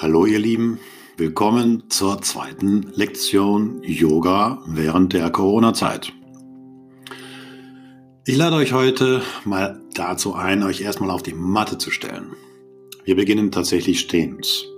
Hallo 0.00 0.26
ihr 0.26 0.38
Lieben, 0.38 0.78
willkommen 1.16 1.90
zur 1.90 2.22
zweiten 2.22 2.92
Lektion 2.94 3.82
Yoga 3.82 4.62
während 4.64 5.12
der 5.12 5.28
Corona-Zeit. 5.28 6.12
Ich 8.24 8.36
lade 8.36 8.54
euch 8.54 8.72
heute 8.72 9.22
mal 9.44 9.82
dazu 9.94 10.36
ein, 10.36 10.62
euch 10.62 10.82
erstmal 10.82 11.10
auf 11.10 11.24
die 11.24 11.34
Matte 11.34 11.78
zu 11.78 11.90
stellen. 11.90 12.28
Wir 13.06 13.16
beginnen 13.16 13.50
tatsächlich 13.50 13.98
stehend. 13.98 14.68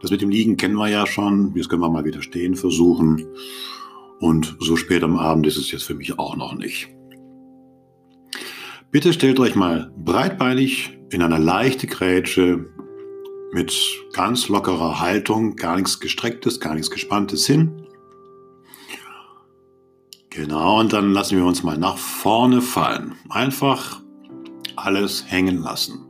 Das 0.00 0.10
mit 0.10 0.22
dem 0.22 0.30
Liegen 0.30 0.56
kennen 0.56 0.76
wir 0.76 0.88
ja 0.88 1.06
schon, 1.06 1.52
jetzt 1.54 1.68
können 1.68 1.82
wir 1.82 1.90
mal 1.90 2.06
wieder 2.06 2.22
stehen 2.22 2.56
versuchen. 2.56 3.26
Und 4.20 4.56
so 4.58 4.76
spät 4.76 5.02
am 5.02 5.18
Abend 5.18 5.46
ist 5.46 5.58
es 5.58 5.70
jetzt 5.70 5.84
für 5.84 5.94
mich 5.94 6.18
auch 6.18 6.34
noch 6.34 6.54
nicht. 6.54 6.88
Bitte 8.90 9.12
stellt 9.12 9.38
euch 9.38 9.54
mal 9.54 9.92
breitbeinig 9.98 10.96
in 11.10 11.20
einer 11.20 11.38
leichten 11.38 11.88
Grätsche 11.88 12.70
mit 13.54 13.72
ganz 14.12 14.48
lockerer 14.48 14.98
Haltung, 14.98 15.54
gar 15.54 15.76
nichts 15.76 16.00
gestrecktes, 16.00 16.58
gar 16.58 16.74
nichts 16.74 16.90
gespanntes 16.90 17.46
hin. 17.46 17.86
Genau, 20.28 20.80
und 20.80 20.92
dann 20.92 21.12
lassen 21.12 21.38
wir 21.38 21.46
uns 21.46 21.62
mal 21.62 21.78
nach 21.78 21.96
vorne 21.96 22.60
fallen. 22.60 23.14
Einfach 23.30 24.02
alles 24.74 25.24
hängen 25.28 25.62
lassen. 25.62 26.04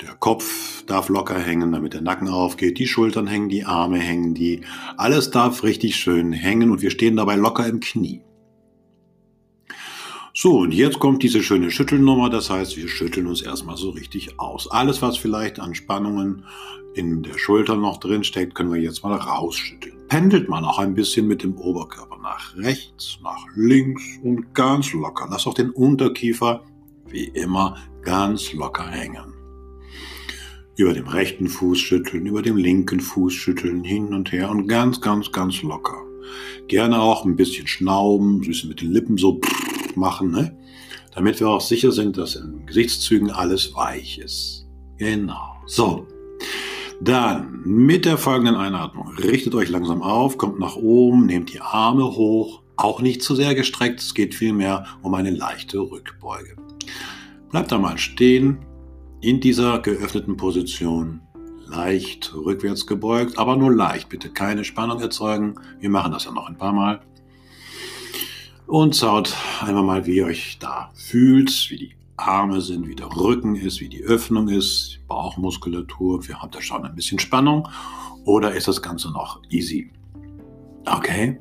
Der 0.00 0.14
Kopf 0.14 0.84
darf 0.84 1.08
locker 1.08 1.38
hängen, 1.40 1.72
damit 1.72 1.94
der 1.94 2.00
Nacken 2.00 2.28
aufgeht, 2.28 2.78
die 2.78 2.86
Schultern 2.86 3.26
hängen, 3.26 3.48
die 3.48 3.64
Arme 3.64 3.98
hängen, 3.98 4.34
die 4.34 4.60
alles 4.96 5.32
darf 5.32 5.64
richtig 5.64 5.96
schön 5.96 6.32
hängen 6.32 6.70
und 6.70 6.80
wir 6.80 6.90
stehen 6.92 7.16
dabei 7.16 7.34
locker 7.34 7.66
im 7.66 7.80
Knie. 7.80 8.22
So, 10.42 10.58
und 10.58 10.74
jetzt 10.74 10.98
kommt 10.98 11.22
diese 11.22 11.40
schöne 11.40 11.70
Schüttelnummer. 11.70 12.28
Das 12.28 12.50
heißt, 12.50 12.76
wir 12.76 12.88
schütteln 12.88 13.28
uns 13.28 13.42
erstmal 13.42 13.76
so 13.76 13.90
richtig 13.90 14.40
aus. 14.40 14.68
Alles, 14.68 15.00
was 15.00 15.16
vielleicht 15.16 15.60
an 15.60 15.72
Spannungen 15.72 16.44
in 16.94 17.22
der 17.22 17.38
Schulter 17.38 17.76
noch 17.76 18.00
drin 18.00 18.24
steckt, 18.24 18.56
können 18.56 18.72
wir 18.72 18.80
jetzt 18.80 19.04
mal 19.04 19.14
rausschütteln. 19.14 19.94
Pendelt 20.08 20.48
man 20.48 20.64
auch 20.64 20.80
ein 20.80 20.96
bisschen 20.96 21.28
mit 21.28 21.44
dem 21.44 21.56
Oberkörper 21.56 22.18
nach 22.20 22.56
rechts, 22.56 23.20
nach 23.22 23.46
links 23.54 24.02
und 24.24 24.52
ganz 24.52 24.92
locker. 24.92 25.28
Lass 25.30 25.46
auch 25.46 25.54
den 25.54 25.70
Unterkiefer 25.70 26.64
wie 27.06 27.26
immer 27.26 27.76
ganz 28.02 28.52
locker 28.52 28.88
hängen. 28.88 29.34
Über 30.76 30.92
dem 30.92 31.06
rechten 31.06 31.46
Fuß 31.46 31.78
schütteln, 31.78 32.26
über 32.26 32.42
dem 32.42 32.56
linken 32.56 32.98
Fuß 32.98 33.32
schütteln, 33.32 33.84
hin 33.84 34.12
und 34.12 34.32
her 34.32 34.50
und 34.50 34.66
ganz, 34.66 35.00
ganz, 35.00 35.30
ganz 35.30 35.62
locker. 35.62 36.02
Gerne 36.66 37.00
auch 37.00 37.24
ein 37.24 37.36
bisschen 37.36 37.68
schnauben, 37.68 38.40
bisschen 38.40 38.70
mit 38.70 38.80
den 38.80 38.90
Lippen 38.90 39.18
so 39.18 39.40
machen, 39.96 40.30
ne? 40.30 40.56
damit 41.14 41.40
wir 41.40 41.48
auch 41.48 41.60
sicher 41.60 41.92
sind, 41.92 42.16
dass 42.16 42.36
in 42.36 42.66
Gesichtszügen 42.66 43.30
alles 43.30 43.74
weich 43.74 44.18
ist. 44.18 44.66
Genau. 44.96 45.56
So. 45.66 46.06
Dann 47.00 47.62
mit 47.64 48.04
der 48.04 48.16
folgenden 48.16 48.54
Einatmung. 48.54 49.08
Richtet 49.16 49.54
euch 49.54 49.68
langsam 49.68 50.02
auf, 50.02 50.38
kommt 50.38 50.58
nach 50.58 50.76
oben, 50.76 51.26
nehmt 51.26 51.52
die 51.52 51.60
Arme 51.60 52.04
hoch. 52.04 52.62
Auch 52.76 53.00
nicht 53.00 53.22
zu 53.22 53.34
sehr 53.34 53.54
gestreckt, 53.54 54.00
es 54.00 54.14
geht 54.14 54.34
vielmehr 54.34 54.86
um 55.02 55.14
eine 55.14 55.30
leichte 55.30 55.78
Rückbeuge. 55.78 56.56
Bleibt 57.50 57.70
da 57.70 57.78
mal 57.78 57.98
stehen 57.98 58.58
in 59.20 59.40
dieser 59.40 59.80
geöffneten 59.80 60.36
Position. 60.36 61.20
Leicht 61.66 62.34
rückwärts 62.34 62.86
gebeugt, 62.86 63.38
aber 63.38 63.56
nur 63.56 63.74
leicht. 63.74 64.08
Bitte 64.08 64.30
keine 64.30 64.64
Spannung 64.64 65.00
erzeugen. 65.00 65.54
Wir 65.80 65.90
machen 65.90 66.12
das 66.12 66.24
ja 66.24 66.32
noch 66.32 66.48
ein 66.48 66.58
paar 66.58 66.72
Mal 66.72 67.00
und 68.72 68.96
schaut 68.96 69.36
einmal 69.60 69.82
mal, 69.82 70.06
wie 70.06 70.16
ihr 70.16 70.24
euch 70.24 70.56
da 70.58 70.90
fühlt, 70.94 71.50
wie 71.68 71.76
die 71.76 71.94
Arme 72.16 72.62
sind, 72.62 72.88
wie 72.88 72.94
der 72.94 73.14
Rücken 73.14 73.54
ist, 73.54 73.80
wie 73.82 73.88
die 73.90 74.02
Öffnung 74.02 74.48
ist, 74.48 74.98
Bauchmuskulatur. 75.08 76.26
Wir 76.26 76.40
haben 76.40 76.50
da 76.50 76.62
schon 76.62 76.82
ein 76.86 76.94
bisschen 76.94 77.18
Spannung 77.18 77.68
oder 78.24 78.54
ist 78.54 78.68
das 78.68 78.80
Ganze 78.80 79.12
noch 79.12 79.42
easy? 79.50 79.92
Okay. 80.86 81.38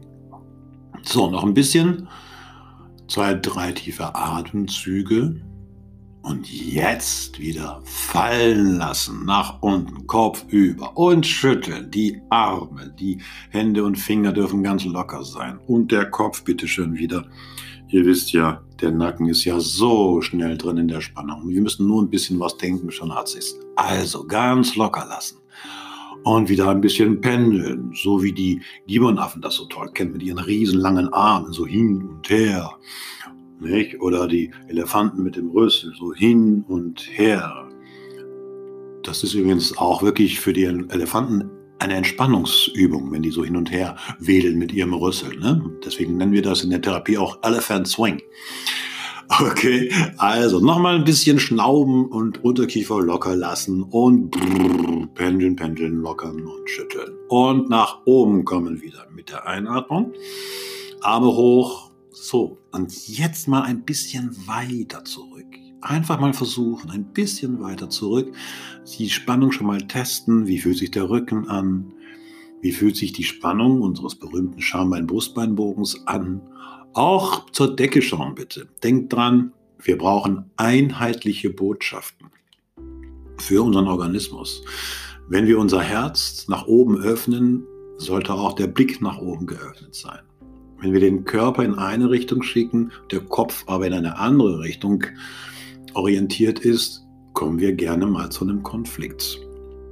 So, 1.04 1.32
noch 1.32 1.46
ein 1.46 1.54
bisschen. 1.54 2.10
Zwei, 3.08 3.36
drei 3.36 3.72
tiefe 3.72 4.14
Atemzüge. 4.14 5.42
Und 6.22 6.52
jetzt 6.52 7.40
wieder 7.40 7.82
fallen 7.84 8.78
lassen, 8.78 9.26
nach 9.26 9.62
unten, 9.62 10.06
Kopf 10.06 10.46
über 10.50 10.96
und 10.96 11.26
schütteln. 11.26 11.90
Die 11.90 12.22
Arme, 12.30 12.94
die 13.00 13.20
Hände 13.50 13.84
und 13.84 13.98
Finger 13.98 14.32
dürfen 14.32 14.64
ganz 14.64 14.86
locker 14.86 15.24
sein. 15.24 15.60
Und 15.68 15.92
der 15.92 16.10
Kopf 16.12 16.44
bitte 16.44 16.68
schön 16.68 16.96
wieder. 16.96 17.26
Ihr 17.92 18.06
wisst 18.06 18.32
ja, 18.32 18.62
der 18.80 18.92
Nacken 18.92 19.28
ist 19.28 19.44
ja 19.44 19.60
so 19.60 20.22
schnell 20.22 20.58
drin 20.58 20.78
in 20.78 20.88
der 20.88 21.02
Spannung. 21.02 21.50
Wir 21.50 21.62
müssen 21.62 21.88
nur 21.88 22.02
ein 22.02 22.10
bisschen 22.10 22.40
was 22.40 22.56
denken, 22.58 22.90
schon 22.92 23.14
hat 23.14 23.28
sich's. 23.28 23.56
Also 23.76 24.26
ganz 24.26 24.76
locker 24.76 25.06
lassen. 25.06 25.40
Und 26.24 26.50
wieder 26.50 26.70
ein 26.70 26.82
bisschen 26.82 27.20
pendeln, 27.20 27.92
so 27.96 28.22
wie 28.22 28.32
die 28.32 28.62
Gibbonaffen 28.86 29.42
das 29.42 29.56
so 29.56 29.66
toll 29.66 29.92
kennen, 29.92 30.14
mit 30.14 30.22
ihren 30.24 30.38
riesenlangen 30.38 31.12
Armen, 31.12 31.52
so 31.52 31.66
hin 31.66 32.08
und 32.08 32.30
her. 32.30 32.72
Nicht? 33.62 34.02
Oder 34.02 34.28
die 34.28 34.52
Elefanten 34.68 35.22
mit 35.22 35.36
dem 35.36 35.52
Rüssel, 35.52 35.94
so 35.98 36.14
hin 36.14 36.66
und 36.68 37.08
her. 37.12 37.70
Das 39.04 39.24
ist 39.24 39.36
übrigens 39.36 39.78
auch 39.78 40.02
wirklich 40.02 40.40
für 40.40 40.52
die 40.52 40.64
Elefanten 40.64 41.50
eine 41.78 41.96
Entspannungsübung, 41.96 43.12
wenn 43.12 43.22
die 43.22 43.30
so 43.30 43.44
hin 43.44 43.56
und 43.56 43.72
her 43.72 43.96
wedeln 44.20 44.58
mit 44.58 44.72
ihrem 44.72 44.94
Rüssel. 44.94 45.38
Ne? 45.38 45.64
Deswegen 45.86 46.18
nennen 46.18 46.32
wir 46.32 46.42
das 46.42 46.64
in 46.64 46.72
der 46.72 46.82
Therapie 46.82 47.18
auch 47.18 47.40
Elephant 47.44 47.88
Swing. 47.88 48.22
Okay, 49.40 49.92
also 50.18 50.60
nochmal 50.60 50.96
ein 50.96 51.06
bisschen 51.06 51.40
schnauben 51.40 52.08
und 52.08 52.44
Unterkiefer 52.44 53.00
locker 53.00 53.36
lassen 53.36 53.84
und 53.84 54.32
brrr, 54.32 55.08
pendeln, 55.14 55.56
pendeln, 55.56 56.02
lockern 56.02 56.46
und 56.46 56.70
schütteln. 56.70 57.14
Und 57.30 57.70
nach 57.70 58.00
oben 58.06 58.44
kommen 58.44 58.82
wieder 58.82 59.08
mit 59.16 59.30
der 59.30 59.48
Einatmung. 59.48 60.12
Arme 61.02 61.28
hoch, 61.28 61.91
so, 62.22 62.60
und 62.72 63.08
jetzt 63.08 63.48
mal 63.48 63.64
ein 63.64 63.84
bisschen 63.84 64.36
weiter 64.46 65.04
zurück. 65.04 65.48
Einfach 65.82 66.20
mal 66.20 66.34
versuchen, 66.34 66.92
ein 66.92 67.06
bisschen 67.06 67.60
weiter 67.62 67.90
zurück. 67.90 68.32
Die 69.00 69.10
Spannung 69.10 69.52
schon 69.52 69.66
mal 69.66 69.82
testen. 69.88 70.46
Wie 70.46 70.60
fühlt 70.60 70.78
sich 70.78 70.92
der 70.92 71.10
Rücken 71.10 71.50
an? 71.50 71.92
Wie 72.62 72.74
fühlt 72.74 72.96
sich 72.96 73.12
die 73.12 73.24
Spannung 73.24 73.82
unseres 73.82 74.14
berühmten 74.14 74.62
Schambein-Brustbeinbogens 74.62 76.06
an? 76.06 76.42
Auch 76.94 77.50
zur 77.50 77.76
Decke 77.76 78.04
schauen 78.04 78.36
bitte. 78.36 78.68
Denkt 78.84 79.12
dran, 79.12 79.54
wir 79.80 79.98
brauchen 79.98 80.52
einheitliche 80.58 81.50
Botschaften 81.50 82.28
für 83.40 83.64
unseren 83.64 83.88
Organismus. 83.88 84.64
Wenn 85.28 85.48
wir 85.48 85.58
unser 85.58 85.82
Herz 85.82 86.48
nach 86.48 86.68
oben 86.68 87.02
öffnen, 87.02 87.64
sollte 87.98 88.36
auch 88.36 88.54
der 88.54 88.68
Blick 88.68 89.02
nach 89.02 89.18
oben 89.18 89.48
geöffnet 89.48 89.96
sein. 89.96 90.20
Wenn 90.82 90.94
wir 90.94 91.00
den 91.00 91.26
Körper 91.26 91.64
in 91.64 91.76
eine 91.76 92.10
Richtung 92.10 92.42
schicken, 92.42 92.92
der 93.12 93.20
Kopf 93.20 93.64
aber 93.68 93.86
in 93.86 93.94
eine 93.94 94.18
andere 94.18 94.60
Richtung 94.60 95.04
orientiert 95.94 96.60
ist, 96.60 97.06
kommen 97.34 97.60
wir 97.60 97.74
gerne 97.74 98.08
mal 98.08 98.32
zu 98.32 98.46
einem 98.46 98.64
Konflikt. 98.64 99.40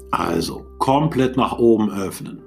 Also 0.10 0.66
komplett 0.80 1.38
nach 1.38 1.60
oben 1.60 1.92
öffnen. 1.92 2.42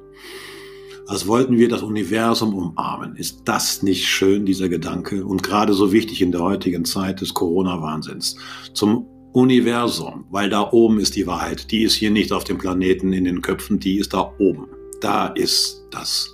Als 1.06 1.26
wollten 1.26 1.56
wir 1.56 1.68
das 1.68 1.82
Universum 1.82 2.54
umarmen. 2.54 3.14
Ist 3.14 3.42
das 3.44 3.82
nicht 3.82 4.06
schön, 4.06 4.44
dieser 4.44 4.68
Gedanke? 4.68 5.24
Und 5.24 5.42
gerade 5.42 5.72
so 5.72 5.92
wichtig 5.92 6.20
in 6.20 6.32
der 6.32 6.42
heutigen 6.42 6.84
Zeit 6.84 7.20
des 7.20 7.34
Corona-Wahnsinns. 7.34 8.36
Zum 8.74 9.06
Universum, 9.32 10.26
weil 10.30 10.50
da 10.50 10.70
oben 10.72 10.98
ist 10.98 11.14
die 11.14 11.26
Wahrheit. 11.26 11.70
Die 11.70 11.82
ist 11.82 11.94
hier 11.94 12.10
nicht 12.10 12.32
auf 12.32 12.44
dem 12.44 12.58
Planeten 12.58 13.12
in 13.12 13.24
den 13.24 13.40
Köpfen, 13.40 13.78
die 13.78 13.98
ist 13.98 14.14
da 14.14 14.32
oben. 14.38 14.66
Da 15.00 15.28
ist 15.28 15.86
das. 15.90 16.32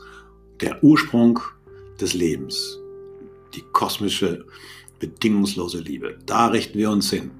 Der 0.60 0.82
Ursprung 0.82 1.40
des 2.00 2.14
Lebens, 2.14 2.78
die 3.54 3.62
kosmische, 3.72 4.44
bedingungslose 4.98 5.80
Liebe. 5.80 6.18
Da 6.26 6.46
richten 6.48 6.78
wir 6.78 6.90
uns 6.90 7.10
hin. 7.10 7.30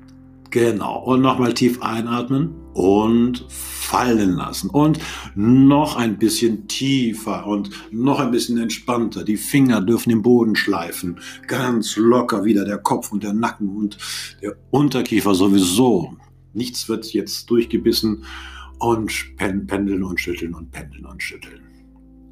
Genau. 0.51 1.03
Und 1.05 1.21
nochmal 1.21 1.53
tief 1.53 1.83
einatmen 1.83 2.55
und 2.73 3.45
fallen 3.51 4.33
lassen. 4.33 4.71
Und 4.71 4.99
noch 5.35 5.97
ein 5.97 6.19
bisschen 6.19 6.69
tiefer 6.69 7.47
und 7.47 7.71
noch 7.91 8.21
ein 8.21 8.31
bisschen 8.31 8.59
entspannter. 8.59 9.25
Die 9.25 9.37
Finger 9.37 9.81
dürfen 9.81 10.11
den 10.11 10.23
Boden 10.23 10.57
schleifen. 10.57 11.21
Ganz 11.47 11.97
locker 11.97 12.45
wieder 12.45 12.65
der 12.65 12.79
Kopf 12.79 13.13
und 13.13 13.23
der 13.23 13.35
Nacken 13.35 13.69
und 13.69 13.99
der 14.43 14.57
Unterkiefer 14.71 15.35
sowieso. 15.35 16.17
Nichts 16.55 16.89
wird 16.89 17.13
jetzt 17.13 17.51
durchgebissen 17.51 18.25
und 18.79 19.13
pendeln 19.37 20.03
und 20.03 20.19
schütteln 20.19 20.55
und 20.55 20.71
pendeln 20.71 21.05
und 21.05 21.23
schütteln. 21.23 21.61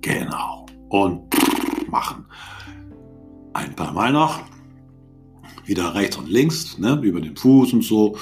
Genau. 0.00 0.66
Und 0.88 1.28
machen. 1.88 2.26
Ein 3.52 3.74
paar 3.74 3.92
Mal 3.92 4.12
noch. 4.12 4.42
Wieder 5.64 5.94
rechts 5.94 6.16
und 6.16 6.28
links, 6.28 6.78
ne, 6.78 7.00
über 7.02 7.20
den 7.20 7.36
Fuß 7.36 7.72
und 7.72 7.82
so. 7.82 8.16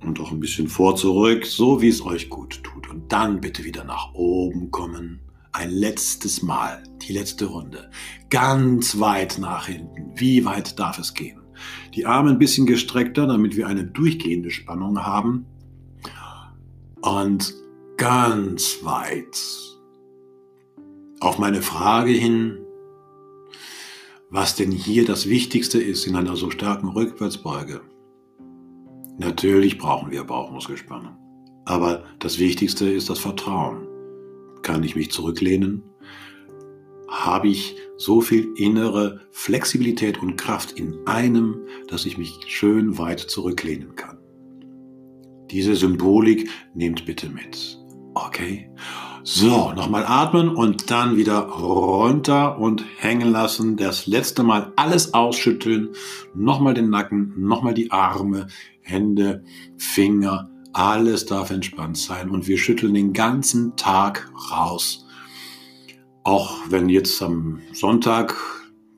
Und 0.00 0.20
auch 0.20 0.30
ein 0.30 0.40
bisschen 0.40 0.68
vor, 0.68 0.94
zurück, 0.94 1.46
so 1.46 1.82
wie 1.82 1.88
es 1.88 2.04
euch 2.04 2.28
gut 2.28 2.62
tut. 2.62 2.88
Und 2.88 3.10
dann 3.10 3.40
bitte 3.40 3.64
wieder 3.64 3.84
nach 3.84 4.14
oben 4.14 4.70
kommen. 4.70 5.20
Ein 5.52 5.70
letztes 5.70 6.42
Mal, 6.42 6.82
die 7.02 7.12
letzte 7.12 7.46
Runde. 7.46 7.90
Ganz 8.28 9.00
weit 9.00 9.38
nach 9.38 9.66
hinten. 9.66 10.12
Wie 10.14 10.44
weit 10.44 10.78
darf 10.78 10.98
es 10.98 11.14
gehen? 11.14 11.40
Die 11.94 12.04
Arme 12.04 12.30
ein 12.30 12.38
bisschen 12.38 12.66
gestreckter, 12.66 13.26
damit 13.26 13.56
wir 13.56 13.66
eine 13.66 13.84
durchgehende 13.84 14.50
Spannung 14.50 15.02
haben. 15.02 15.46
Und 17.00 17.54
ganz 17.96 18.78
weit. 18.82 19.38
Auf 21.20 21.38
meine 21.38 21.62
Frage 21.62 22.12
hin, 22.12 22.58
was 24.36 24.54
denn 24.54 24.70
hier 24.70 25.06
das 25.06 25.30
Wichtigste 25.30 25.80
ist 25.82 26.06
in 26.06 26.14
einer 26.14 26.36
so 26.36 26.50
starken 26.50 26.88
Rückwärtsbeuge. 26.88 27.80
Natürlich 29.16 29.78
brauchen 29.78 30.10
wir 30.10 30.24
Bauchmuskelspannung. 30.24 31.16
Aber 31.64 32.04
das 32.18 32.38
Wichtigste 32.38 32.86
ist 32.86 33.08
das 33.08 33.18
Vertrauen. 33.18 33.88
Kann 34.60 34.82
ich 34.82 34.94
mich 34.94 35.10
zurücklehnen? 35.10 35.82
Habe 37.08 37.48
ich 37.48 37.76
so 37.96 38.20
viel 38.20 38.52
innere 38.56 39.22
Flexibilität 39.30 40.20
und 40.20 40.36
Kraft 40.36 40.72
in 40.72 40.98
einem, 41.06 41.66
dass 41.88 42.04
ich 42.04 42.18
mich 42.18 42.38
schön 42.46 42.98
weit 42.98 43.20
zurücklehnen 43.20 43.96
kann? 43.96 44.18
Diese 45.50 45.74
Symbolik 45.74 46.50
nehmt 46.74 47.06
bitte 47.06 47.30
mit. 47.30 47.78
Okay? 48.12 48.68
So, 49.28 49.72
nochmal 49.72 50.04
atmen 50.06 50.50
und 50.50 50.92
dann 50.92 51.16
wieder 51.16 51.40
runter 51.40 52.60
und 52.60 52.84
hängen 52.98 53.32
lassen. 53.32 53.76
Das 53.76 54.06
letzte 54.06 54.44
Mal 54.44 54.72
alles 54.76 55.14
ausschütteln. 55.14 55.88
Nochmal 56.32 56.74
den 56.74 56.90
Nacken, 56.90 57.34
nochmal 57.36 57.74
die 57.74 57.90
Arme, 57.90 58.46
Hände, 58.82 59.42
Finger. 59.78 60.48
Alles 60.72 61.26
darf 61.26 61.50
entspannt 61.50 61.98
sein 61.98 62.30
und 62.30 62.46
wir 62.46 62.56
schütteln 62.56 62.94
den 62.94 63.12
ganzen 63.12 63.74
Tag 63.74 64.30
raus. 64.52 65.04
Auch 66.22 66.58
wenn 66.68 66.88
jetzt 66.88 67.20
am 67.20 67.58
Sonntag, 67.72 68.36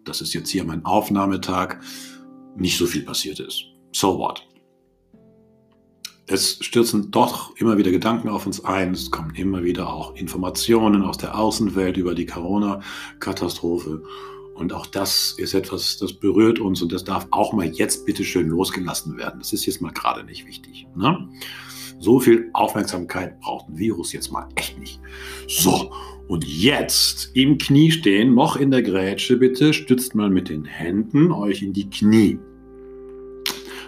das 0.04 0.20
ist 0.20 0.34
jetzt 0.34 0.50
hier 0.50 0.64
mein 0.64 0.84
Aufnahmetag, 0.84 1.80
nicht 2.54 2.76
so 2.76 2.84
viel 2.84 3.02
passiert 3.02 3.40
ist. 3.40 3.64
So 3.92 4.18
what? 4.18 4.46
Es 6.28 6.58
stürzen 6.60 7.10
doch 7.10 7.56
immer 7.56 7.78
wieder 7.78 7.90
Gedanken 7.90 8.28
auf 8.28 8.46
uns 8.46 8.64
ein. 8.64 8.92
Es 8.92 9.10
kommen 9.10 9.34
immer 9.34 9.64
wieder 9.64 9.92
auch 9.92 10.14
Informationen 10.14 11.02
aus 11.02 11.18
der 11.18 11.38
Außenwelt 11.38 11.96
über 11.96 12.14
die 12.14 12.26
Corona-Katastrophe. 12.26 14.02
Und 14.54 14.72
auch 14.72 14.86
das 14.86 15.34
ist 15.38 15.54
etwas, 15.54 15.98
das 15.98 16.12
berührt 16.12 16.58
uns 16.58 16.82
und 16.82 16.92
das 16.92 17.04
darf 17.04 17.28
auch 17.30 17.52
mal 17.52 17.66
jetzt 17.66 18.04
bitte 18.06 18.24
schön 18.24 18.48
losgelassen 18.48 19.16
werden. 19.16 19.40
Das 19.40 19.52
ist 19.52 19.66
jetzt 19.66 19.80
mal 19.80 19.92
gerade 19.92 20.24
nicht 20.24 20.46
wichtig. 20.46 20.86
Ne? 20.96 21.28
So 22.00 22.20
viel 22.20 22.50
Aufmerksamkeit 22.52 23.40
braucht 23.40 23.68
ein 23.68 23.78
Virus 23.78 24.12
jetzt 24.12 24.30
mal 24.30 24.48
echt 24.56 24.78
nicht. 24.78 25.00
So, 25.46 25.92
und 26.26 26.44
jetzt 26.44 27.30
im 27.34 27.56
Knie 27.56 27.90
stehen, 27.90 28.34
noch 28.34 28.56
in 28.56 28.70
der 28.70 28.82
Grätsche 28.82 29.36
bitte, 29.36 29.72
stützt 29.72 30.14
mal 30.14 30.28
mit 30.28 30.48
den 30.48 30.64
Händen 30.64 31.32
euch 31.32 31.62
in 31.62 31.72
die 31.72 31.88
Knie. 31.88 32.38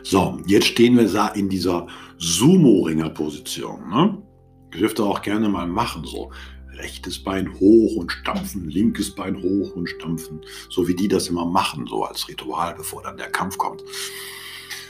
So, 0.03 0.39
jetzt 0.47 0.67
stehen 0.67 0.97
wir 0.97 1.09
da 1.09 1.29
in 1.29 1.49
dieser 1.49 1.87
Sumo-Ringer-Position. 2.21 3.89
Ne? 3.89 4.23
Dürft 4.73 5.01
ihr 5.01 5.05
auch 5.05 5.23
gerne 5.23 5.49
mal 5.49 5.67
machen, 5.67 6.05
so 6.05 6.31
rechtes 6.75 7.23
Bein 7.23 7.53
hoch 7.59 7.97
und 7.97 8.13
stampfen, 8.13 8.69
linkes 8.69 9.15
Bein 9.15 9.43
hoch 9.43 9.75
und 9.75 9.89
stampfen, 9.89 10.41
so 10.69 10.87
wie 10.87 10.95
die 10.95 11.09
das 11.09 11.29
immer 11.29 11.45
machen, 11.45 11.87
so 11.87 12.05
als 12.05 12.29
Ritual, 12.29 12.75
bevor 12.75 13.03
dann 13.03 13.17
der 13.17 13.31
Kampf 13.31 13.59
kommt. 13.59 13.83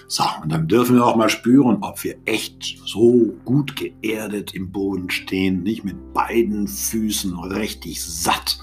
So, 0.07 0.25
und 0.43 0.51
dann 0.51 0.67
dürfen 0.67 0.97
wir 0.97 1.07
auch 1.07 1.15
mal 1.15 1.31
spüren, 1.31 1.79
ob 1.83 2.03
wir 2.03 2.17
echt 2.25 2.79
so 2.85 3.33
gut 3.45 3.77
geerdet 3.77 4.55
im 4.55 4.73
Boden 4.73 5.09
stehen, 5.09 5.63
nicht 5.63 5.85
mit 5.85 6.13
beiden 6.13 6.67
Füßen 6.67 7.39
richtig 7.39 8.05
satt, 8.05 8.59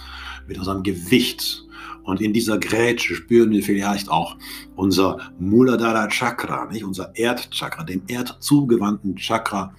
mit 0.46 0.58
unserem 0.58 0.84
Gewicht 0.84 1.67
und 2.08 2.22
in 2.22 2.32
dieser 2.32 2.58
Grätsche 2.58 3.16
spüren 3.16 3.52
wir 3.52 3.62
vielleicht 3.62 4.10
auch 4.10 4.38
unser 4.78 5.20
Muladhara 5.40 6.08
Chakra, 6.08 6.66
nicht? 6.72 6.86
unser 6.86 7.14
Erdchakra, 7.18 7.84
dem 7.84 8.02
erdzugewandten 8.08 9.18
Chakra, 9.18 9.76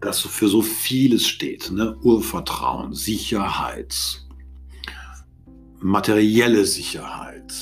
das 0.00 0.20
für 0.20 0.48
so 0.48 0.60
vieles 0.60 1.26
steht. 1.26 1.72
Ne? 1.72 1.96
Urvertrauen, 2.02 2.92
Sicherheit, 2.92 4.22
materielle 5.80 6.66
Sicherheit 6.66 7.54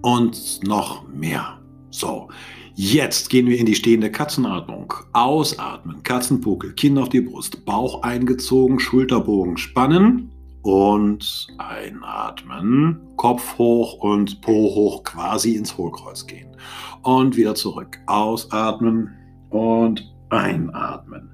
und 0.00 0.58
noch 0.64 1.06
mehr. 1.06 1.60
So, 1.90 2.30
jetzt 2.74 3.30
gehen 3.30 3.46
wir 3.46 3.58
in 3.58 3.66
die 3.66 3.76
stehende 3.76 4.10
Katzenatmung. 4.10 4.92
Ausatmen, 5.12 6.02
Katzenpuckel, 6.02 6.72
Kinn 6.72 6.98
auf 6.98 7.10
die 7.10 7.20
Brust, 7.20 7.64
Bauch 7.64 8.02
eingezogen, 8.02 8.80
Schulterbogen 8.80 9.56
spannen 9.56 10.31
und 10.62 11.48
einatmen, 11.58 13.00
Kopf 13.16 13.58
hoch 13.58 13.94
und 13.94 14.40
Po 14.40 14.74
hoch 14.74 15.02
quasi 15.02 15.56
ins 15.56 15.76
Hohlkreuz 15.76 16.26
gehen. 16.26 16.56
Und 17.02 17.36
wieder 17.36 17.54
zurück. 17.54 17.98
Ausatmen 18.06 19.10
und 19.50 20.08
einatmen. 20.30 21.30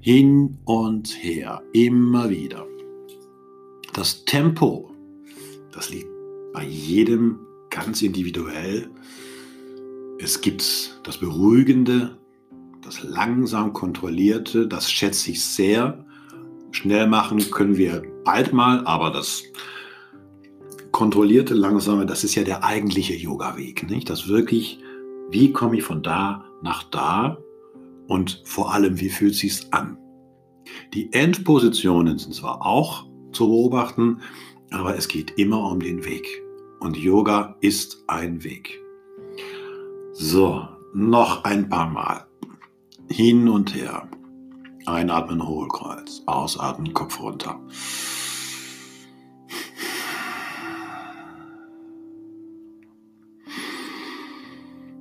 Hin 0.00 0.58
und 0.64 1.08
her, 1.22 1.62
immer 1.72 2.30
wieder. 2.30 2.66
Das 3.92 4.24
Tempo, 4.24 4.90
das 5.72 5.90
liegt 5.90 6.08
bei 6.54 6.64
jedem 6.64 7.38
ganz 7.68 8.02
individuell. 8.02 8.88
Es 10.18 10.40
gibt 10.40 11.00
das 11.04 11.18
Beruhigende, 11.18 12.18
das 12.82 13.02
langsam 13.02 13.72
kontrollierte, 13.72 14.66
das 14.66 14.90
schätze 14.90 15.32
ich 15.32 15.44
sehr. 15.44 16.04
Schnell 16.72 17.06
machen 17.06 17.50
können 17.50 17.76
wir 17.76 18.02
bald 18.24 18.52
mal, 18.52 18.86
aber 18.86 19.10
das 19.10 19.42
kontrollierte, 20.92 21.54
langsame, 21.54 22.06
das 22.06 22.24
ist 22.24 22.34
ja 22.34 22.44
der 22.44 22.64
eigentliche 22.64 23.14
Yoga-Weg. 23.14 23.88
Nicht? 23.88 24.10
Das 24.10 24.28
wirklich, 24.28 24.78
wie 25.30 25.52
komme 25.52 25.76
ich 25.76 25.82
von 25.82 26.02
da 26.02 26.44
nach 26.62 26.82
da 26.84 27.38
und 28.08 28.42
vor 28.44 28.74
allem, 28.74 29.00
wie 29.00 29.08
fühlt 29.08 29.34
sich's 29.34 29.66
an? 29.72 29.96
Die 30.94 31.12
Endpositionen 31.12 32.18
sind 32.18 32.34
zwar 32.34 32.64
auch 32.64 33.06
zu 33.32 33.48
beobachten, 33.48 34.20
aber 34.70 34.96
es 34.96 35.08
geht 35.08 35.38
immer 35.38 35.70
um 35.70 35.80
den 35.80 36.04
Weg. 36.04 36.26
Und 36.80 36.96
Yoga 36.96 37.56
ist 37.60 38.04
ein 38.06 38.42
Weg. 38.42 38.80
So, 40.12 40.66
noch 40.92 41.44
ein 41.44 41.68
paar 41.68 41.88
Mal. 41.90 42.26
Hin 43.08 43.48
und 43.48 43.74
her. 43.74 44.08
Einatmen, 44.86 45.46
Hohlkreuz. 45.46 46.22
Ausatmen, 46.26 46.94
Kopf 46.94 47.20
runter. 47.20 47.60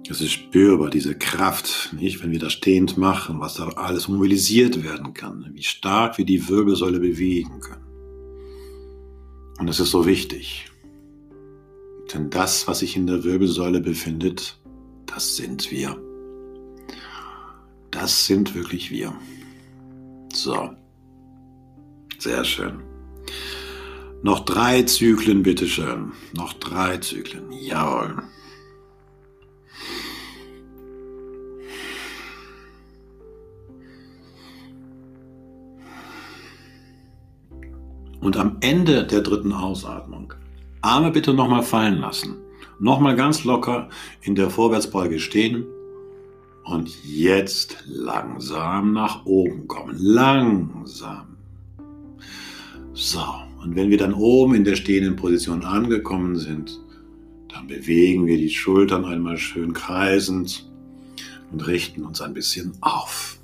Es 0.09 0.21
ist 0.21 0.31
spürbar, 0.31 0.89
diese 0.89 1.13
Kraft, 1.13 1.93
nicht? 1.93 2.23
Wenn 2.23 2.31
wir 2.31 2.39
das 2.39 2.53
stehend 2.53 2.97
machen, 2.97 3.39
was 3.39 3.53
da 3.53 3.67
alles 3.69 4.07
mobilisiert 4.07 4.83
werden 4.83 5.13
kann, 5.13 5.51
wie 5.53 5.61
stark 5.61 6.17
wir 6.17 6.25
die 6.25 6.49
Wirbelsäule 6.49 6.99
bewegen 6.99 7.59
können. 7.59 7.85
Und 9.59 9.67
es 9.67 9.79
ist 9.79 9.91
so 9.91 10.07
wichtig. 10.07 10.71
Denn 12.11 12.31
das, 12.31 12.67
was 12.67 12.79
sich 12.79 12.95
in 12.95 13.05
der 13.05 13.23
Wirbelsäule 13.23 13.81
befindet, 13.81 14.59
das 15.05 15.35
sind 15.35 15.69
wir. 15.69 16.01
Das 17.91 18.25
sind 18.25 18.55
wirklich 18.55 18.89
wir. 18.89 19.13
So. 20.33 20.69
Sehr 22.17 22.43
schön. 22.43 22.81
Noch 24.21 24.41
drei 24.41 24.83
Zyklen, 24.83 25.43
bitteschön. 25.43 26.11
Noch 26.33 26.53
drei 26.53 26.97
Zyklen. 26.97 27.51
Jawohl. 27.51 28.23
Und 38.19 38.35
am 38.35 38.57
Ende 38.59 39.07
der 39.07 39.21
dritten 39.21 39.53
Ausatmung 39.53 40.33
Arme 40.81 41.11
bitte 41.11 41.33
nochmal 41.33 41.63
fallen 41.63 41.99
lassen. 41.99 42.37
Nochmal 42.79 43.15
ganz 43.15 43.43
locker 43.43 43.89
in 44.21 44.35
der 44.35 44.49
Vorwärtsbeuge 44.49 45.19
stehen 45.19 45.65
und 46.69 47.03
jetzt 47.03 47.77
langsam 47.87 48.93
nach 48.93 49.25
oben 49.25 49.67
kommen. 49.67 49.95
Langsam. 49.97 51.37
So, 52.93 53.23
und 53.63 53.75
wenn 53.75 53.89
wir 53.89 53.97
dann 53.97 54.13
oben 54.13 54.53
in 54.53 54.63
der 54.63 54.75
stehenden 54.75 55.15
Position 55.15 55.63
angekommen 55.63 56.35
sind, 56.35 56.79
dann 57.47 57.65
bewegen 57.65 58.27
wir 58.27 58.37
die 58.37 58.51
Schultern 58.51 59.03
einmal 59.03 59.37
schön 59.37 59.73
kreisend 59.73 60.69
und 61.51 61.65
richten 61.65 62.05
uns 62.05 62.21
ein 62.21 62.35
bisschen 62.35 62.73
auf. 62.81 63.39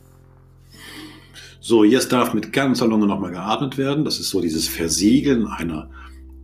So, 1.60 1.84
jetzt 1.84 2.12
darf 2.12 2.36
mit 2.36 2.54
ganzer 2.54 2.88
Lunge 2.88 3.08
nochmal 3.08 3.32
geatmet 3.32 3.80
werden. 3.80 4.06
Das 4.06 4.20
ist 4.20 4.30
so 4.30 4.40
dieses 4.40 4.68
Versiegeln 4.68 5.48
einer 5.48 5.90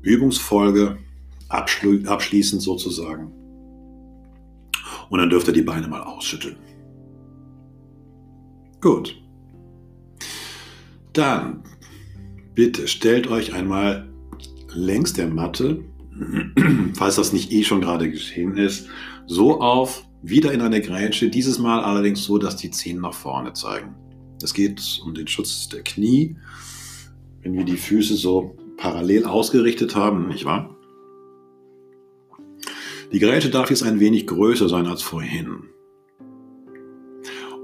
Übungsfolge, 0.01 0.97
abschließend 1.47 2.63
sozusagen. 2.63 3.31
Und 5.11 5.19
dann 5.19 5.29
dürft 5.29 5.47
ihr 5.47 5.53
die 5.53 5.61
Beine 5.61 5.87
mal 5.87 6.01
ausschütteln. 6.01 6.55
Gut. 8.81 9.21
Dann 11.13 11.63
bitte 12.55 12.87
stellt 12.87 13.27
euch 13.27 13.53
einmal 13.53 14.09
längs 14.73 15.13
der 15.13 15.27
Matte, 15.27 15.83
falls 16.95 17.15
das 17.15 17.31
nicht 17.31 17.51
eh 17.51 17.63
schon 17.63 17.81
gerade 17.81 18.09
geschehen 18.09 18.57
ist, 18.57 18.87
so 19.27 19.61
auf, 19.61 20.07
wieder 20.23 20.51
in 20.51 20.61
eine 20.61 20.81
Grätsche, 20.81 21.29
dieses 21.29 21.59
Mal 21.59 21.83
allerdings 21.83 22.23
so, 22.23 22.37
dass 22.37 22.55
die 22.55 22.71
Zehen 22.71 23.01
nach 23.01 23.13
vorne 23.13 23.53
zeigen. 23.53 23.95
Es 24.41 24.53
geht 24.53 25.01
um 25.05 25.13
den 25.13 25.27
Schutz 25.27 25.69
der 25.69 25.83
Knie, 25.83 26.37
wenn 27.41 27.53
wir 27.53 27.65
die 27.65 27.77
Füße 27.77 28.15
so 28.15 28.55
parallel 28.77 29.25
ausgerichtet 29.25 29.95
haben, 29.95 30.27
nicht 30.27 30.45
wahr? 30.45 30.75
Die 33.11 33.19
Geräte 33.19 33.49
darf 33.49 33.69
jetzt 33.69 33.83
ein 33.83 33.99
wenig 33.99 34.25
größer 34.25 34.69
sein 34.69 34.87
als 34.87 35.01
vorhin 35.01 35.65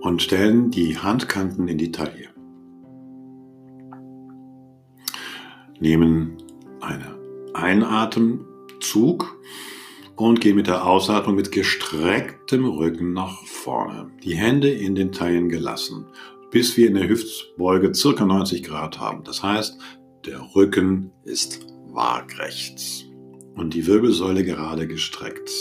und 0.08 0.22
stellen 0.22 0.72
die 0.72 0.98
Handkanten 0.98 1.68
in 1.68 1.78
die 1.78 1.92
Taille. 1.92 2.30
Nehmen 5.82 6.38
einen 6.80 7.14
Einatemzug 7.54 9.38
und 10.16 10.40
gehen 10.40 10.56
mit 10.56 10.68
der 10.68 10.88
Ausatmung 10.88 11.36
mit 11.36 11.52
gestrecktem 11.52 12.64
Rücken 12.64 13.12
nach 13.12 13.44
vorne. 13.44 14.10
Die 14.24 14.36
Hände 14.36 14.70
in 14.70 14.96
den 14.96 15.12
Taillen 15.12 15.50
gelassen, 15.50 16.06
bis 16.52 16.78
wir 16.78 16.88
in 16.88 16.94
der 16.94 17.10
Hüftbeuge 17.10 17.94
circa 17.94 18.26
90 18.26 18.64
Grad 18.64 19.02
haben. 19.02 19.26
Das 19.26 19.44
heißt, 19.44 19.78
der 20.26 20.40
Rücken 20.56 21.12
ist 21.26 21.68
waagrecht 21.90 23.10
und 23.56 23.74
die 23.74 23.86
Wirbelsäule 23.86 24.46
gerade 24.46 24.88
gestreckt. 24.88 25.52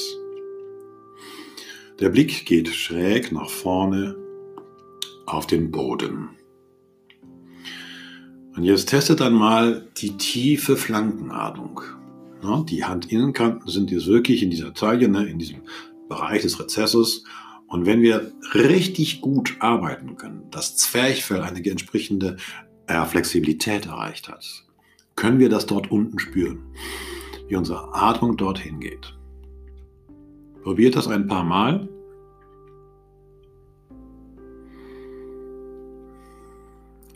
Der 1.99 2.11
Blick 2.11 2.47
geht 2.47 2.69
schräg 2.69 3.33
nach 3.33 3.51
vorne 3.51 4.25
auf 5.27 5.47
den 5.47 5.71
Boden. 5.71 6.31
Und 8.57 8.63
jetzt 8.63 8.89
testet 8.89 9.21
dann 9.21 9.35
mal 9.35 9.87
die 9.99 10.17
tiefe 10.17 10.77
Flankenatmung. 10.77 11.83
Die 12.69 12.87
Handinnenkanten 12.87 13.69
sind 13.69 13.91
jetzt 13.91 14.07
wirklich 14.07 14.43
in 14.43 14.51
dieser 14.51 14.73
Taille, 14.73 15.09
ne, 15.09 15.27
in 15.27 15.39
diesem 15.39 15.63
Bereich 16.09 16.43
des 16.43 16.59
Rezesses. 16.59 17.25
Und 17.67 17.85
wenn 17.85 18.01
wir 18.01 18.33
richtig 18.55 19.21
gut 19.21 19.57
arbeiten 19.59 20.17
können, 20.17 20.45
das 20.51 20.77
Zwerchfell 20.77 21.43
eine 21.43 21.63
entsprechende 21.65 22.37
äh, 22.87 23.05
Flexibilität 23.05 23.87
erreicht 23.87 24.29
hat, 24.29 24.47
können 25.17 25.39
wir 25.39 25.49
das 25.49 25.67
dort 25.67 25.91
unten 25.91 26.19
spüren, 26.19 26.63
wie 27.49 27.57
unsere 27.57 27.95
Atmung 27.95 28.37
dorthin 28.37 28.81
geht. 28.81 29.15
Probiert 30.63 30.95
das 30.97 31.09
ein 31.09 31.27
paar 31.27 31.45
Mal 31.45 31.89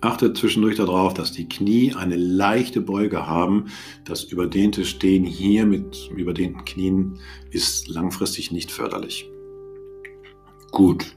Achtet 0.02 0.38
zwischendurch 0.38 0.76
darauf, 0.76 1.12
dass 1.12 1.33
die 1.33 1.49
Knie 1.49 1.95
eine 1.95 2.16
leichte 2.16 2.80
Beuge 2.80 3.26
haben. 3.26 3.66
Das 4.07 4.25
überdehnte 4.25 4.87
Stehen 4.87 5.25
hier 5.25 5.66
mit 5.66 6.11
überdehnten 6.16 6.64
Knien 6.64 7.19
ist 7.50 7.88
langfristig 7.88 8.50
nicht 8.50 8.71
förderlich. 8.71 9.28
Gut. 10.71 11.16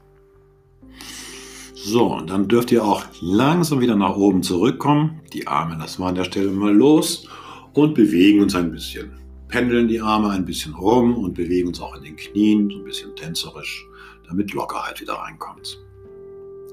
So, 1.74 2.14
und 2.14 2.28
dann 2.28 2.48
dürft 2.48 2.72
ihr 2.72 2.84
auch 2.84 3.04
langsam 3.20 3.80
wieder 3.80 3.96
nach 3.96 4.16
oben 4.16 4.42
zurückkommen. 4.42 5.20
Die 5.32 5.46
Arme 5.46 5.76
lassen 5.76 6.02
wir 6.02 6.06
an 6.06 6.14
der 6.14 6.24
Stelle 6.24 6.50
mal 6.50 6.74
los 6.74 7.26
und 7.72 7.94
bewegen 7.94 8.42
uns 8.42 8.54
ein 8.54 8.70
bisschen. 8.70 9.12
Pendeln 9.48 9.88
die 9.88 10.00
Arme 10.00 10.30
ein 10.30 10.44
bisschen 10.44 10.74
rum 10.74 11.16
und 11.16 11.34
bewegen 11.34 11.68
uns 11.68 11.80
auch 11.80 11.94
in 11.96 12.02
den 12.02 12.16
Knien, 12.16 12.70
so 12.70 12.78
ein 12.78 12.84
bisschen 12.84 13.14
tänzerisch, 13.16 13.86
damit 14.26 14.52
Lockerheit 14.52 15.00
wieder 15.00 15.14
reinkommt. 15.14 15.78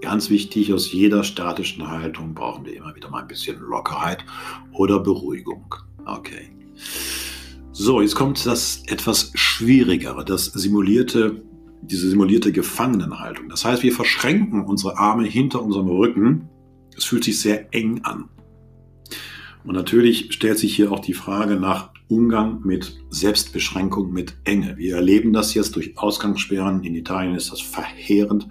Ganz 0.02 0.30
wichtig, 0.30 0.74
aus 0.74 0.92
jeder 0.92 1.24
statischen 1.24 1.88
Haltung 1.88 2.34
brauchen 2.34 2.66
wir 2.66 2.76
immer 2.76 2.96
wieder 2.96 3.10
mal 3.10 3.22
ein 3.22 3.28
bisschen 3.28 3.60
Lockerheit 3.60 4.26
oder 4.74 5.00
Beruhigung. 5.00 5.76
Okay. 6.06 6.50
So, 7.72 8.02
jetzt 8.02 8.16
kommt 8.16 8.46
das 8.46 8.84
etwas 8.88 9.32
Schwierigere, 9.36 10.26
das 10.26 10.46
simulierte, 10.46 11.44
diese 11.82 12.10
simulierte 12.10 12.52
Gefangenenhaltung. 12.52 13.48
Das 13.50 13.64
heißt, 13.64 13.84
wir 13.84 13.94
verschränken 13.94 14.66
unsere 14.66 14.98
Arme 14.98 15.26
hinter 15.26 15.62
unserem 15.62 15.88
Rücken. 15.88 16.50
Es 16.98 17.06
fühlt 17.06 17.24
sich 17.24 17.40
sehr 17.40 17.74
eng 17.74 18.02
an. 18.04 18.30
Und 19.64 19.76
natürlich 19.76 20.34
stellt 20.34 20.58
sich 20.58 20.76
hier 20.76 20.92
auch 20.92 21.00
die 21.00 21.14
Frage 21.14 21.56
nach 21.56 21.92
Umgang 22.08 22.62
mit 22.66 23.00
Selbstbeschränkung, 23.10 24.12
mit 24.12 24.36
Enge. 24.44 24.76
Wir 24.78 24.96
erleben 24.96 25.32
das 25.32 25.54
jetzt 25.54 25.76
durch 25.76 25.98
Ausgangssperren. 25.98 26.84
In 26.84 26.96
Italien 26.96 27.36
ist 27.36 27.52
das 27.52 27.62
verheerend. 27.62 28.48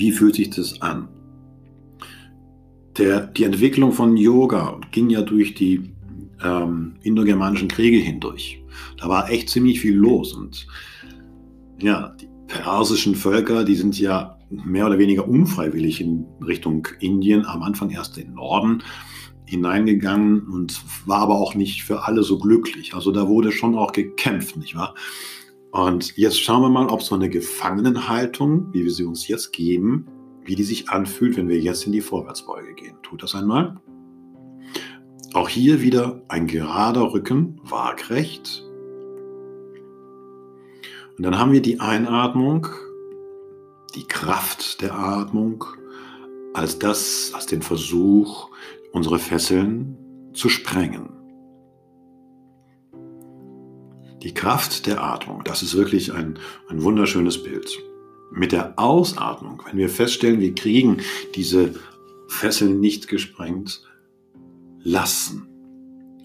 Wie 0.00 0.12
fühlt 0.12 0.36
sich 0.36 0.48
das 0.48 0.80
an? 0.80 1.08
Der, 2.96 3.26
die 3.26 3.44
Entwicklung 3.44 3.92
von 3.92 4.16
Yoga 4.16 4.80
ging 4.92 5.10
ja 5.10 5.20
durch 5.20 5.52
die 5.52 5.92
ähm, 6.42 6.94
indogermanischen 7.02 7.68
Kriege 7.68 7.98
hindurch. 7.98 8.64
Da 8.96 9.10
war 9.10 9.28
echt 9.30 9.50
ziemlich 9.50 9.78
viel 9.80 9.94
los. 9.94 10.32
Und 10.32 10.66
ja, 11.82 12.16
die 12.18 12.30
persischen 12.46 13.14
Völker, 13.14 13.62
die 13.62 13.74
sind 13.74 14.00
ja 14.00 14.38
mehr 14.48 14.86
oder 14.86 14.98
weniger 14.98 15.28
unfreiwillig 15.28 16.00
in 16.00 16.24
Richtung 16.46 16.88
Indien, 17.00 17.44
am 17.44 17.62
Anfang 17.62 17.90
erst 17.90 18.16
den 18.16 18.32
Norden 18.32 18.82
hineingegangen 19.44 20.48
und 20.48 20.80
war 21.04 21.18
aber 21.18 21.34
auch 21.34 21.54
nicht 21.54 21.82
für 21.82 22.04
alle 22.04 22.22
so 22.22 22.38
glücklich. 22.38 22.94
Also 22.94 23.12
da 23.12 23.28
wurde 23.28 23.52
schon 23.52 23.76
auch 23.76 23.92
gekämpft, 23.92 24.56
nicht 24.56 24.76
wahr? 24.76 24.94
Und 25.72 26.16
jetzt 26.16 26.40
schauen 26.40 26.62
wir 26.62 26.68
mal, 26.68 26.88
ob 26.88 27.02
so 27.02 27.14
eine 27.14 27.30
Gefangenenhaltung, 27.30 28.72
wie 28.72 28.84
wir 28.84 28.90
sie 28.90 29.04
uns 29.04 29.28
jetzt 29.28 29.52
geben, 29.52 30.06
wie 30.44 30.56
die 30.56 30.64
sich 30.64 30.88
anfühlt, 30.88 31.36
wenn 31.36 31.48
wir 31.48 31.60
jetzt 31.60 31.86
in 31.86 31.92
die 31.92 32.00
Vorwärtsbeuge 32.00 32.74
gehen. 32.74 32.96
Tut 33.02 33.22
das 33.22 33.34
einmal. 33.34 33.80
Auch 35.32 35.48
hier 35.48 35.80
wieder 35.80 36.22
ein 36.28 36.48
gerader 36.48 37.12
Rücken, 37.12 37.60
waagrecht. 37.62 38.64
Und 41.16 41.22
dann 41.22 41.38
haben 41.38 41.52
wir 41.52 41.62
die 41.62 41.78
Einatmung, 41.78 42.66
die 43.94 44.08
Kraft 44.08 44.82
der 44.82 44.98
Atmung, 44.98 45.64
als 46.52 46.80
das, 46.80 47.30
als 47.32 47.46
den 47.46 47.62
Versuch, 47.62 48.50
unsere 48.90 49.20
Fesseln 49.20 49.96
zu 50.32 50.48
sprengen. 50.48 51.19
Die 54.22 54.34
Kraft 54.34 54.86
der 54.86 55.02
Atmung, 55.02 55.44
das 55.44 55.62
ist 55.62 55.74
wirklich 55.74 56.12
ein, 56.12 56.38
ein 56.68 56.82
wunderschönes 56.82 57.42
Bild. 57.42 57.70
Mit 58.30 58.52
der 58.52 58.78
Ausatmung, 58.78 59.62
wenn 59.66 59.78
wir 59.78 59.88
feststellen, 59.88 60.40
wir 60.40 60.54
kriegen 60.54 60.98
diese 61.34 61.74
Fesseln 62.28 62.80
nicht 62.80 63.08
gesprengt, 63.08 63.82
lassen. 64.82 65.46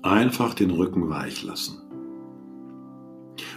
Einfach 0.02 0.54
den 0.54 0.72
Rücken 0.72 1.10
weich 1.10 1.44
lassen. 1.44 1.82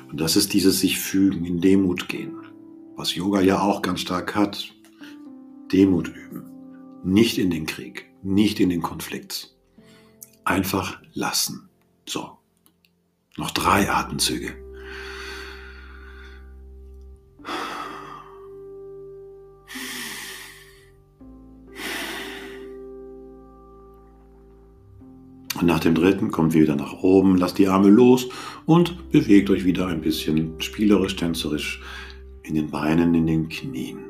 Und 0.08 0.20
das 0.20 0.36
ist 0.36 0.54
dieses 0.54 0.80
sich 0.80 0.98
fügen, 0.98 1.44
in 1.44 1.60
Demut 1.60 2.08
gehen, 2.08 2.36
was 2.96 3.14
Yoga 3.14 3.40
ja 3.40 3.60
auch 3.60 3.82
ganz 3.82 4.00
stark 4.00 4.34
hat. 4.34 4.72
Demut 5.72 6.08
üben. 6.08 6.44
Nicht 7.04 7.38
in 7.38 7.50
den 7.50 7.66
Krieg, 7.66 8.06
nicht 8.22 8.60
in 8.60 8.70
den 8.70 8.82
Konflikt. 8.82 9.54
Einfach 10.44 11.00
lassen. 11.12 11.68
So, 12.06 12.37
noch 13.38 13.50
drei 13.52 13.90
Atemzüge. 13.90 14.54
Und 25.60 25.66
nach 25.66 25.80
dem 25.80 25.94
dritten 25.94 26.30
kommt 26.30 26.54
wieder 26.54 26.76
nach 26.76 26.92
oben, 27.02 27.36
lasst 27.36 27.58
die 27.58 27.66
Arme 27.66 27.88
los 27.88 28.28
und 28.64 29.10
bewegt 29.10 29.50
euch 29.50 29.64
wieder 29.64 29.88
ein 29.88 30.00
bisschen 30.00 30.60
spielerisch, 30.60 31.16
tänzerisch 31.16 31.82
in 32.42 32.54
den 32.54 32.70
Beinen, 32.70 33.14
in 33.14 33.26
den 33.26 33.48
Knien 33.48 34.07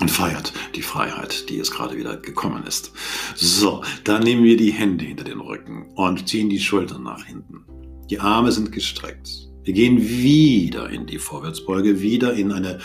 und 0.00 0.10
feiert 0.10 0.52
die 0.74 0.82
Freiheit, 0.82 1.48
die 1.48 1.56
jetzt 1.56 1.72
gerade 1.72 1.96
wieder 1.96 2.16
gekommen 2.16 2.64
ist. 2.66 2.92
So, 3.36 3.82
dann 4.04 4.22
nehmen 4.22 4.44
wir 4.44 4.56
die 4.56 4.72
Hände 4.72 5.04
hinter 5.04 5.24
den 5.24 5.40
Rücken 5.40 5.92
und 5.94 6.28
ziehen 6.28 6.48
die 6.48 6.58
Schultern 6.58 7.02
nach 7.02 7.24
hinten. 7.24 7.64
Die 8.08 8.18
Arme 8.18 8.50
sind 8.50 8.72
gestreckt. 8.72 9.48
Wir 9.62 9.74
gehen 9.74 10.00
wieder 10.00 10.88
in 10.90 11.06
die 11.06 11.18
Vorwärtsbeuge, 11.18 12.00
wieder 12.00 12.32
in 12.32 12.50
eine 12.50 12.78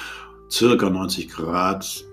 circa 0.51 0.89
90 0.89 1.29
Grad 1.29 2.05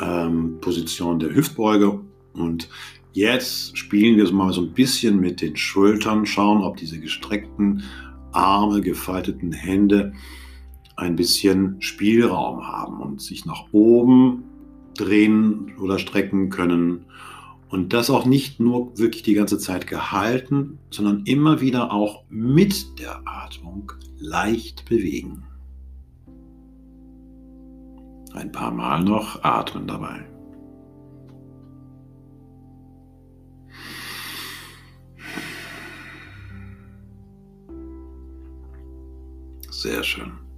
ähm, 0.00 0.58
Position 0.60 1.18
der 1.18 1.34
Hüftbeuge 1.34 2.00
und 2.32 2.68
jetzt 3.12 3.76
spielen 3.76 4.16
wir 4.16 4.32
mal 4.32 4.52
so 4.52 4.62
ein 4.62 4.72
bisschen 4.72 5.20
mit 5.20 5.40
den 5.40 5.56
Schultern, 5.56 6.24
schauen, 6.24 6.62
ob 6.62 6.76
diese 6.76 7.00
gestreckten 7.00 7.82
Arme, 8.32 8.80
gefalteten 8.80 9.52
Hände 9.52 10.12
ein 11.00 11.16
bisschen 11.16 11.80
Spielraum 11.80 12.66
haben 12.68 13.00
und 13.00 13.22
sich 13.22 13.46
nach 13.46 13.72
oben 13.72 14.44
drehen 14.94 15.72
oder 15.78 15.98
strecken 15.98 16.50
können. 16.50 17.06
Und 17.70 17.92
das 17.92 18.10
auch 18.10 18.26
nicht 18.26 18.60
nur 18.60 18.98
wirklich 18.98 19.22
die 19.22 19.34
ganze 19.34 19.58
Zeit 19.58 19.86
gehalten, 19.86 20.78
sondern 20.90 21.24
immer 21.24 21.60
wieder 21.60 21.92
auch 21.92 22.24
mit 22.28 22.98
der 22.98 23.22
Atmung 23.24 23.92
leicht 24.18 24.88
bewegen. 24.88 25.44
Ein 28.32 28.52
paar 28.52 28.72
Mal 28.72 29.02
noch 29.02 29.42
atmen 29.42 29.86
dabei. 29.86 30.26
Sehr 39.70 40.02
schön. 40.02 40.49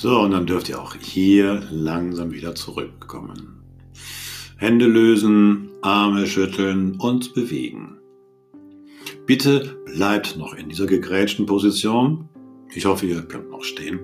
So, 0.00 0.20
und 0.20 0.30
dann 0.30 0.46
dürft 0.46 0.70
ihr 0.70 0.80
auch 0.80 0.94
hier 0.94 1.62
langsam 1.70 2.32
wieder 2.32 2.54
zurückkommen. 2.54 3.62
Hände 4.56 4.86
lösen, 4.86 5.72
Arme 5.82 6.26
schütteln 6.26 6.98
und 6.98 7.34
bewegen. 7.34 7.98
Bitte 9.26 9.76
bleibt 9.84 10.38
noch 10.38 10.54
in 10.54 10.70
dieser 10.70 10.86
gegrätschten 10.86 11.44
Position. 11.44 12.30
Ich 12.72 12.86
hoffe, 12.86 13.04
ihr 13.04 13.20
könnt 13.20 13.50
noch 13.50 13.62
stehen. 13.62 14.00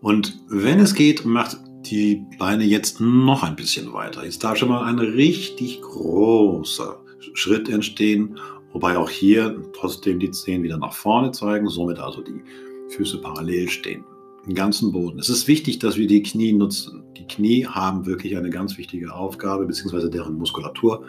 Und 0.00 0.38
wenn 0.46 0.78
es 0.78 0.94
geht, 0.94 1.24
macht 1.24 1.56
die 1.86 2.22
Beine 2.38 2.62
jetzt 2.62 3.00
noch 3.00 3.42
ein 3.42 3.56
bisschen 3.56 3.92
weiter. 3.92 4.24
Jetzt 4.24 4.44
darf 4.44 4.56
schon 4.56 4.68
mal 4.68 4.84
ein 4.84 5.00
richtig 5.00 5.82
großer 5.82 7.00
Schritt 7.34 7.68
entstehen, 7.68 8.38
wobei 8.72 8.98
auch 8.98 9.10
hier 9.10 9.60
trotzdem 9.72 10.20
die 10.20 10.30
Zehen 10.30 10.62
wieder 10.62 10.78
nach 10.78 10.94
vorne 10.94 11.32
zeigen, 11.32 11.68
somit 11.68 11.98
also 11.98 12.22
die 12.22 12.40
Füße 12.88 13.20
parallel 13.20 13.68
stehen, 13.68 14.04
im 14.46 14.54
ganzen 14.54 14.92
Boden. 14.92 15.18
Es 15.18 15.28
ist 15.28 15.48
wichtig, 15.48 15.78
dass 15.78 15.96
wir 15.96 16.06
die 16.06 16.22
Knie 16.22 16.52
nutzen. 16.52 17.04
Die 17.16 17.26
Knie 17.26 17.66
haben 17.66 18.06
wirklich 18.06 18.36
eine 18.36 18.50
ganz 18.50 18.78
wichtige 18.78 19.14
Aufgabe, 19.14 19.66
beziehungsweise 19.66 20.10
deren 20.10 20.34
Muskulatur 20.34 21.04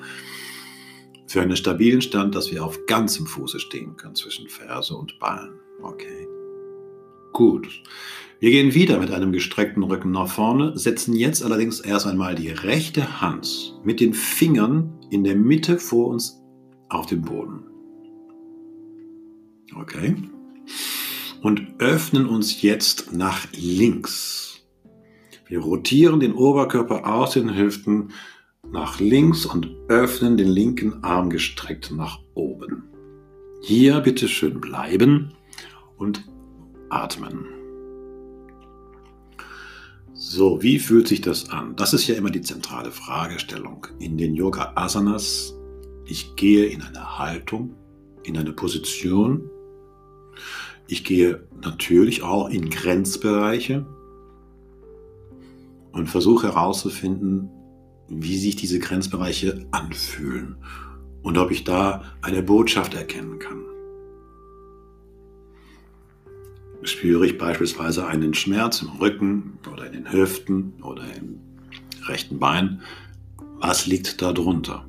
für 1.28 1.42
einen 1.42 1.56
stabilen 1.58 2.02
Stand, 2.02 2.36
dass 2.36 2.52
wir 2.52 2.64
auf 2.64 2.86
ganzem 2.88 3.28
Fuße 3.28 3.60
stehen 3.60 3.96
können 3.98 4.16
zwischen 4.16 4.48
Ferse 4.48 4.96
und 4.96 5.20
Ballen. 5.20 5.60
Okay. 5.82 6.28
Gut. 7.34 7.68
Wir 8.40 8.52
gehen 8.52 8.74
wieder 8.74 9.00
mit 9.00 9.12
einem 9.12 9.32
gestreckten 9.32 9.84
Rücken 9.84 10.12
nach 10.12 10.28
vorne, 10.28 10.78
setzen 10.78 11.16
jetzt 11.16 11.44
allerdings 11.44 11.80
erst 11.80 12.06
einmal 12.06 12.36
die 12.36 12.50
rechte 12.50 13.22
Hand 13.22 13.80
mit 13.84 14.00
den 14.00 14.14
Fingern 14.14 14.94
in 15.10 15.24
der 15.24 15.36
Mitte 15.36 15.80
vor 15.80 16.08
uns 16.08 16.40
auf 16.90 17.08
den 17.08 17.22
Boden. 17.22 17.66
Okay. 19.76 20.16
Und 21.42 21.62
öffnen 21.80 22.28
uns 22.28 22.62
jetzt 22.62 23.14
nach 23.14 23.48
links. 23.54 24.62
Wir 25.48 25.60
rotieren 25.60 26.20
den 26.20 26.34
Oberkörper 26.34 27.08
aus 27.14 27.32
den 27.32 27.56
Hüften 27.56 28.12
nach 28.72 29.00
links 29.00 29.46
und 29.46 29.70
öffnen 29.88 30.36
den 30.36 30.50
linken 30.50 31.04
Arm 31.04 31.30
gestreckt 31.30 31.92
nach 31.92 32.20
oben. 32.34 32.84
Hier 33.62 34.02
bitte 34.02 34.28
schön 34.28 34.60
bleiben 34.60 35.34
und 35.98 36.28
atmen. 36.90 37.46
So, 40.14 40.62
wie 40.64 40.80
fühlt 40.80 41.08
sich 41.08 41.22
das 41.22 41.50
an? 41.50 41.76
Das 41.76 41.94
ist 41.94 42.08
ja 42.08 42.16
immer 42.16 42.32
die 42.32 42.42
zentrale 42.42 42.92
Fragestellung. 42.92 43.88
In 44.00 44.18
den 44.18 44.34
Yoga 44.34 44.74
Asanas, 44.76 45.56
ich 46.06 46.36
gehe 46.36 46.66
in 46.66 46.82
eine 46.82 47.20
Haltung, 47.20 47.76
in 48.24 48.38
eine 48.38 48.52
Position. 48.52 49.50
Ich 50.88 51.04
gehe 51.04 51.48
natürlich 51.62 52.24
auch 52.24 52.50
in 52.50 52.70
Grenzbereiche 52.70 53.86
und 55.92 56.08
versuche 56.08 56.48
herauszufinden, 56.48 57.50
wie 58.08 58.38
sich 58.38 58.56
diese 58.56 58.80
Grenzbereiche 58.80 59.68
anfühlen 59.72 60.58
und 61.24 61.38
ob 61.38 61.52
ich 61.52 61.64
da 61.64 62.04
eine 62.22 62.42
Botschaft 62.42 62.94
erkennen 62.94 63.40
kann. 63.40 63.68
spüre 66.88 67.26
ich 67.26 67.38
beispielsweise 67.38 68.08
einen 68.08 68.34
Schmerz 68.34 68.82
im 68.82 68.90
Rücken 69.00 69.60
oder 69.72 69.88
in 69.88 69.94
den 69.94 70.12
Hüften 70.12 70.74
oder 70.82 71.04
im 71.16 71.40
rechten 72.08 72.40
Bein, 72.40 72.82
was 73.60 73.88
liegt 73.88 74.22
darunter? 74.22 74.86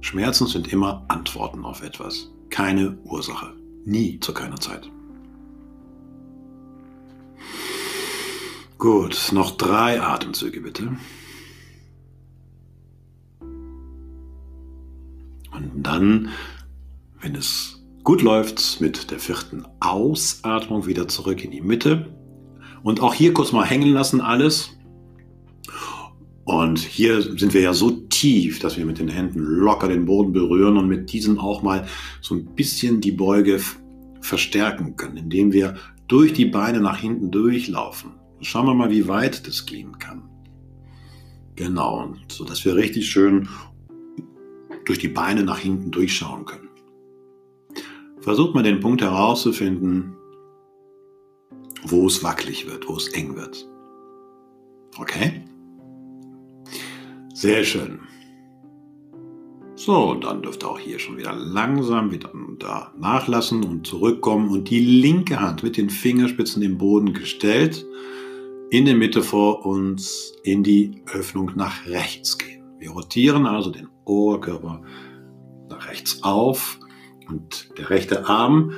Schmerzen 0.00 0.46
sind 0.46 0.72
immer 0.72 1.04
Antworten 1.08 1.64
auf 1.64 1.82
etwas, 1.82 2.30
keine 2.50 2.98
Ursache, 3.04 3.54
nie 3.88 4.20
zu 4.20 4.32
keiner 4.32 4.60
Zeit. 4.60 4.88
Gut, 8.78 9.30
noch 9.32 9.56
drei 9.56 10.00
Atemzüge 10.00 10.60
bitte. 10.60 10.96
Und 15.50 15.82
dann, 15.82 16.28
wenn 17.20 17.34
es 17.34 17.78
Gut 18.08 18.22
läuft's 18.22 18.80
mit 18.80 19.10
der 19.10 19.18
vierten 19.18 19.66
Ausatmung 19.80 20.86
wieder 20.86 21.08
zurück 21.08 21.44
in 21.44 21.50
die 21.50 21.60
Mitte. 21.60 22.06
Und 22.82 23.00
auch 23.00 23.12
hier 23.12 23.34
kurz 23.34 23.52
mal 23.52 23.66
hängen 23.66 23.92
lassen 23.92 24.22
alles. 24.22 24.77
Und 26.48 26.78
hier 26.78 27.20
sind 27.20 27.52
wir 27.52 27.60
ja 27.60 27.74
so 27.74 27.90
tief, 27.90 28.58
dass 28.58 28.78
wir 28.78 28.86
mit 28.86 28.98
den 28.98 29.08
Händen 29.08 29.38
locker 29.38 29.86
den 29.86 30.06
Boden 30.06 30.32
berühren 30.32 30.78
und 30.78 30.88
mit 30.88 31.12
diesen 31.12 31.38
auch 31.38 31.60
mal 31.60 31.86
so 32.22 32.34
ein 32.34 32.46
bisschen 32.54 33.02
die 33.02 33.12
Beuge 33.12 33.60
verstärken 34.22 34.96
können, 34.96 35.18
indem 35.18 35.52
wir 35.52 35.76
durch 36.06 36.32
die 36.32 36.46
Beine 36.46 36.80
nach 36.80 36.96
hinten 36.96 37.30
durchlaufen. 37.30 38.12
Schauen 38.40 38.64
wir 38.64 38.72
mal, 38.72 38.88
wie 38.88 39.08
weit 39.08 39.46
das 39.46 39.66
gehen 39.66 39.98
kann. 39.98 40.22
Genau, 41.54 42.14
so 42.28 42.44
dass 42.44 42.64
wir 42.64 42.76
richtig 42.76 43.10
schön 43.10 43.46
durch 44.86 44.98
die 44.98 45.08
Beine 45.08 45.42
nach 45.42 45.58
hinten 45.58 45.90
durchschauen 45.90 46.46
können. 46.46 46.70
Versucht 48.22 48.54
mal 48.54 48.62
den 48.62 48.80
Punkt 48.80 49.02
herauszufinden, 49.02 50.16
wo 51.82 52.06
es 52.06 52.24
wackelig 52.24 52.66
wird, 52.66 52.88
wo 52.88 52.96
es 52.96 53.08
eng 53.08 53.36
wird. 53.36 53.68
Okay? 54.96 55.42
Sehr 57.40 57.62
schön. 57.62 58.00
So, 59.76 60.14
dann 60.14 60.42
dürft 60.42 60.64
ihr 60.64 60.70
auch 60.70 60.78
hier 60.80 60.98
schon 60.98 61.18
wieder 61.18 61.32
langsam 61.32 62.10
wieder 62.10 62.32
da 62.58 62.92
nachlassen 62.98 63.62
und 63.62 63.86
zurückkommen 63.86 64.50
und 64.50 64.68
die 64.70 64.80
linke 64.80 65.38
Hand 65.38 65.62
mit 65.62 65.76
den 65.76 65.88
Fingerspitzen 65.88 66.62
im 66.62 66.78
Boden 66.78 67.12
gestellt, 67.12 67.86
in 68.70 68.86
der 68.86 68.96
Mitte 68.96 69.22
vor 69.22 69.64
uns 69.64 70.32
in 70.42 70.64
die 70.64 71.00
Öffnung 71.12 71.52
nach 71.54 71.86
rechts 71.86 72.38
gehen. 72.38 72.64
Wir 72.80 72.90
rotieren 72.90 73.46
also 73.46 73.70
den 73.70 73.86
Oberkörper 74.04 74.82
nach 75.68 75.88
rechts 75.88 76.24
auf 76.24 76.80
und 77.28 77.70
der 77.78 77.90
rechte 77.90 78.26
Arm, 78.26 78.72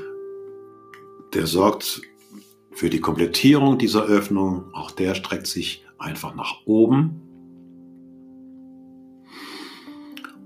der 1.33 1.47
sorgt 1.47 2.03
für 2.73 2.91
die 2.91 3.01
Komplettierung 3.01 3.79
dieser 3.79 4.05
Öffnung. 4.05 4.65
Auch 4.75 4.91
der 4.91 5.15
streckt 5.15 5.47
sich 5.47 5.83
einfach 5.97 6.35
nach 6.35 6.67
oben. 6.67 7.30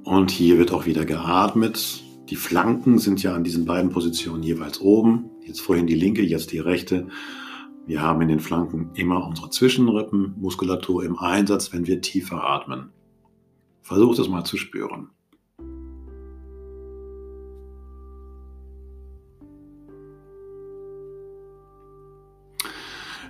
Und 0.05 0.31
hier 0.31 0.59
wird 0.59 0.71
auch 0.71 0.85
wieder 0.85 1.07
geatmet. 1.07 2.05
Die 2.29 2.37
Flanken 2.37 2.99
sind 2.99 3.23
ja 3.23 3.35
an 3.35 3.43
diesen 3.43 3.65
beiden 3.65 3.91
Positionen 3.91 4.43
jeweils 4.43 4.79
oben. 4.81 5.31
Jetzt 5.47 5.61
vorhin 5.61 5.87
die 5.87 5.95
linke, 5.95 6.23
jetzt 6.23 6.53
die 6.53 6.59
rechte. 6.59 7.09
Wir 7.87 8.03
haben 8.03 8.21
in 8.21 8.29
den 8.29 8.41
Flanken 8.41 8.91
immer 8.95 9.27
unsere 9.27 9.49
Zwischenrippenmuskulatur 9.49 11.05
im 11.05 11.19
Einsatz, 11.19 11.73
wenn 11.73 11.87
wir 11.87 12.03
tiefer 12.03 12.45
atmen. 12.45 12.91
Versucht 13.81 14.19
es 14.19 14.29
mal 14.29 14.45
zu 14.45 14.59
spüren. 14.59 15.09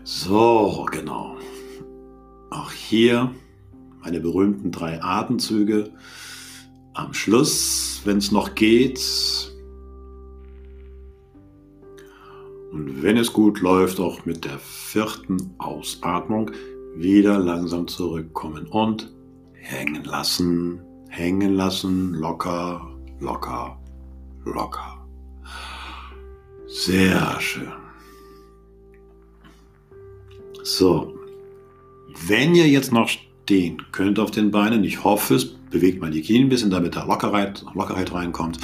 So, 0.02 0.86
genau. 0.90 1.36
Auch 2.50 2.72
hier 2.72 3.32
meine 4.02 4.20
berühmten 4.20 4.72
drei 4.72 5.00
Atemzüge. 5.02 5.92
Am 6.94 7.12
Schluss, 7.12 8.00
wenn 8.04 8.18
es 8.18 8.30
noch 8.30 8.54
geht. 8.54 9.00
Und 12.70 13.02
wenn 13.02 13.16
es 13.16 13.32
gut 13.32 13.60
läuft, 13.60 13.98
auch 14.00 14.24
mit 14.24 14.44
der 14.44 14.58
vierten 14.58 15.54
Ausatmung 15.58 16.52
wieder 16.96 17.38
langsam 17.38 17.88
zurückkommen 17.88 18.66
und 18.68 19.12
hängen 19.54 20.04
lassen, 20.04 20.80
hängen 21.08 21.56
lassen, 21.56 22.14
locker, 22.14 22.88
locker, 23.18 23.76
locker. 24.44 25.06
Sehr 26.66 27.40
schön. 27.40 27.72
So, 30.62 31.14
wenn 32.26 32.54
ihr 32.54 32.68
jetzt 32.68 32.92
noch 32.92 33.08
stehen 33.08 33.82
könnt 33.92 34.18
auf 34.18 34.30
den 34.30 34.50
Beinen, 34.50 34.84
ich 34.84 35.02
hoffe 35.02 35.34
es, 35.34 35.56
bewegt 35.74 36.00
mal 36.00 36.10
die 36.10 36.22
Knie 36.22 36.40
ein 36.40 36.48
bisschen, 36.48 36.70
damit 36.70 36.94
da 36.94 37.04
Lockerheit, 37.04 37.64
Lockerheit 37.74 38.14
reinkommt. 38.14 38.58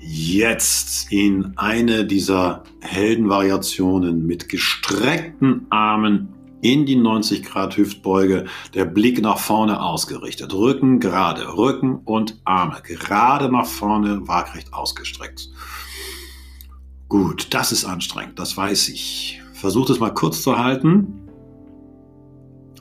Jetzt 0.00 1.10
in 1.10 1.52
eine 1.56 2.06
dieser 2.06 2.62
Heldenvariationen 2.80 4.24
mit 4.24 4.48
gestreckten 4.48 5.66
Armen 5.70 6.28
in 6.62 6.86
die 6.86 6.96
90 6.96 7.42
Grad 7.42 7.76
Hüftbeuge, 7.76 8.44
der 8.74 8.84
Blick 8.84 9.20
nach 9.20 9.38
vorne 9.38 9.82
ausgerichtet, 9.82 10.54
Rücken 10.54 11.00
gerade, 11.00 11.56
Rücken 11.56 11.96
und 12.04 12.40
Arme 12.44 12.80
gerade 12.82 13.50
nach 13.50 13.66
vorne, 13.66 14.26
waagrecht 14.28 14.72
ausgestreckt. 14.72 15.50
Gut, 17.08 17.48
das 17.50 17.72
ist 17.72 17.84
anstrengend, 17.84 18.38
das 18.38 18.56
weiß 18.56 18.88
ich. 18.90 19.40
Versucht 19.54 19.90
es 19.90 19.98
mal 19.98 20.14
kurz 20.14 20.42
zu 20.42 20.56
halten. 20.58 21.28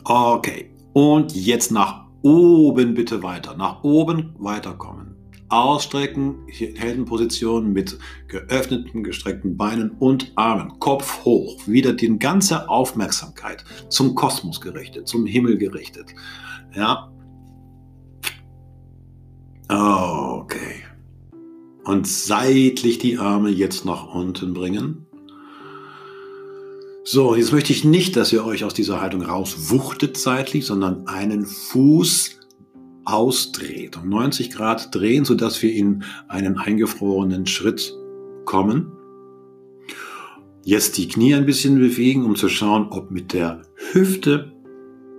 Okay. 0.03 0.69
Und 0.93 1.35
jetzt 1.35 1.71
nach 1.71 2.02
oben 2.23 2.95
bitte 2.95 3.21
weiter. 3.21 3.55
Nach 3.55 3.83
oben 3.83 4.33
weiterkommen. 4.39 5.15
ausstrecken, 5.53 6.47
Heldenposition 6.47 7.73
mit 7.73 7.97
geöffneten, 8.27 9.03
gestreckten 9.03 9.55
Beinen 9.55 9.91
und 9.91 10.31
Armen, 10.35 10.79
Kopf 10.79 11.23
hoch, 11.25 11.67
wieder 11.67 11.93
die 11.93 12.17
ganze 12.17 12.67
Aufmerksamkeit 12.69 13.63
zum 13.89 14.15
Kosmos 14.15 14.59
gerichtet, 14.61 15.07
zum 15.07 15.27
Himmel 15.27 15.57
gerichtet. 15.57 16.07
Ja. 16.73 17.11
Okay. 19.69 20.83
Und 21.85 22.07
seitlich 22.07 22.97
die 22.97 23.17
Arme 23.19 23.49
jetzt 23.49 23.85
nach 23.85 24.13
unten 24.13 24.53
bringen. 24.53 25.02
So, 27.05 27.35
jetzt 27.35 27.51
möchte 27.51 27.73
ich 27.73 27.83
nicht, 27.83 28.15
dass 28.15 28.31
ihr 28.31 28.45
euch 28.45 28.63
aus 28.63 28.73
dieser 28.73 29.01
Haltung 29.01 29.23
rauswuchtet 29.23 30.15
seitlich, 30.15 30.65
sondern 30.65 31.05
einen 31.05 31.45
Fuß 31.45 32.39
ausdreht, 33.03 33.97
um 33.97 34.07
90 34.07 34.51
Grad 34.51 34.95
drehen, 34.95 35.25
sodass 35.25 35.61
wir 35.61 35.73
in 35.73 36.05
einen 36.29 36.57
eingefrorenen 36.57 37.45
Schritt 37.45 37.93
kommen. 38.45 38.93
Jetzt 40.63 40.97
die 40.97 41.09
Knie 41.09 41.35
ein 41.35 41.45
bisschen 41.45 41.77
bewegen, 41.77 42.23
um 42.23 42.37
zu 42.37 42.47
schauen, 42.47 42.87
ob 42.89 43.11
mit 43.11 43.33
der 43.33 43.63
Hüfte 43.91 44.53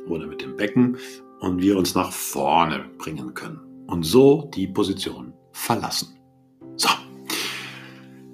oder 0.09 0.27
mit 0.27 0.41
dem 0.41 0.57
Becken 0.57 0.97
und 1.41 1.61
wir 1.61 1.77
uns 1.77 1.95
nach 1.95 2.13
vorne 2.13 2.87
bringen 2.97 3.35
können. 3.35 3.61
Und 3.89 4.05
so 4.05 4.51
die 4.55 4.69
Position 4.69 5.35
verlassen. 5.53 6.17
So. 6.77 6.89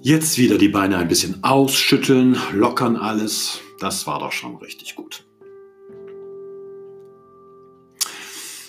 Jetzt 0.03 0.39
wieder 0.39 0.57
die 0.57 0.69
Beine 0.69 0.97
ein 0.97 1.07
bisschen 1.07 1.43
ausschütteln, 1.43 2.35
lockern 2.53 2.95
alles. 2.95 3.61
Das 3.79 4.07
war 4.07 4.17
doch 4.17 4.31
schon 4.31 4.55
richtig 4.55 4.95
gut. 4.95 5.23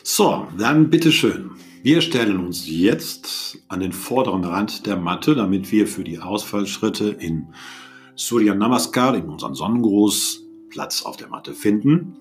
So, 0.03 0.47
dann 0.59 0.91
bitteschön. 0.91 1.53
Wir 1.83 2.03
stellen 2.03 2.37
uns 2.37 2.69
jetzt 2.69 3.65
an 3.69 3.81
den 3.81 3.93
vorderen 3.93 4.45
Rand 4.45 4.85
der 4.85 4.99
Matte, 4.99 5.35
damit 5.35 5.73
wir 5.73 5.87
für 5.87 6.05
die 6.05 6.19
Ausfallschritte 6.19 7.09
in 7.09 7.55
Surya 8.15 8.55
Namaskar, 8.55 9.17
in 9.17 9.31
unseren 9.31 9.55
Sonnengruß, 9.55 10.43
Platz 10.69 11.03
auf 11.03 11.17
der 11.17 11.29
Matte 11.29 11.55
finden. 11.55 12.15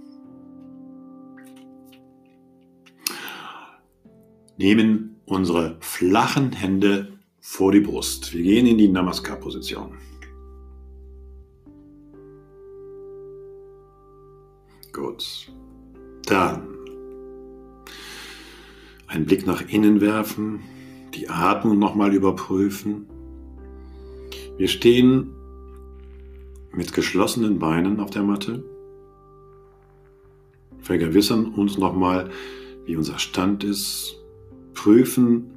Nehmen 4.56 5.18
unsere 5.26 5.76
flachen 5.82 6.54
Hände 6.54 7.20
vor 7.52 7.74
die 7.74 7.82
Brust. 7.82 8.34
Wir 8.34 8.44
gehen 8.44 8.66
in 8.66 8.78
die 8.78 8.88
Namaskar-Position. 8.88 9.92
Gut. 14.94 15.52
Dann 16.26 16.70
einen 19.08 19.26
Blick 19.26 19.46
nach 19.46 19.68
innen 19.68 20.00
werfen, 20.00 20.62
die 21.14 21.28
Atmung 21.28 21.78
nochmal 21.78 22.14
überprüfen. 22.14 23.06
Wir 24.58 24.70
stehen 24.70 25.32
mit 26.72 26.94
geschlossenen 26.94 27.60
Beinen 27.60 28.00
auf 28.00 28.12
der 28.12 28.24
Matte, 28.24 28.64
vergewissern 30.80 31.54
uns 31.54 31.78
nochmal, 31.78 32.32
wie 32.86 32.96
unser 32.96 33.20
Stand 33.20 33.66
ist, 33.66 34.16
prüfen 34.74 35.51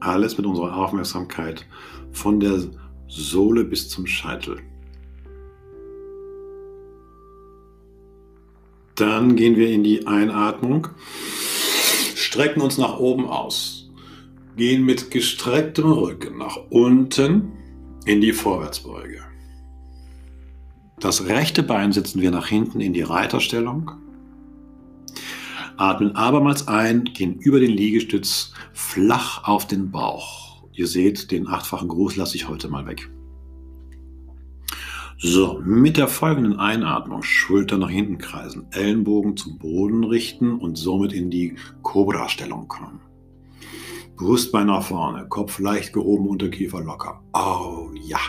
alles 0.00 0.36
mit 0.36 0.46
unserer 0.46 0.76
Aufmerksamkeit 0.76 1.66
von 2.12 2.40
der 2.40 2.62
Sohle 3.08 3.64
bis 3.64 3.88
zum 3.88 4.06
Scheitel. 4.06 4.58
Dann 8.94 9.36
gehen 9.36 9.56
wir 9.56 9.70
in 9.70 9.82
die 9.82 10.06
Einatmung 10.06 10.88
strecken 12.30 12.60
uns 12.60 12.78
nach 12.78 13.00
oben 13.00 13.26
aus, 13.26 13.90
gehen 14.56 14.84
mit 14.84 15.10
gestrecktem 15.10 15.90
Rücken 15.90 16.38
nach 16.38 16.58
unten 16.70 17.50
in 18.04 18.20
die 18.20 18.32
Vorwärtsbeuge. 18.32 19.20
Das 21.00 21.26
rechte 21.26 21.64
Bein 21.64 21.90
setzen 21.90 22.20
wir 22.20 22.30
nach 22.30 22.46
hinten 22.46 22.80
in 22.80 22.92
die 22.92 23.02
Reiterstellung. 23.02 23.90
Atmen 25.80 26.14
abermals 26.14 26.68
ein, 26.68 27.04
gehen 27.04 27.38
über 27.38 27.58
den 27.58 27.70
Liegestütz 27.70 28.52
flach 28.74 29.44
auf 29.44 29.66
den 29.66 29.90
Bauch. 29.90 30.62
Ihr 30.74 30.86
seht, 30.86 31.30
den 31.30 31.48
achtfachen 31.48 31.88
Gruß 31.88 32.16
lasse 32.16 32.36
ich 32.36 32.48
heute 32.48 32.68
mal 32.68 32.86
weg. 32.86 33.10
So, 35.16 35.58
mit 35.64 35.96
der 35.96 36.08
folgenden 36.08 36.58
Einatmung 36.58 37.22
Schulter 37.22 37.78
nach 37.78 37.88
hinten 37.88 38.18
kreisen, 38.18 38.66
Ellenbogen 38.72 39.38
zum 39.38 39.58
Boden 39.58 40.04
richten 40.04 40.58
und 40.58 40.76
somit 40.76 41.14
in 41.14 41.30
die 41.30 41.56
Cobra-Stellung 41.82 42.68
kommen. 42.68 43.00
Brustbein 44.16 44.66
nach 44.66 44.82
vorne, 44.82 45.28
Kopf 45.28 45.58
leicht 45.60 45.94
gehoben, 45.94 46.28
Unterkiefer 46.28 46.82
locker. 46.82 47.22
Oh 47.32 47.88
ja. 47.94 48.20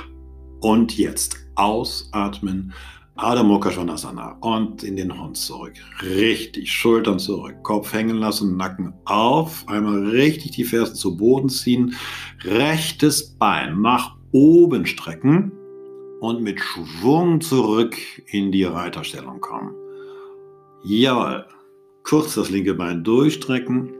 Und 0.62 0.98
jetzt 0.98 1.38
ausatmen, 1.56 2.72
Adho 3.22 3.44
Mukha 3.44 3.70
und 4.40 4.84
in 4.84 4.96
den 4.96 5.22
Hund 5.22 5.38
zurück. 5.38 5.74
Richtig, 6.02 6.72
Schultern 6.72 7.20
zurück, 7.20 7.62
Kopf 7.62 7.94
hängen 7.94 8.18
lassen, 8.18 8.58
Nacken 8.58 8.94
auf. 9.06 9.64
Einmal 9.68 10.08
richtig 10.08 10.54
die 10.54 10.64
Fersen 10.64 10.96
zu 10.96 11.16
Boden 11.18 11.48
ziehen, 11.48 11.96
rechtes 12.44 13.38
Bein 13.38 13.80
nach 13.80 14.16
oben 14.32 14.88
strecken 14.88 15.52
und 16.20 16.42
mit 16.42 16.60
Schwung 16.60 17.42
zurück 17.42 17.96
in 18.26 18.52
die 18.52 18.64
Reiterstellung 18.64 19.40
kommen. 19.40 19.76
Jawohl. 20.84 21.46
Kurz 22.02 22.34
das 22.34 22.50
linke 22.50 22.74
Bein 22.74 23.04
durchstrecken. 23.04 23.94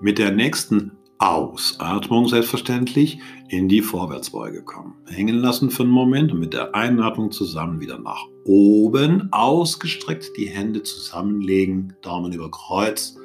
Mit 0.00 0.18
der 0.18 0.30
nächsten 0.30 0.92
Ausatmung 1.18 2.28
selbstverständlich 2.28 3.18
in 3.48 3.68
die 3.68 3.80
Vorwärtsbeuge 3.80 4.62
kommen. 4.62 4.94
Hängen 5.06 5.36
lassen 5.36 5.70
für 5.70 5.82
einen 5.82 5.92
Moment 5.92 6.32
und 6.32 6.40
mit 6.40 6.52
der 6.52 6.74
Einatmung 6.74 7.30
zusammen 7.30 7.80
wieder 7.80 7.98
nach 7.98 8.24
oben 8.44 9.32
ausgestreckt 9.32 10.36
die 10.36 10.46
Hände 10.46 10.82
zusammenlegen, 10.82 11.94
Daumen 12.02 12.32
über 12.32 12.50
Kreuz 12.50 13.16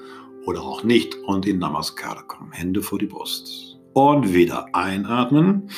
oder 0.45 0.61
auch 0.61 0.83
nicht 0.83 1.15
und 1.25 1.45
in 1.45 1.59
Namaskar 1.59 2.25
kommen. 2.27 2.51
Hände 2.51 2.81
vor 2.81 2.97
die 2.97 3.07
Brust. 3.07 3.77
Und 3.93 4.33
wieder 4.33 4.67
einatmen, 4.73 5.69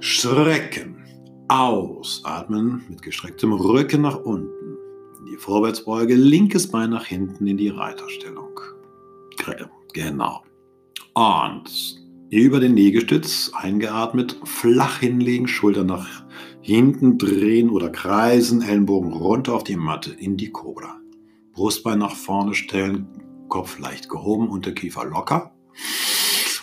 strecken, 0.00 0.96
Ausatmen 1.48 2.84
mit 2.88 3.02
gestrecktem 3.02 3.52
Rücken 3.52 4.02
nach 4.02 4.16
unten. 4.16 4.76
In 5.20 5.26
die 5.26 5.36
Vorwärtsbeuge, 5.36 6.16
linkes 6.16 6.68
Bein 6.68 6.90
nach 6.90 7.06
hinten 7.06 7.46
in 7.46 7.56
die 7.56 7.68
Reiterstellung. 7.68 8.58
Genau. 9.92 10.42
Und 11.14 12.00
über 12.30 12.60
den 12.60 12.76
Liegestütz 12.76 13.50
eingeatmet, 13.54 14.40
flach 14.44 15.00
hinlegen, 15.00 15.46
Schulter 15.46 15.84
nach 15.84 16.24
hinten 16.62 17.18
drehen 17.18 17.70
oder 17.70 17.90
kreisen, 17.90 18.62
Ellenbogen 18.62 19.12
runter 19.12 19.54
auf 19.54 19.64
die 19.64 19.76
Matte 19.76 20.12
in 20.12 20.36
die 20.36 20.50
Cobra. 20.50 20.98
Brustbein 21.52 21.98
nach 21.98 22.16
vorne 22.16 22.54
stellen, 22.54 23.06
Kopf 23.48 23.78
leicht 23.78 24.08
gehoben, 24.08 24.48
Unterkiefer 24.48 25.04
locker 25.04 25.52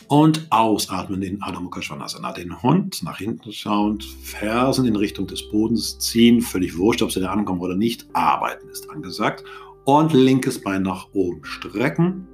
und 0.09 0.47
ausatmen 0.49 1.21
in 1.21 1.41
Adho 1.41 1.61
Mukha 1.61 1.81
Svanasana. 1.81 2.33
Den 2.33 2.61
Hund 2.63 3.03
nach 3.03 3.19
hinten 3.19 3.53
schauend, 3.53 4.03
Fersen 4.03 4.85
in 4.85 4.95
Richtung 4.95 5.27
des 5.27 5.47
Bodens 5.51 5.99
ziehen, 5.99 6.41
völlig 6.41 6.77
wurscht, 6.77 7.03
ob 7.03 7.11
sie 7.11 7.19
da 7.19 7.31
ankommen 7.31 7.61
oder 7.61 7.75
nicht. 7.75 8.07
Arbeiten 8.13 8.67
ist 8.69 8.89
angesagt. 8.89 9.43
Und 9.85 10.13
linkes 10.13 10.61
Bein 10.61 10.81
nach 10.81 11.07
oben 11.13 11.45
strecken. 11.45 12.27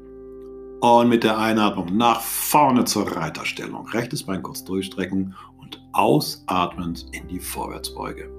Und 0.86 1.10
mit 1.10 1.24
der 1.24 1.40
Einatmung 1.40 1.98
nach 1.98 2.22
vorne 2.22 2.86
zur 2.86 3.12
Reiterstellung. 3.12 3.88
Rechtes 3.88 4.22
Bein 4.22 4.44
kurz 4.44 4.64
durchstrecken 4.64 5.34
und 5.58 5.84
ausatmend 5.94 7.08
in 7.12 7.28
die 7.28 7.40
Vorwärtsbeuge. 7.40 8.30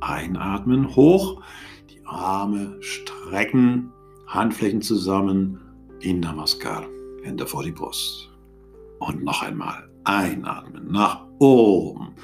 Einatmen, 0.00 0.96
hoch, 0.96 1.40
die 1.88 2.04
Arme 2.04 2.76
strecken, 2.80 3.92
Handflächen 4.26 4.82
zusammen 4.82 5.60
in 6.00 6.18
Namaskar. 6.18 6.84
Hände 7.22 7.46
vor 7.46 7.62
die 7.62 7.70
Brust. 7.70 8.28
Und 8.98 9.22
noch 9.22 9.42
einmal 9.42 9.88
einatmen 10.02 10.90
nach 10.90 11.24
oben 11.38 12.16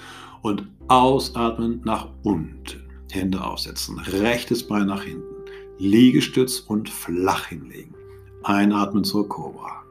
und 0.43 0.67
ausatmen 0.89 1.81
nach 1.85 2.09
unten. 2.25 2.91
Hände 3.13 3.45
aufsetzen, 3.45 4.01
rechtes 4.01 4.67
Bein 4.67 4.89
nach 4.89 5.05
hinten, 5.05 5.45
Liegestütz 5.79 6.59
und 6.59 6.91
flach 6.91 7.47
hinlegen. 7.47 8.00
Einatmen 8.43 9.05
zur 9.05 9.29
Cobra. 9.29 9.83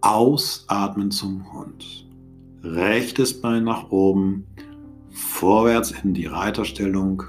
Ausatmen 0.00 1.10
zum 1.10 1.52
Hund. 1.52 2.06
Rechtes 2.62 3.40
Bein 3.40 3.64
nach 3.64 3.90
oben, 3.90 4.46
vorwärts 5.10 5.90
in 5.90 6.14
die 6.14 6.26
Reiterstellung. 6.26 7.22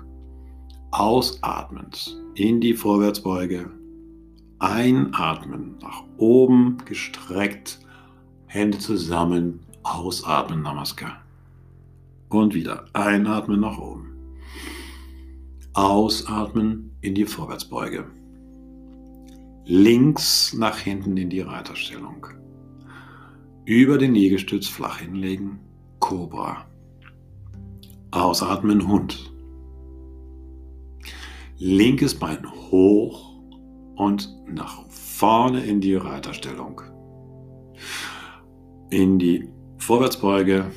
Ausatmend 0.92 2.18
in 2.36 2.62
die 2.62 2.74
Vorwärtsbeuge. 2.74 3.72
Einatmen 4.60 5.78
nach 5.82 6.04
oben 6.18 6.78
gestreckt 6.86 7.80
Hände 8.46 8.78
zusammen, 8.78 9.62
ausatmen, 9.82 10.62
Namaskar. 10.62 11.24
Und 12.28 12.54
wieder 12.54 12.86
einatmen 12.92 13.62
nach 13.62 13.78
oben. 13.78 14.14
Ausatmen 15.74 16.92
in 17.00 17.16
die 17.16 17.26
Vorwärtsbeuge. 17.26 18.06
Links 19.74 20.52
nach 20.52 20.80
hinten 20.80 21.16
in 21.16 21.30
die 21.30 21.40
Reiterstellung. 21.40 22.28
über 23.64 23.98
den 23.98 24.14
Liegestütz 24.14 24.68
flach 24.68 24.98
hinlegen, 24.98 25.62
Cobra. 26.02 26.66
Ausatmen, 28.12 28.86
Hund. 28.86 29.34
Linkes 31.58 32.20
Bein 32.20 32.46
hoch 32.52 33.42
und 33.96 34.36
nach 34.46 34.86
vorne 34.90 35.64
in 35.64 35.80
die 35.80 35.96
Reiterstellung. 35.96 36.82
In 38.90 39.20
die 39.20 39.48
Vorwärtsbeuge 39.78 40.70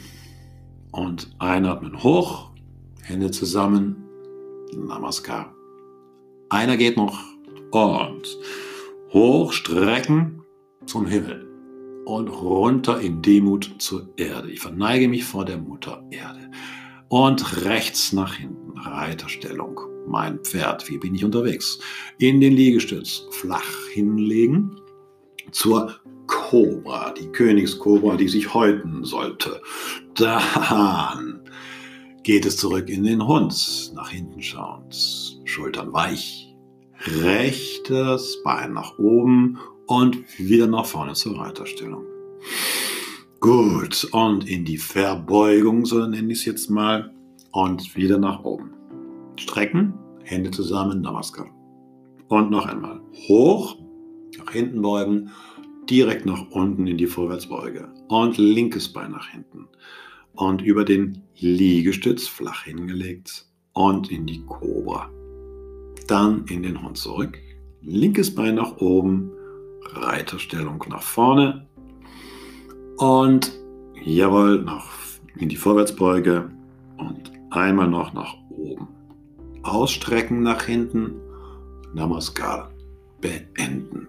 und 0.92 1.34
einatmen 1.40 2.00
hoch, 2.00 2.52
Hände 3.02 3.32
zusammen, 3.32 3.96
Namaskar. 4.76 5.52
Einer 6.48 6.76
geht 6.76 6.96
noch 6.96 7.18
und 7.72 8.38
hoch 9.14 9.52
strecken 9.52 10.42
zum 10.86 11.06
Himmel 11.06 11.48
und 12.04 12.28
runter 12.28 13.00
in 13.00 13.22
Demut 13.22 13.76
zur 13.78 14.12
Erde. 14.16 14.50
Ich 14.50 14.60
verneige 14.60 15.08
mich 15.08 15.24
vor 15.24 15.44
der 15.44 15.56
Mutter 15.56 16.04
Erde. 16.10 16.50
Und 17.08 17.64
rechts 17.64 18.12
nach 18.12 18.34
hinten, 18.34 18.76
Reiterstellung. 18.76 19.80
Mein 20.08 20.40
Pferd, 20.40 20.90
wie 20.90 20.98
bin 20.98 21.14
ich 21.14 21.24
unterwegs? 21.24 21.78
In 22.18 22.40
den 22.40 22.54
Liegestütz, 22.54 23.26
flach 23.30 23.88
hinlegen 23.92 24.76
zur 25.52 25.94
Kobra, 26.26 27.12
die 27.12 27.28
Königskobra, 27.28 28.16
die 28.16 28.28
sich 28.28 28.52
häuten 28.52 29.04
sollte. 29.04 29.62
Dann 30.14 31.40
geht 32.24 32.44
es 32.44 32.56
zurück 32.56 32.88
in 32.88 33.04
den 33.04 33.24
Hund, 33.24 33.92
nach 33.94 34.10
hinten 34.10 34.42
schauend, 34.42 35.40
Schultern 35.44 35.92
weich, 35.92 36.43
rechtes 37.06 38.42
Bein 38.42 38.72
nach 38.72 38.98
oben 38.98 39.58
und 39.86 40.16
wieder 40.38 40.66
nach 40.66 40.86
vorne 40.86 41.12
zur 41.14 41.38
Reiterstellung. 41.38 42.04
Gut, 43.40 44.08
und 44.12 44.48
in 44.48 44.64
die 44.64 44.78
Verbeugung, 44.78 45.84
so 45.84 46.06
nenne 46.06 46.32
ich 46.32 46.40
es 46.40 46.44
jetzt 46.46 46.70
mal, 46.70 47.12
und 47.52 47.94
wieder 47.94 48.18
nach 48.18 48.42
oben. 48.42 48.72
Strecken, 49.36 49.94
Hände 50.22 50.50
zusammen, 50.50 51.02
Namaskar. 51.02 51.50
Und 52.28 52.50
noch 52.50 52.66
einmal 52.66 53.00
hoch, 53.28 53.76
nach 54.38 54.50
hinten 54.50 54.80
beugen, 54.80 55.30
direkt 55.88 56.24
nach 56.24 56.50
unten 56.50 56.86
in 56.86 56.96
die 56.96 57.06
Vorwärtsbeuge 57.06 57.92
und 58.08 58.38
linkes 58.38 58.92
Bein 58.92 59.10
nach 59.10 59.28
hinten 59.28 59.68
und 60.34 60.62
über 60.62 60.84
den 60.84 61.22
Liegestütz 61.36 62.26
flach 62.26 62.64
hingelegt 62.64 63.46
und 63.74 64.10
in 64.10 64.26
die 64.26 64.44
Kobra. 64.46 65.10
Dann 66.06 66.44
in 66.48 66.62
den 66.62 66.82
Hund 66.82 66.98
zurück, 66.98 67.38
linkes 67.82 68.34
Bein 68.34 68.56
nach 68.56 68.76
oben, 68.78 69.30
Reiterstellung 69.82 70.84
nach 70.88 71.02
vorne 71.02 71.66
und 72.96 73.52
jawohl, 74.02 74.62
nach, 74.62 74.86
in 75.36 75.48
die 75.48 75.56
Vorwärtsbeuge 75.56 76.50
und 76.96 77.32
einmal 77.50 77.88
noch 77.88 78.12
nach 78.12 78.34
oben. 78.50 78.88
Ausstrecken 79.62 80.42
nach 80.42 80.64
hinten, 80.64 81.12
Namaskar, 81.94 82.70
beenden. 83.20 84.08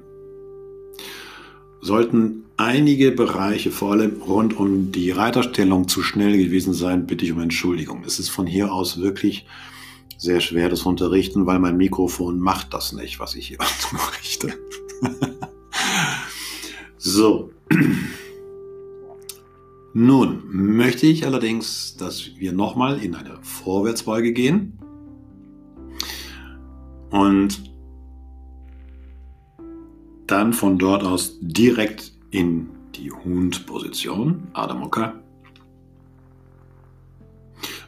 Sollten 1.81 2.45
einige 2.57 3.11
Bereiche, 3.11 3.71
vor 3.71 3.91
allem 3.91 4.21
rund 4.21 4.57
um 4.57 4.91
die 4.91 5.11
Reiterstellung, 5.11 5.87
zu 5.87 6.01
schnell 6.01 6.37
gewesen 6.37 6.73
sein, 6.73 7.05
bitte 7.05 7.25
ich 7.25 7.31
um 7.31 7.39
Entschuldigung. 7.39 8.03
Es 8.05 8.19
ist 8.19 8.29
von 8.29 8.47
hier 8.47 8.73
aus 8.73 8.99
wirklich 8.99 9.45
sehr 10.17 10.39
schwer, 10.41 10.69
das 10.69 10.83
Unterrichten, 10.83 11.45
weil 11.45 11.59
mein 11.59 11.77
Mikrofon 11.77 12.39
macht 12.39 12.73
das 12.73 12.93
nicht, 12.93 13.19
was 13.19 13.35
ich 13.35 13.47
hier 13.47 13.57
unterrichte. 13.91 14.53
so. 16.97 17.51
Nun 19.93 20.43
möchte 20.51 21.07
ich 21.07 21.25
allerdings, 21.25 21.95
dass 21.97 22.35
wir 22.35 22.51
nochmal 22.51 22.99
in 22.99 23.15
eine 23.15 23.37
Vorwärtsbeuge 23.41 24.33
gehen 24.33 24.77
und 27.11 27.71
dann 30.27 30.53
von 30.53 30.77
dort 30.77 31.03
aus 31.03 31.37
direkt 31.39 32.11
in 32.31 32.69
die 32.95 33.11
Hundposition, 33.11 34.47
Adamoka. 34.53 35.21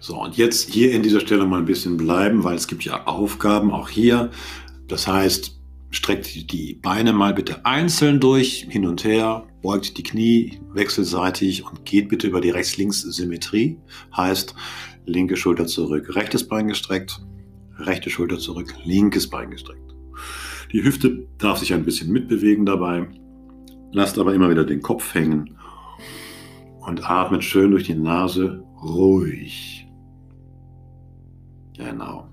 So, 0.07 0.23
und 0.23 0.37
jetzt 0.37 0.69
hier 0.69 0.93
in 0.93 1.03
dieser 1.03 1.19
Stelle 1.19 1.45
mal 1.45 1.59
ein 1.59 1.65
bisschen 1.65 1.97
bleiben, 1.97 2.45
weil 2.45 2.55
es 2.55 2.69
gibt 2.69 2.85
ja 2.85 3.07
Aufgaben 3.07 3.71
auch 3.71 3.89
hier. 3.89 4.31
Das 4.87 5.05
heißt, 5.05 5.59
streckt 5.89 6.49
die 6.49 6.75
Beine 6.75 7.11
mal 7.11 7.33
bitte 7.33 7.65
einzeln 7.65 8.21
durch, 8.21 8.67
hin 8.69 8.85
und 8.85 9.03
her, 9.03 9.45
beugt 9.61 9.97
die 9.97 10.03
Knie 10.03 10.61
wechselseitig 10.71 11.65
und 11.65 11.83
geht 11.83 12.07
bitte 12.07 12.27
über 12.27 12.39
die 12.39 12.51
Rechts-Links-Symmetrie. 12.51 13.79
Heißt, 14.15 14.55
linke 15.05 15.35
Schulter 15.35 15.67
zurück, 15.67 16.15
rechtes 16.15 16.47
Bein 16.47 16.69
gestreckt, 16.69 17.19
rechte 17.77 18.09
Schulter 18.09 18.39
zurück, 18.39 18.73
linkes 18.85 19.29
Bein 19.29 19.51
gestreckt. 19.51 19.93
Die 20.71 20.85
Hüfte 20.85 21.27
darf 21.37 21.57
sich 21.57 21.73
ein 21.73 21.83
bisschen 21.83 22.13
mitbewegen 22.13 22.65
dabei. 22.65 23.09
Lasst 23.91 24.17
aber 24.17 24.33
immer 24.33 24.49
wieder 24.49 24.63
den 24.63 24.81
Kopf 24.81 25.13
hängen 25.13 25.57
und 26.79 27.09
atmet 27.09 27.43
schön 27.43 27.71
durch 27.71 27.83
die 27.83 27.95
Nase 27.95 28.63
ruhig. 28.81 29.76
Genau. 31.77 32.27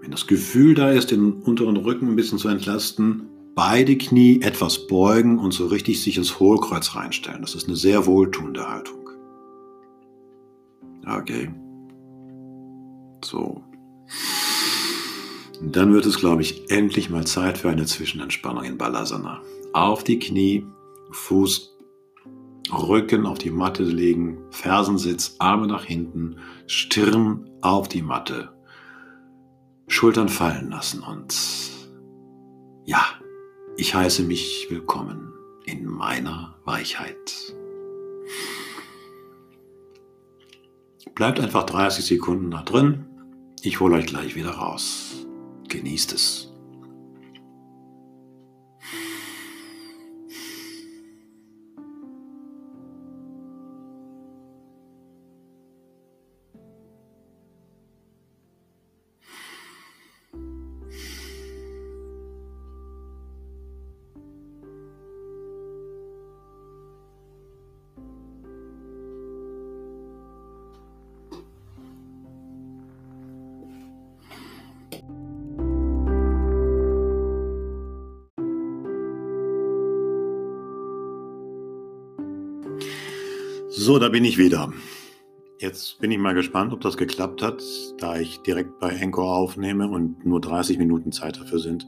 Wenn 0.00 0.10
das 0.10 0.26
Gefühl 0.26 0.74
da 0.74 0.90
ist, 0.90 1.10
den 1.10 1.32
unteren 1.32 1.76
Rücken 1.76 2.08
ein 2.08 2.16
bisschen 2.16 2.38
zu 2.38 2.48
entlasten, 2.48 3.28
beide 3.54 3.96
Knie 3.96 4.40
etwas 4.42 4.86
beugen 4.86 5.38
und 5.38 5.52
so 5.52 5.66
richtig 5.66 6.02
sich 6.02 6.16
ins 6.18 6.38
Hohlkreuz 6.38 6.94
reinstellen. 6.94 7.40
Das 7.40 7.54
ist 7.54 7.66
eine 7.66 7.76
sehr 7.76 8.06
wohltuende 8.06 8.68
Haltung. 8.68 9.08
Okay. 11.06 11.50
So. 13.24 13.64
Dann 15.62 15.92
wird 15.94 16.04
es, 16.04 16.18
glaube 16.18 16.42
ich, 16.42 16.70
endlich 16.70 17.08
mal 17.08 17.26
Zeit 17.26 17.58
für 17.58 17.70
eine 17.70 17.86
Zwischenentspannung 17.86 18.64
in 18.64 18.76
Balasana. 18.76 19.40
Auf 19.72 20.04
die 20.04 20.18
Knie, 20.18 20.66
Fuß, 21.12 21.75
Rücken 22.72 23.26
auf 23.26 23.38
die 23.38 23.50
Matte 23.50 23.82
legen, 23.82 24.38
Fersensitz, 24.50 25.36
Arme 25.38 25.66
nach 25.66 25.84
hinten, 25.84 26.38
Stirn 26.66 27.48
auf 27.60 27.88
die 27.88 28.02
Matte, 28.02 28.52
Schultern 29.88 30.28
fallen 30.28 30.70
lassen 30.70 31.00
und 31.00 31.34
ja, 32.84 33.02
ich 33.76 33.94
heiße 33.94 34.22
mich 34.22 34.66
willkommen 34.70 35.32
in 35.64 35.84
meiner 35.84 36.56
Weichheit. 36.64 37.54
Bleibt 41.14 41.40
einfach 41.40 41.64
30 41.64 42.04
Sekunden 42.04 42.50
da 42.50 42.62
drin. 42.62 43.06
Ich 43.62 43.80
hole 43.80 43.96
euch 43.96 44.06
gleich 44.06 44.34
wieder 44.34 44.50
raus. 44.50 45.26
Genießt 45.68 46.12
es. 46.12 46.52
So, 83.86 84.00
da 84.00 84.08
bin 84.08 84.24
ich 84.24 84.36
wieder. 84.36 84.72
Jetzt 85.60 86.00
bin 86.00 86.10
ich 86.10 86.18
mal 86.18 86.34
gespannt, 86.34 86.72
ob 86.72 86.80
das 86.80 86.96
geklappt 86.96 87.40
hat, 87.40 87.62
da 87.98 88.18
ich 88.18 88.38
direkt 88.38 88.80
bei 88.80 88.88
Encore 88.88 89.32
aufnehme 89.32 89.86
und 89.86 90.26
nur 90.26 90.40
30 90.40 90.76
Minuten 90.78 91.12
Zeit 91.12 91.38
dafür 91.38 91.60
sind. 91.60 91.86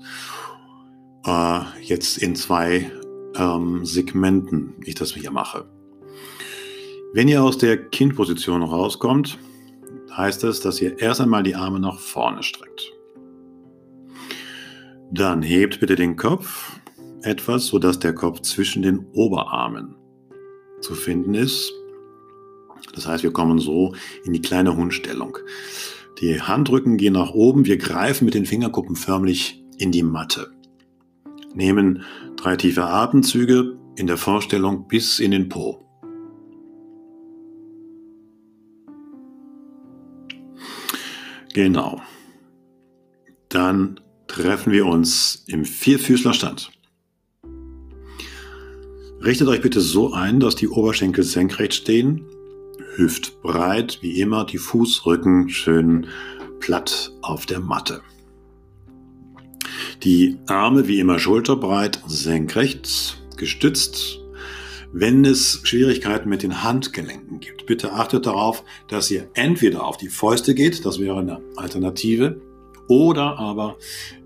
Äh, 1.27 1.59
jetzt 1.83 2.19
in 2.19 2.37
zwei 2.37 2.89
ähm, 3.35 3.85
Segmenten 3.85 4.77
ich 4.85 4.95
das 4.95 5.13
hier 5.13 5.33
mache. 5.33 5.69
Wenn 7.15 7.27
ihr 7.27 7.43
aus 7.43 7.59
der 7.59 7.77
Kindposition 7.77 8.63
rauskommt, 8.63 9.37
heißt 10.17 10.45
es, 10.45 10.61
dass 10.61 10.81
ihr 10.81 11.01
erst 11.01 11.21
einmal 11.21 11.43
die 11.43 11.57
Arme 11.57 11.81
nach 11.81 11.99
vorne 11.99 12.45
streckt. 12.45 12.93
Dann 15.11 15.43
hebt 15.43 15.81
bitte 15.81 15.97
den 15.97 16.15
Kopf 16.15 16.79
etwas, 17.23 17.67
sodass 17.67 17.99
der 17.99 18.15
Kopf 18.15 18.43
zwischen 18.43 18.83
den 18.83 19.05
Oberarmen 19.15 19.97
zu 20.81 20.95
finden 20.95 21.35
ist 21.35 21.73
das 22.95 23.07
heißt, 23.07 23.23
wir 23.23 23.33
kommen 23.33 23.59
so 23.59 23.95
in 24.25 24.33
die 24.33 24.43
kleine 24.43 24.77
Hundstellung. 24.77 25.39
Die 26.21 26.41
Handrücken 26.41 26.97
gehen 26.97 27.13
nach 27.13 27.31
oben, 27.31 27.65
wir 27.65 27.77
greifen 27.77 28.25
mit 28.25 28.35
den 28.35 28.47
Fingerkuppen 28.47 28.97
förmlich 28.97 29.63
in 29.79 29.93
die 29.93 30.03
Matte. 30.03 30.51
Nehmen 31.55 32.03
drei 32.37 32.57
tiefe 32.57 32.85
Atemzüge 32.85 33.79
in 33.97 34.07
der 34.07 34.17
Vorstellung 34.17 34.89
bis 34.89 35.21
in 35.21 35.31
den 35.31 35.49
Po. 35.49 35.85
Genau. 41.55 42.01
Dann 43.49 44.01
treffen 44.27 44.73
wir 44.73 44.87
uns 44.87 45.45
im 45.47 45.65
Vierfüßlerstand. 45.65 46.71
Richtet 49.25 49.49
euch 49.49 49.61
bitte 49.61 49.81
so 49.81 50.13
ein, 50.13 50.39
dass 50.39 50.55
die 50.55 50.69
Oberschenkel 50.69 51.25
senkrecht 51.25 51.75
stehen, 51.75 52.25
hüftbreit 52.99 53.99
wie 54.03 54.21
immer, 54.21 54.45
die 54.45 54.59
Fußrücken 54.59 55.49
schön 55.49 56.09
platt 56.61 57.13
auf 57.23 57.47
der 57.47 57.61
Matte. 57.61 58.03
Die 60.03 60.37
Arme 60.47 60.89
wie 60.89 61.01
immer 61.01 61.19
schulterbreit, 61.19 62.03
senkrecht, 62.07 63.23
gestützt. 63.37 64.21
Wenn 64.93 65.25
es 65.25 65.61
Schwierigkeiten 65.65 66.29
mit 66.29 66.43
den 66.43 66.63
Handgelenken 66.63 67.41
gibt, 67.41 67.67
bitte 67.67 67.93
achtet 67.93 68.27
darauf, 68.27 68.65
dass 68.89 69.11
ihr 69.11 69.29
entweder 69.35 69.85
auf 69.85 69.97
die 69.97 70.09
Fäuste 70.09 70.55
geht, 70.55 70.85
das 70.85 70.99
wäre 70.99 71.19
eine 71.19 71.41
Alternative, 71.57 72.41
oder 72.89 73.39
aber 73.39 73.77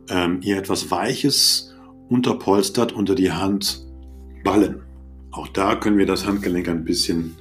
ähm, 0.09 0.41
ihr 0.43 0.57
etwas 0.57 0.91
Weiches 0.91 1.75
unterpolstert 2.09 2.93
unter 2.93 3.15
die 3.15 3.33
Handballen. 3.33 4.83
Auch 5.33 5.49
da 5.49 5.75
können 5.75 5.99
wir 5.99 6.07
das 6.07 6.27
Handgelenk 6.27 6.69
ein 6.69 6.85
bisschen 6.85 7.37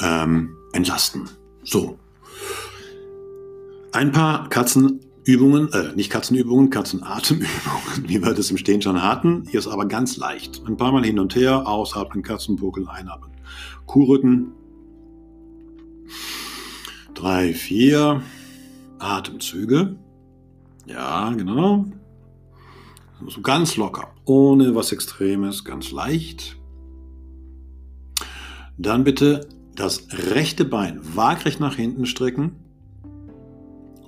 ähm, 0.00 0.56
entlasten. 0.72 1.28
So. 1.62 1.98
Ein 3.92 4.12
paar 4.12 4.48
Katzenübungen, 4.48 5.72
äh, 5.72 5.92
nicht 5.94 6.10
Katzenübungen, 6.10 6.70
Katzenatemübungen, 6.70 7.48
wie 8.08 8.22
wir 8.22 8.34
das 8.34 8.50
im 8.50 8.56
Stehen 8.56 8.82
schon 8.82 9.02
hatten. 9.02 9.46
Hier 9.50 9.60
ist 9.60 9.68
aber 9.68 9.86
ganz 9.86 10.16
leicht. 10.16 10.62
Ein 10.66 10.76
paar 10.76 10.92
Mal 10.92 11.04
hin 11.04 11.18
und 11.18 11.34
her, 11.36 11.66
ausatmen, 11.68 12.22
Katzenbuckel, 12.22 12.88
einatmen. 12.88 13.30
Kuhrücken. 13.86 14.52
Drei, 17.14 17.54
vier 17.54 18.22
Atemzüge. 18.98 19.96
Ja, 20.86 21.30
genau. 21.30 21.86
So 23.28 23.40
ganz 23.40 23.76
locker, 23.76 24.12
ohne 24.24 24.74
was 24.74 24.92
Extremes, 24.92 25.64
ganz 25.64 25.92
leicht. 25.92 26.56
Dann 28.76 29.04
bitte 29.04 29.48
das 29.76 30.06
rechte 30.12 30.64
Bein 30.64 31.00
waagrecht 31.16 31.60
nach 31.60 31.76
hinten 31.76 32.06
strecken 32.06 32.52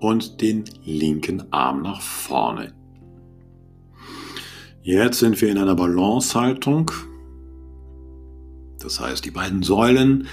und 0.01 0.41
den 0.41 0.65
linken 0.85 1.53
Arm 1.53 1.83
nach 1.83 2.01
vorne. 2.01 2.73
Jetzt 4.83 5.19
sind 5.19 5.41
wir 5.41 5.51
in 5.51 5.59
einer 5.59 5.75
Balancehaltung. 5.75 6.93
Das 8.79 9.01
heißt, 9.01 9.25
die 9.25 9.33
beiden 9.33 9.63
Säulen, 9.63 10.29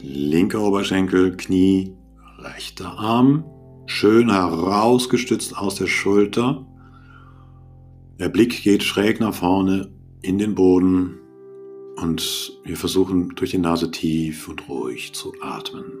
linker 0.00 0.62
Oberschenkel, 0.62 1.36
Knie, 1.36 1.94
rechter 2.38 2.98
Arm, 2.98 3.44
schön 3.84 4.30
herausgestützt 4.30 5.56
aus 5.58 5.74
der 5.74 5.88
Schulter. 5.88 6.64
Der 8.18 8.30
Blick 8.30 8.62
geht 8.62 8.82
schräg 8.82 9.20
nach 9.20 9.34
vorne 9.34 9.90
in 10.22 10.38
den 10.38 10.54
Boden 10.54 11.17
und 12.00 12.52
wir 12.64 12.76
versuchen 12.76 13.30
durch 13.34 13.50
die 13.50 13.58
Nase 13.58 13.90
tief 13.90 14.48
und 14.48 14.68
ruhig 14.68 15.12
zu 15.14 15.34
atmen. 15.40 15.92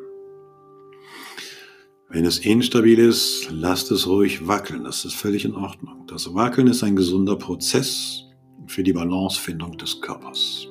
Wenn 2.10 2.24
es 2.24 2.38
instabil 2.38 2.98
ist, 2.98 3.50
lasst 3.50 3.90
es 3.90 4.06
ruhig 4.06 4.46
wackeln. 4.46 4.84
Das 4.84 5.04
ist 5.04 5.14
völlig 5.14 5.44
in 5.44 5.54
Ordnung. 5.54 6.06
Das 6.06 6.32
Wackeln 6.34 6.66
ist 6.68 6.82
ein 6.82 6.96
gesunder 6.96 7.36
Prozess 7.36 8.24
für 8.66 8.82
die 8.82 8.94
Balancefindung 8.94 9.76
des 9.76 10.00
Körpers. 10.00 10.68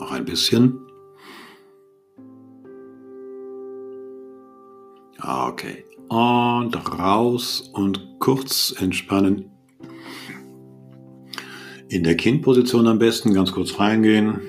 Noch 0.00 0.10
ein 0.10 0.24
bisschen. 0.24 0.78
Okay. 5.18 5.84
Und 6.08 6.76
raus 6.98 7.70
und 7.72 8.16
kurz 8.18 8.74
entspannen. 8.78 9.50
In 11.92 12.04
der 12.04 12.16
Kindposition 12.16 12.86
am 12.86 12.98
besten 12.98 13.34
ganz 13.34 13.52
kurz 13.52 13.78
reingehen. 13.78 14.40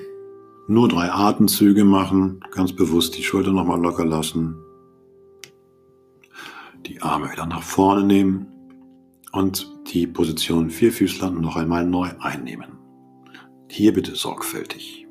Nur 0.66 0.88
drei 0.88 1.12
Atemzüge 1.12 1.84
machen. 1.84 2.40
Ganz 2.50 2.72
bewusst 2.72 3.18
die 3.18 3.22
Schulter 3.22 3.52
nochmal 3.52 3.78
locker 3.78 4.06
lassen. 4.06 4.56
Die 6.86 7.02
Arme 7.02 7.30
wieder 7.30 7.44
nach 7.44 7.62
vorne 7.62 8.02
nehmen. 8.02 8.46
Und 9.30 9.70
die 9.92 10.06
Position 10.06 10.70
Vierfüßler 10.70 11.32
noch 11.32 11.56
einmal 11.56 11.84
neu 11.84 12.08
einnehmen. 12.18 12.78
Hier 13.68 13.92
bitte 13.92 14.14
sorgfältig. 14.14 15.06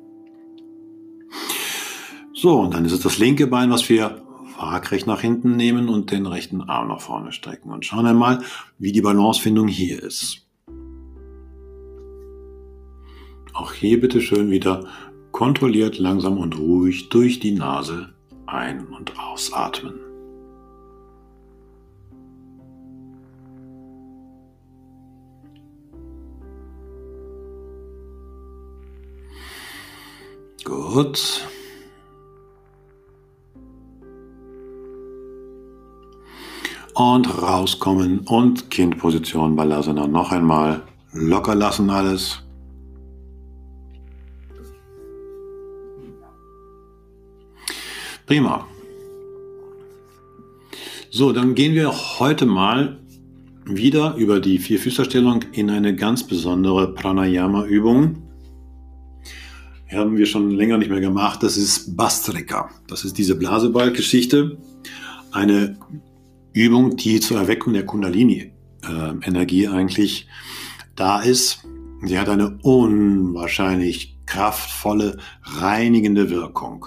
So, 2.32 2.58
und 2.58 2.74
dann 2.74 2.84
ist 2.84 2.92
es 2.94 3.00
das 3.00 3.18
linke 3.18 3.46
Bein, 3.46 3.70
was 3.70 3.88
wir 3.88 4.24
waagrecht 4.58 5.06
nach 5.06 5.20
hinten 5.20 5.54
nehmen 5.54 5.88
und 5.88 6.10
den 6.10 6.26
rechten 6.26 6.62
Arm 6.62 6.88
nach 6.88 7.00
vorne 7.00 7.30
strecken. 7.30 7.70
Und 7.70 7.86
schauen 7.86 8.06
einmal, 8.06 8.42
wie 8.80 8.90
die 8.90 9.02
Balancefindung 9.02 9.68
hier 9.68 10.02
ist. 10.02 10.43
Auch 13.64 13.72
hier 13.72 13.98
bitte 13.98 14.20
schön 14.20 14.50
wieder 14.50 14.84
kontrolliert, 15.32 15.98
langsam 15.98 16.36
und 16.36 16.58
ruhig 16.58 17.08
durch 17.08 17.40
die 17.40 17.52
Nase 17.52 18.10
ein- 18.44 18.86
und 18.88 19.18
ausatmen. 19.18 19.94
Gut. 30.62 31.48
Und 36.92 37.42
rauskommen 37.42 38.18
und 38.26 38.70
Kindposition 38.70 39.56
Balasana 39.56 40.06
noch 40.06 40.32
einmal. 40.32 40.82
Locker 41.12 41.54
lassen 41.54 41.88
alles. 41.88 42.43
Prima. 48.26 48.66
So, 51.10 51.32
dann 51.32 51.54
gehen 51.54 51.74
wir 51.74 51.92
heute 52.18 52.46
mal 52.46 52.98
wieder 53.66 54.14
über 54.16 54.40
die 54.40 54.58
Vierfüßlerstellung 54.58 55.44
in 55.52 55.70
eine 55.70 55.94
ganz 55.94 56.26
besondere 56.26 56.92
Pranayama-Übung. 56.94 58.22
Haben 59.92 60.16
wir 60.16 60.26
schon 60.26 60.50
länger 60.50 60.78
nicht 60.78 60.90
mehr 60.90 61.00
gemacht. 61.00 61.42
Das 61.42 61.56
ist 61.56 61.96
Bastrika. 61.96 62.70
Das 62.88 63.04
ist 63.04 63.16
diese 63.16 63.36
Blasebalg-Geschichte. 63.36 64.58
Eine 65.30 65.78
Übung, 66.52 66.96
die 66.96 67.20
zur 67.20 67.38
Erweckung 67.38 67.74
der 67.74 67.86
Kundalini-Energie 67.86 69.68
eigentlich 69.68 70.26
da 70.96 71.20
ist. 71.20 71.64
Sie 72.02 72.18
hat 72.18 72.28
eine 72.28 72.58
unwahrscheinlich 72.62 74.18
kraftvolle, 74.26 75.18
reinigende 75.42 76.30
Wirkung. 76.30 76.86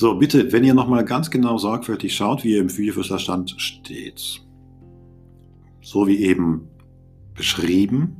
So, 0.00 0.14
bitte, 0.14 0.52
wenn 0.52 0.62
ihr 0.62 0.74
nochmal 0.74 1.04
ganz 1.04 1.28
genau 1.28 1.58
sorgfältig 1.58 2.14
schaut, 2.14 2.44
wie 2.44 2.52
ihr 2.52 2.60
im 2.60 2.70
Vierfüßlerstand 2.70 3.56
steht. 3.60 4.40
So 5.82 6.06
wie 6.06 6.18
eben 6.18 6.68
beschrieben. 7.34 8.16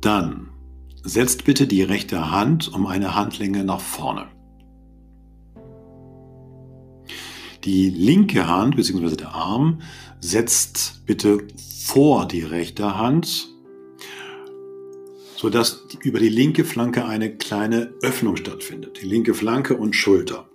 Dann 0.00 0.48
setzt 1.04 1.44
bitte 1.44 1.68
die 1.68 1.84
rechte 1.84 2.32
Hand 2.32 2.74
um 2.74 2.88
eine 2.88 3.14
Handlänge 3.14 3.62
nach 3.62 3.78
vorne. 3.78 4.26
Die 7.62 7.88
linke 7.88 8.48
Hand 8.48 8.74
bzw. 8.74 9.14
der 9.14 9.32
Arm 9.32 9.80
setzt 10.18 11.06
bitte 11.06 11.46
vor 11.84 12.26
die 12.26 12.42
rechte 12.42 12.98
Hand, 12.98 13.49
sodass 15.40 15.86
über 16.02 16.18
die 16.20 16.28
linke 16.28 16.66
Flanke 16.66 17.06
eine 17.06 17.34
kleine 17.34 17.94
Öffnung 18.02 18.36
stattfindet. 18.36 18.98
Die 19.00 19.06
linke 19.06 19.32
Flanke 19.32 19.74
und 19.74 19.96
Schulter. 19.96 20.50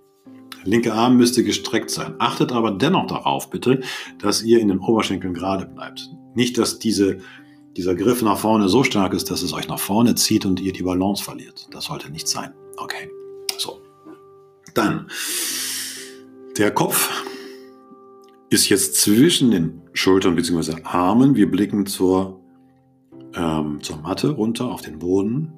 Der 0.62 0.70
linke 0.70 0.94
Arm 0.94 1.16
müsste 1.16 1.42
gestreckt 1.42 1.90
sein. 1.90 2.14
Achtet 2.20 2.52
aber 2.52 2.70
dennoch 2.70 3.08
darauf 3.08 3.50
bitte, 3.50 3.80
dass 4.20 4.44
ihr 4.44 4.60
in 4.60 4.68
den 4.68 4.78
Oberschenkeln 4.78 5.34
gerade 5.34 5.66
bleibt. 5.66 6.08
Nicht, 6.36 6.56
dass 6.56 6.78
diese, 6.78 7.18
dieser 7.76 7.96
Griff 7.96 8.22
nach 8.22 8.38
vorne 8.38 8.68
so 8.68 8.84
stark 8.84 9.12
ist, 9.12 9.28
dass 9.28 9.42
es 9.42 9.52
euch 9.52 9.66
nach 9.66 9.80
vorne 9.80 10.14
zieht 10.14 10.46
und 10.46 10.60
ihr 10.60 10.72
die 10.72 10.84
Balance 10.84 11.24
verliert. 11.24 11.66
Das 11.72 11.86
sollte 11.86 12.12
nicht 12.12 12.28
sein. 12.28 12.52
Okay, 12.76 13.10
so. 13.58 13.80
Dann 14.74 15.08
der 16.58 16.70
Kopf 16.70 17.10
ist 18.50 18.68
jetzt 18.68 19.00
zwischen 19.00 19.50
den 19.50 19.82
Schultern 19.94 20.36
bzw. 20.36 20.82
Armen. 20.84 21.34
Wir 21.34 21.50
blicken 21.50 21.86
zur, 21.86 22.40
ähm, 23.36 23.82
zur 23.82 23.98
Matte 23.98 24.30
runter 24.30 24.66
auf 24.66 24.82
den 24.82 24.98
Boden. 24.98 25.52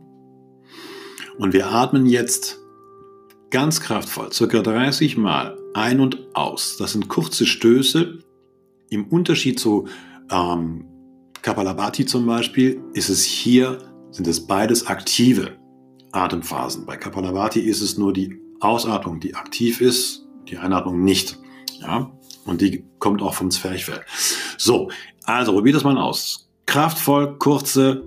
Und 1.38 1.52
wir 1.52 1.70
atmen 1.70 2.06
jetzt 2.06 2.58
ganz 3.50 3.80
kraftvoll, 3.80 4.32
circa 4.32 4.60
30 4.60 5.16
Mal 5.16 5.56
ein 5.74 6.00
und 6.00 6.34
aus. 6.34 6.76
Das 6.76 6.92
sind 6.92 7.08
kurze 7.08 7.46
Stöße 7.46 8.18
Im 8.90 9.06
Unterschied 9.08 9.60
zu 9.60 9.86
ähm, 10.30 10.84
Kapalabhati 11.42 12.04
zum 12.06 12.26
Beispiel 12.26 12.82
ist 12.94 13.08
es 13.08 13.24
hier, 13.24 13.78
sind 14.10 14.26
es 14.26 14.46
beides 14.46 14.86
aktive 14.86 15.56
Atemphasen. 16.12 16.84
Bei 16.86 16.96
Kapalabhati 16.96 17.60
ist 17.60 17.80
es 17.80 17.96
nur 17.96 18.12
die 18.12 18.40
Ausatmung, 18.60 19.20
die 19.20 19.34
aktiv 19.34 19.80
ist, 19.80 20.26
die 20.48 20.58
Einatmung 20.58 21.04
nicht. 21.04 21.38
Ja? 21.80 22.10
Und 22.44 22.60
die 22.60 22.84
kommt 22.98 23.22
auch 23.22 23.34
vom 23.34 23.50
Zwerchfell. 23.50 24.00
So, 24.56 24.90
also 25.24 25.52
probiert 25.52 25.76
das 25.76 25.84
mal 25.84 25.98
aus. 25.98 26.47
Kraftvoll, 26.68 27.38
kurze 27.38 28.04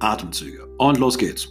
Atemzüge. 0.00 0.66
Und 0.78 0.98
los 0.98 1.16
geht's. 1.16 1.48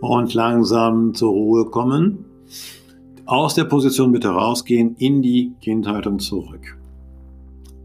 und 0.00 0.34
langsam 0.34 1.14
zur 1.14 1.32
Ruhe 1.32 1.64
kommen. 1.70 2.33
Aus 3.26 3.54
der 3.54 3.64
Position 3.64 4.12
bitte 4.12 4.28
rausgehen, 4.28 4.96
in 4.96 5.22
die 5.22 5.52
Kindhaltung 5.62 6.18
zurück. 6.18 6.76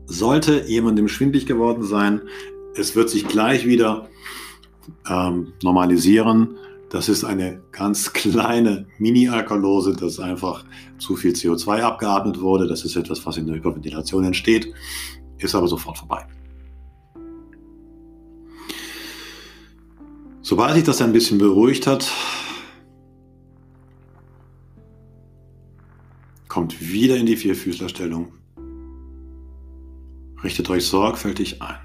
Sollte 0.06 0.66
jemandem 0.68 1.08
schwindlig 1.08 1.46
geworden 1.46 1.84
sein, 1.84 2.22
es 2.76 2.96
wird 2.96 3.10
sich 3.10 3.28
gleich 3.28 3.66
wieder 3.66 4.10
ähm, 5.10 5.54
normalisieren. 5.64 6.58
Das 6.90 7.08
ist 7.08 7.24
eine 7.24 7.62
ganz 7.72 8.12
kleine 8.14 8.88
Mini-Alkalose, 8.98 9.96
dass 9.96 10.20
einfach 10.20 10.66
zu 10.98 11.16
viel 11.16 11.32
CO2 11.32 11.82
abgeatmet 11.82 12.42
wurde. 12.42 12.68
Das 12.68 12.84
ist 12.84 12.98
etwas, 12.98 13.26
was 13.26 13.38
in 13.38 13.48
der 13.48 13.56
Hyperventilation 13.56 14.26
entsteht, 14.26 14.74
ist 15.38 15.56
aber 15.56 15.68
sofort 15.68 15.98
vorbei. 15.98 16.26
Sobald 20.42 20.74
sich 20.74 20.84
das 20.84 21.02
ein 21.02 21.14
bisschen 21.14 21.38
beruhigt 21.38 21.86
hat, 21.86 22.12
kommt 26.60 26.92
wieder 26.92 27.16
in 27.16 27.26
die 27.26 27.38
Vierfüßlerstellung. 27.38 28.34
Richtet 30.44 30.70
euch 30.70 30.86
sorgfältig 30.88 31.62
ein. 31.62 31.78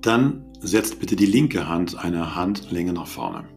Dann 0.00 0.44
setzt 0.60 1.00
bitte 1.00 1.16
die 1.16 1.26
linke 1.26 1.66
Hand 1.66 1.98
eine 1.98 2.36
Handlänge 2.36 2.92
nach 2.92 3.08
vorne. 3.08 3.48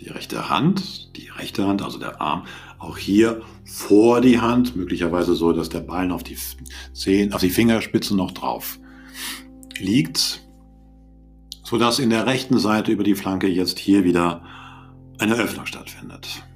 Die 0.00 0.08
rechte 0.08 0.50
Hand, 0.50 1.16
die 1.16 1.28
rechte 1.28 1.68
Hand, 1.68 1.82
also 1.82 2.00
der 2.00 2.20
Arm, 2.20 2.46
auch 2.80 2.98
hier 2.98 3.42
vor 3.64 4.20
die 4.20 4.40
Hand, 4.40 4.74
möglicherweise 4.74 5.36
so, 5.36 5.52
dass 5.52 5.68
der 5.68 5.82
Ballen 5.82 6.10
auf 6.10 6.24
die, 6.24 6.36
Zehen, 6.94 7.32
auf 7.32 7.42
die 7.42 7.50
Fingerspitzen 7.50 8.16
noch 8.16 8.32
drauf 8.32 8.80
liegt 9.78 10.42
sodass 11.62 11.98
in 11.98 12.08
der 12.08 12.24
rechten 12.26 12.58
Seite 12.58 12.90
über 12.90 13.04
die 13.04 13.14
Flanke 13.14 13.46
jetzt 13.46 13.78
hier 13.78 14.02
wieder 14.02 14.42
eine 15.18 15.34
Öffnung 15.34 15.66
stattfindet. 15.66 16.47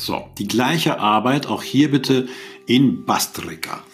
So, 0.00 0.30
die 0.38 0.48
gleiche 0.48 0.98
Arbeit 0.98 1.46
auch 1.46 1.62
hier 1.62 1.90
bitte 1.90 2.26
in 2.66 3.04
Bastrika. 3.04 3.84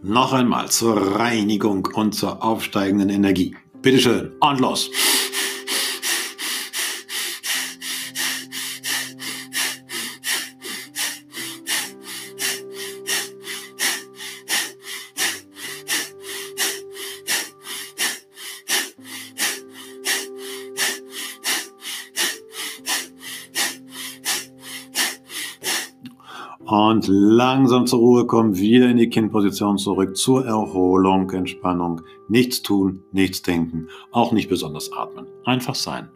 Noch 0.00 0.32
einmal 0.32 0.70
zur 0.70 1.18
Reinigung 1.18 1.88
und 1.92 2.14
zur 2.14 2.44
aufsteigenden 2.44 3.10
Energie. 3.10 3.56
Bitteschön 3.82 4.30
und 4.38 4.60
los. 4.60 4.90
Und 26.96 27.08
langsam 27.08 27.86
zur 27.86 27.98
Ruhe 27.98 28.26
kommen, 28.26 28.56
wieder 28.56 28.88
in 28.88 28.96
die 28.96 29.10
Kindposition 29.10 29.76
zurück, 29.76 30.16
zur 30.16 30.46
Erholung, 30.46 31.30
Entspannung. 31.30 32.00
Nichts 32.26 32.62
tun, 32.62 33.02
nichts 33.12 33.42
denken, 33.42 33.88
auch 34.12 34.32
nicht 34.32 34.48
besonders 34.48 34.90
atmen. 34.94 35.26
Einfach 35.44 35.74
sein. 35.74 36.08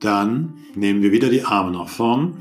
Dann 0.00 0.54
nehmen 0.74 1.02
wir 1.02 1.12
wieder 1.12 1.28
die 1.28 1.44
Arme 1.44 1.70
nach 1.70 1.88
vorn. 1.88 2.38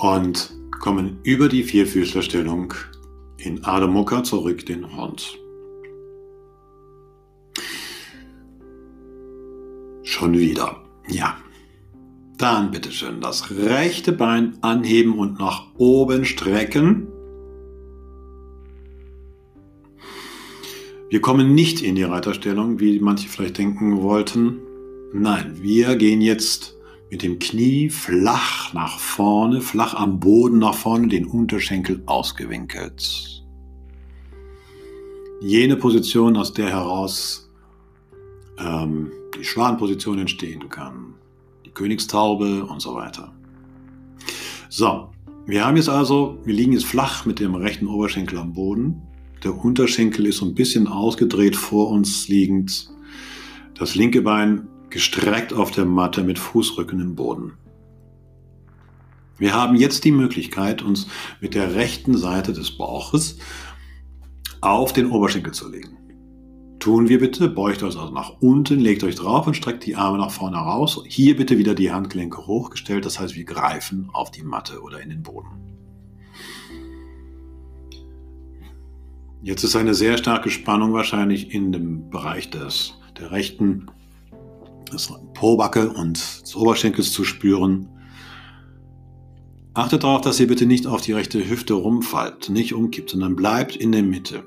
Und 0.00 0.50
kommen 0.80 1.18
über 1.24 1.48
die 1.48 1.62
Vierfüßlerstellung 1.62 2.72
in 3.36 3.60
Mukha 3.88 4.22
zurück 4.22 4.64
den 4.64 4.96
Hund. 4.96 5.38
Schon 10.02 10.38
wieder. 10.38 10.82
Ja. 11.08 11.36
Dann 12.38 12.70
bitteschön 12.70 13.20
das 13.20 13.50
rechte 13.50 14.12
Bein 14.12 14.56
anheben 14.62 15.18
und 15.18 15.38
nach 15.38 15.66
oben 15.76 16.24
strecken. 16.24 17.06
Wir 21.10 21.20
kommen 21.20 21.54
nicht 21.54 21.82
in 21.82 21.96
die 21.96 22.04
Reiterstellung, 22.04 22.80
wie 22.80 22.98
manche 23.00 23.28
vielleicht 23.28 23.58
denken 23.58 24.00
wollten. 24.00 24.60
Nein, 25.12 25.58
wir 25.60 25.96
gehen 25.96 26.22
jetzt 26.22 26.79
mit 27.10 27.22
dem 27.22 27.38
Knie 27.38 27.90
flach 27.90 28.72
nach 28.72 28.98
vorne, 28.98 29.60
flach 29.60 29.94
am 29.94 30.20
Boden 30.20 30.58
nach 30.58 30.74
vorne, 30.74 31.08
den 31.08 31.26
Unterschenkel 31.26 32.02
ausgewinkelt. 32.06 33.44
Jene 35.40 35.76
Position, 35.76 36.36
aus 36.36 36.52
der 36.52 36.68
heraus 36.68 37.50
ähm, 38.58 39.10
die 39.36 39.44
Schwanposition 39.44 40.18
entstehen 40.18 40.68
kann, 40.68 41.14
die 41.64 41.70
Königstaube 41.70 42.64
und 42.64 42.80
so 42.80 42.94
weiter. 42.94 43.32
So, 44.68 45.08
wir 45.46 45.64
haben 45.66 45.76
jetzt 45.76 45.88
also, 45.88 46.38
wir 46.44 46.54
liegen 46.54 46.72
jetzt 46.72 46.84
flach 46.84 47.26
mit 47.26 47.40
dem 47.40 47.56
rechten 47.56 47.88
Oberschenkel 47.88 48.38
am 48.38 48.52
Boden. 48.52 49.02
Der 49.42 49.56
Unterschenkel 49.56 50.26
ist 50.26 50.36
so 50.36 50.46
ein 50.46 50.54
bisschen 50.54 50.86
ausgedreht 50.86 51.56
vor 51.56 51.88
uns 51.90 52.28
liegend. 52.28 52.88
Das 53.74 53.94
linke 53.94 54.22
Bein 54.22 54.68
gestreckt 54.90 55.52
auf 55.52 55.70
der 55.70 55.84
Matte 55.84 56.22
mit 56.22 56.38
Fußrücken 56.38 57.00
im 57.00 57.14
Boden. 57.14 57.52
Wir 59.38 59.54
haben 59.54 59.74
jetzt 59.74 60.04
die 60.04 60.12
Möglichkeit, 60.12 60.82
uns 60.82 61.06
mit 61.40 61.54
der 61.54 61.74
rechten 61.74 62.16
Seite 62.16 62.52
des 62.52 62.76
Bauches 62.76 63.38
auf 64.60 64.92
den 64.92 65.10
Oberschenkel 65.10 65.54
zu 65.54 65.70
legen. 65.70 65.96
Tun 66.78 67.08
wir 67.08 67.18
bitte, 67.18 67.48
beugt 67.48 67.82
euch 67.82 67.96
also 67.96 68.10
nach 68.10 68.40
unten, 68.40 68.78
legt 68.80 69.04
euch 69.04 69.14
drauf 69.14 69.46
und 69.46 69.54
streckt 69.54 69.84
die 69.84 69.96
Arme 69.96 70.18
nach 70.18 70.30
vorne 70.30 70.56
raus. 70.56 71.02
Hier 71.06 71.36
bitte 71.36 71.58
wieder 71.58 71.74
die 71.74 71.92
Handgelenke 71.92 72.46
hochgestellt, 72.46 73.04
das 73.04 73.20
heißt, 73.20 73.34
wir 73.34 73.44
greifen 73.44 74.08
auf 74.12 74.30
die 74.30 74.42
Matte 74.42 74.80
oder 74.80 75.00
in 75.02 75.10
den 75.10 75.22
Boden. 75.22 75.48
Jetzt 79.42 79.64
ist 79.64 79.76
eine 79.76 79.94
sehr 79.94 80.18
starke 80.18 80.50
Spannung 80.50 80.92
wahrscheinlich 80.92 81.54
in 81.54 81.72
dem 81.72 82.10
Bereich 82.10 82.50
des, 82.50 82.94
der 83.18 83.30
rechten 83.30 83.86
das 84.90 85.12
Pobacke 85.34 85.90
und 85.90 86.18
des 86.42 86.54
Oberschenkels 86.56 87.12
zu 87.12 87.24
spüren. 87.24 87.88
Achtet 89.74 90.02
darauf, 90.02 90.20
dass 90.20 90.40
ihr 90.40 90.46
bitte 90.46 90.66
nicht 90.66 90.86
auf 90.86 91.00
die 91.00 91.12
rechte 91.12 91.48
Hüfte 91.48 91.74
rumfallt, 91.74 92.48
nicht 92.50 92.74
umkippt, 92.74 93.10
sondern 93.10 93.36
bleibt 93.36 93.76
in 93.76 93.92
der 93.92 94.02
Mitte. 94.02 94.44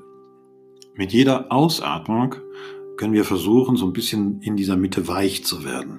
Mit 0.96 1.12
jeder 1.12 1.50
Ausatmung 1.50 2.36
können 2.96 3.14
wir 3.14 3.24
versuchen, 3.24 3.76
so 3.76 3.86
ein 3.86 3.92
bisschen 3.92 4.40
in 4.42 4.56
dieser 4.56 4.76
Mitte 4.76 5.08
weich 5.08 5.44
zu 5.44 5.64
werden. 5.64 5.98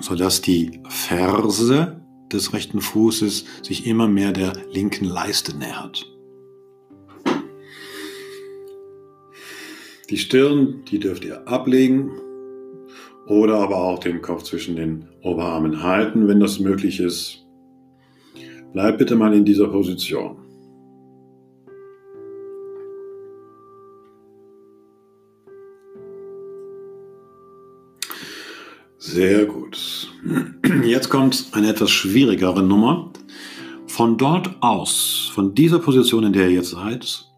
Sodass 0.00 0.42
die 0.42 0.82
Ferse 0.88 2.02
des 2.32 2.52
rechten 2.52 2.80
Fußes 2.80 3.44
sich 3.62 3.86
immer 3.86 4.08
mehr 4.08 4.32
der 4.32 4.52
linken 4.72 5.04
Leiste 5.04 5.56
nähert. 5.56 6.11
Die 10.12 10.18
Stirn, 10.18 10.82
die 10.90 10.98
dürft 10.98 11.24
ihr 11.24 11.48
ablegen 11.48 12.10
oder 13.26 13.54
aber 13.60 13.76
auch 13.76 13.98
den 13.98 14.20
Kopf 14.20 14.42
zwischen 14.42 14.76
den 14.76 15.08
Oberarmen 15.22 15.82
halten, 15.82 16.28
wenn 16.28 16.38
das 16.38 16.60
möglich 16.60 17.00
ist. 17.00 17.46
Bleibt 18.74 18.98
bitte 18.98 19.16
mal 19.16 19.32
in 19.32 19.46
dieser 19.46 19.68
Position. 19.68 20.36
Sehr 28.98 29.46
gut. 29.46 30.12
Jetzt 30.84 31.08
kommt 31.08 31.46
eine 31.52 31.70
etwas 31.70 31.90
schwierigere 31.90 32.62
Nummer. 32.62 33.14
Von 33.86 34.18
dort 34.18 34.56
aus, 34.60 35.30
von 35.32 35.54
dieser 35.54 35.78
Position, 35.78 36.24
in 36.24 36.34
der 36.34 36.50
ihr 36.50 36.56
jetzt 36.56 36.70
seid, 36.72 37.31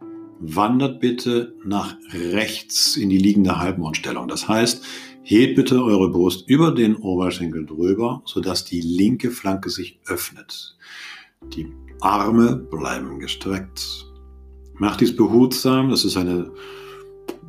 wandert 0.46 1.00
bitte 1.00 1.54
nach 1.64 1.96
rechts 2.12 2.96
in 2.96 3.08
die 3.08 3.18
liegende 3.18 3.58
Halbmondstellung. 3.58 4.28
Das 4.28 4.48
heißt, 4.48 4.84
hebt 5.22 5.56
bitte 5.56 5.82
eure 5.82 6.10
Brust 6.10 6.48
über 6.48 6.72
den 6.72 6.96
Oberschenkel 6.96 7.64
drüber, 7.64 8.22
sodass 8.26 8.64
die 8.64 8.80
linke 8.80 9.30
Flanke 9.30 9.70
sich 9.70 9.98
öffnet. 10.06 10.76
Die 11.54 11.72
Arme 12.00 12.56
bleiben 12.56 13.18
gestreckt. 13.18 14.06
Macht 14.74 15.00
dies 15.00 15.16
behutsam. 15.16 15.88
Das 15.88 16.04
ist 16.04 16.16
eine, 16.16 16.50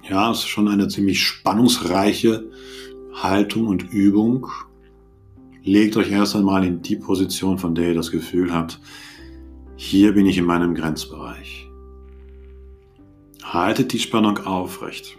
ja, 0.10 0.32
ist 0.32 0.48
schon 0.48 0.68
eine 0.68 0.88
ziemlich 0.88 1.22
spannungsreiche 1.22 2.50
Haltung 3.14 3.68
und 3.68 3.92
Übung. 3.92 4.48
Legt 5.64 5.98
euch 5.98 6.12
erst 6.12 6.36
einmal 6.36 6.64
in 6.64 6.82
die 6.82 6.96
Position, 6.96 7.58
von 7.58 7.76
der 7.76 7.90
ihr 7.90 7.96
das 7.96 8.12
Gefühl 8.12 8.54
habt, 8.54 8.80
hier 9.76 10.14
bin 10.14 10.26
ich 10.26 10.38
in 10.38 10.46
meinem 10.46 10.76
Grenzbereich. 10.76 11.65
Haltet 13.54 13.94
die 13.94 14.00
Spannung 14.00 14.40
aufrecht. 14.40 15.18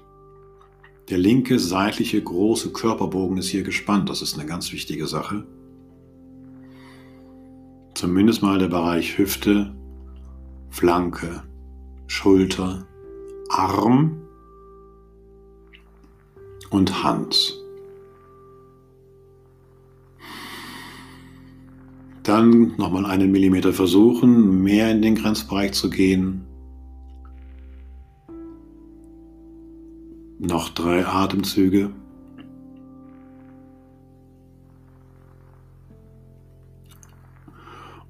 Der 1.11 1.17
linke 1.17 1.61
seitliche 1.61 2.21
große 2.21 2.73
Körperbogen 2.73 3.39
ist 3.39 3.49
hier 3.49 3.63
gespannt. 3.63 4.11
Das 4.11 4.21
ist 4.21 4.37
eine 4.37 4.49
ganz 4.49 4.73
wichtige 4.73 5.07
Sache. 5.07 5.47
Zumindest 7.95 8.43
mal 8.43 8.59
der 8.59 8.69
Bereich 8.69 9.17
Hüfte, 9.17 9.75
Flanke, 10.71 11.45
Schulter, 12.09 12.87
Arm 13.49 14.21
und 16.71 17.05
Hand. 17.05 17.57
Dann 22.25 22.75
nochmal 22.77 23.07
einen 23.07 23.31
Millimeter 23.31 23.73
versuchen, 23.73 24.65
mehr 24.65 24.91
in 24.91 25.01
den 25.01 25.15
Grenzbereich 25.15 25.73
zu 25.73 25.89
gehen. 25.91 26.46
Noch 30.39 30.69
drei 30.69 31.07
Atemzüge. 31.07 31.91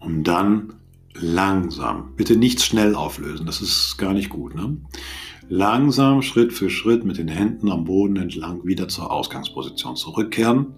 Um 0.01 0.23
dann 0.23 0.75
langsam, 1.15 2.15
bitte 2.17 2.37
nicht 2.37 2.63
schnell 2.63 2.95
auflösen, 2.95 3.47
das 3.47 3.61
ist 3.61 3.97
gar 3.97 4.13
nicht 4.13 4.29
gut. 4.29 4.55
Ne? 4.55 4.77
Langsam, 5.49 6.23
Schritt 6.23 6.53
für 6.53 6.71
Schritt 6.71 7.05
mit 7.05 7.19
den 7.19 7.29
Händen 7.29 7.71
am 7.71 7.85
Boden 7.85 8.17
entlang 8.17 8.65
wieder 8.65 8.89
zur 8.89 9.11
Ausgangsposition 9.11 9.97
zurückkehren 9.97 10.75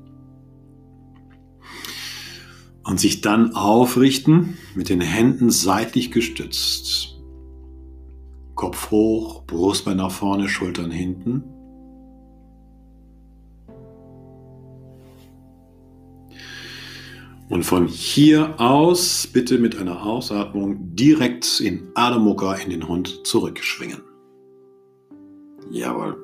und 2.85 3.01
sich 3.01 3.21
dann 3.21 3.55
aufrichten, 3.55 4.57
mit 4.75 4.89
den 4.89 5.03
Händen 5.03 5.51
seitlich 5.51 6.11
gestützt. 6.11 7.18
Kopf 8.59 8.91
hoch, 8.91 9.45
Brustbein 9.47 9.99
nach 9.99 10.11
vorne, 10.11 10.49
Schultern 10.49 10.91
hinten. 10.91 11.45
Und 17.49 17.63
von 17.63 17.87
hier 17.87 18.61
aus 18.61 19.29
bitte 19.33 19.59
mit 19.59 19.79
einer 19.79 20.05
Ausatmung 20.05 20.97
direkt 20.97 21.61
in 21.61 21.89
Adho 21.95 22.19
Mukha 22.19 22.55
in 22.55 22.71
den 22.71 22.89
Hund 22.89 23.25
zurückschwingen. 23.25 24.03
Jawohl. 25.71 26.17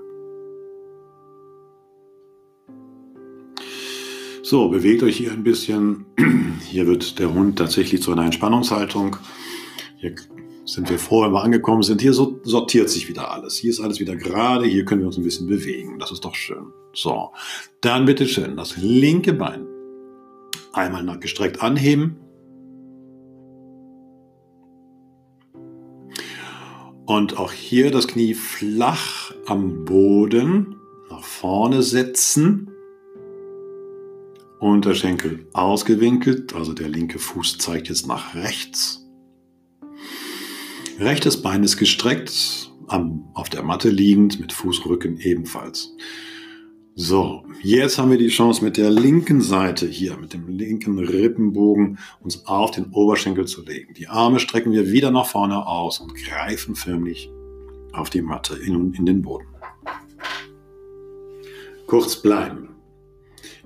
So, 4.43 4.69
bewegt 4.71 5.05
euch 5.05 5.17
hier 5.17 5.31
ein 5.31 5.45
bisschen. 5.45 6.05
Hier 6.69 6.87
wird 6.87 7.19
der 7.19 7.33
Hund 7.33 7.59
tatsächlich 7.59 8.03
zu 8.03 8.11
einer 8.13 8.25
Entspannungshaltung. 8.25 9.17
Hier 9.97 10.15
sind 10.65 10.89
wir 10.91 10.99
froh, 10.99 11.23
wenn 11.23 11.33
wir 11.33 11.43
angekommen 11.43 11.83
sind. 11.83 12.01
Hier 12.01 12.15
sortiert 12.15 12.89
sich 12.89 13.09
wieder 13.09 13.31
alles. 13.31 13.57
Hier 13.57 13.71
ist 13.71 13.81
alles 13.81 14.01
wieder 14.01 14.17
gerade. 14.17 14.65
Hier 14.65 14.85
können 14.85 15.03
wir 15.03 15.07
uns 15.07 15.19
ein 15.19 15.25
bisschen 15.25 15.47
bewegen. 15.47 15.99
Das 15.99 16.11
ist 16.11 16.25
doch 16.25 16.35
schön. 16.35 16.73
So, 16.95 17.31
dann 17.81 18.05
bitte 18.07 18.27
schön 18.27 18.57
das 18.57 18.77
linke 18.77 19.33
Bein 19.33 19.67
einmal 20.73 21.19
gestreckt 21.19 21.63
anheben. 21.63 22.17
Und 27.07 27.39
auch 27.39 27.53
hier 27.53 27.91
das 27.91 28.09
Knie 28.09 28.35
flach 28.35 29.33
am 29.47 29.85
Boden 29.85 30.77
nach 31.11 31.23
vorne 31.23 31.83
setzen. 31.83 32.71
Unterschenkel 34.59 35.47
ausgewinkelt, 35.53 36.55
also 36.55 36.73
der 36.73 36.89
linke 36.89 37.19
Fuß 37.19 37.59
zeigt 37.59 37.89
jetzt 37.89 38.07
nach 38.07 38.35
rechts. 38.35 39.04
Rechtes 40.99 41.43
Bein 41.43 41.65
ist 41.65 41.77
gestreckt, 41.77 42.71
auf 43.35 43.49
der 43.49 43.65
Matte 43.65 43.91
liegend, 43.91 44.39
mit 44.39 44.53
Fußrücken 44.53 45.19
ebenfalls. 45.19 45.93
So, 46.95 47.43
jetzt 47.63 47.99
haben 47.99 48.13
wir 48.13 48.19
die 48.19 48.29
Chance 48.29 48.63
mit 48.63 48.77
der 48.77 48.91
linken 48.91 49.41
Seite 49.41 49.87
hier, 49.87 50.17
mit 50.17 50.33
dem 50.33 50.47
linken 50.47 51.01
Rippenbogen, 51.01 51.99
uns 52.21 52.47
auf 52.47 52.71
den 52.71 52.87
Oberschenkel 52.93 53.47
zu 53.47 53.65
legen. 53.65 53.95
Die 53.95 54.07
Arme 54.07 54.39
strecken 54.39 54.71
wir 54.71 54.93
wieder 54.93 55.11
nach 55.11 55.27
vorne 55.27 55.67
aus 55.67 55.99
und 55.99 56.15
greifen 56.15 56.77
förmlich 56.77 57.29
auf 57.93 58.11
die 58.11 58.23
Matte 58.23 58.55
in, 58.55 58.95
in 58.95 59.07
den 59.07 59.23
Boden. 59.23 59.49
Kurz 61.89 62.23
bleiben. 62.23 62.69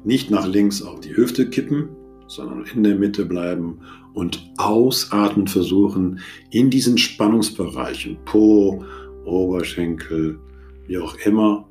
Nicht 0.03 0.31
nach 0.31 0.47
links 0.47 0.81
auf 0.81 1.01
die 1.01 1.15
Hüfte 1.15 1.51
kippen, 1.51 1.91
sondern 2.29 2.65
in 2.65 2.83
der 2.83 2.95
Mitte 2.95 3.27
bleiben 3.27 3.81
und 4.19 4.51
ausatmen 4.57 5.47
versuchen, 5.47 6.19
in 6.51 6.71
diesen 6.71 6.99
Spannungsbereichen, 6.99 8.19
Po, 8.25 8.85
Oberschenkel, 9.25 10.41
wie 10.89 10.99
auch 10.99 11.15
immer, 11.25 11.69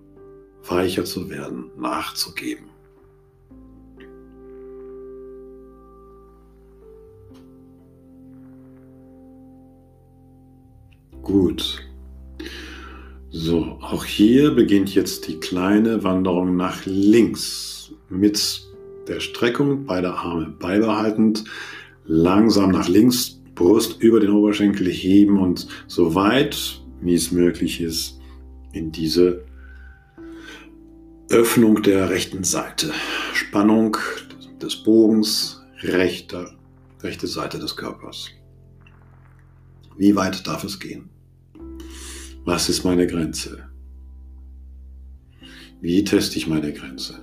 weicher 0.66 1.04
zu 1.04 1.30
werden, 1.30 1.66
nachzugeben. 1.78 2.68
Gut. 11.22 11.84
So, 13.30 13.78
auch 13.82 14.06
hier 14.06 14.52
beginnt 14.52 14.96
jetzt 14.96 15.28
die 15.28 15.38
kleine 15.42 16.02
Wanderung 16.06 16.56
nach 16.56 16.86
links 16.86 17.92
mit 18.08 18.66
der 19.10 19.20
Streckung 19.20 19.86
beider 19.86 20.16
Arme 20.16 20.56
beibehaltend, 20.58 21.44
langsam 22.08 22.72
nach 22.72 22.88
links, 22.88 23.42
Brust 23.54 24.02
über 24.02 24.20
den 24.20 24.32
Oberschenkel 24.32 24.88
heben 24.88 25.40
und 25.40 25.68
so 25.88 26.16
weit 26.16 26.82
wie 27.02 27.16
es 27.16 27.32
möglich 27.32 27.82
ist 27.82 28.20
in 28.72 28.92
diese 28.92 29.44
Öffnung 31.30 31.82
der 31.82 32.10
rechten 32.10 32.44
Seite. 32.44 32.92
Spannung 33.34 33.98
des 34.62 34.76
Bogens, 34.84 35.62
rechte, 35.82 36.52
rechte 37.02 37.28
Seite 37.28 37.60
des 37.60 37.76
Körpers. 37.76 38.30
Wie 39.98 40.16
weit 40.16 40.46
darf 40.48 40.64
es 40.64 40.80
gehen? 40.80 41.10
Was 42.46 42.70
ist 42.70 42.84
meine 42.84 43.08
Grenze? 43.08 43.68
Wie 45.82 46.04
teste 46.04 46.38
ich 46.38 46.48
meine 46.48 46.72
Grenze? 46.72 47.20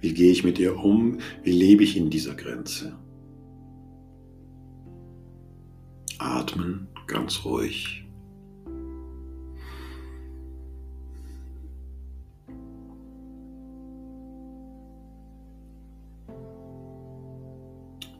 Wie 0.00 0.14
gehe 0.14 0.30
ich 0.30 0.44
mit 0.44 0.58
ihr 0.58 0.76
um? 0.76 1.18
Wie 1.42 1.52
lebe 1.52 1.82
ich 1.82 1.96
in 1.96 2.10
dieser 2.10 2.34
Grenze? 2.34 2.96
Atmen 6.20 6.86
ganz 7.06 7.44
ruhig. 7.44 8.04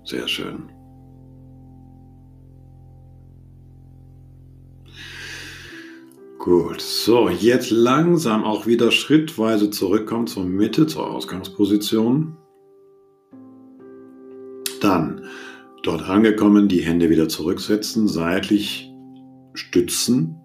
Sehr 0.04 0.26
schön. 0.26 0.70
Gut, 6.38 6.80
so, 6.80 7.28
jetzt 7.28 7.70
langsam 7.70 8.44
auch 8.44 8.66
wieder 8.66 8.90
schrittweise 8.90 9.70
zurückkommen 9.70 10.26
zur 10.26 10.44
Mitte, 10.44 10.86
zur 10.86 11.08
Ausgangsposition. 11.10 12.36
Dann 14.80 15.26
dort 15.82 16.08
angekommen, 16.08 16.68
die 16.68 16.80
Hände 16.80 17.10
wieder 17.10 17.28
zurücksetzen, 17.28 18.08
seitlich 18.08 18.92
stützen 19.54 20.36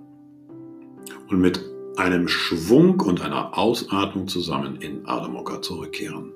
und 1.29 1.39
mit 1.39 1.61
einem 1.97 2.27
Schwung 2.27 2.99
und 3.01 3.21
einer 3.21 3.57
Ausatmung 3.57 4.27
zusammen 4.27 4.77
in 4.77 5.05
Adho 5.05 5.29
Mukha 5.29 5.61
zurückkehren. 5.61 6.31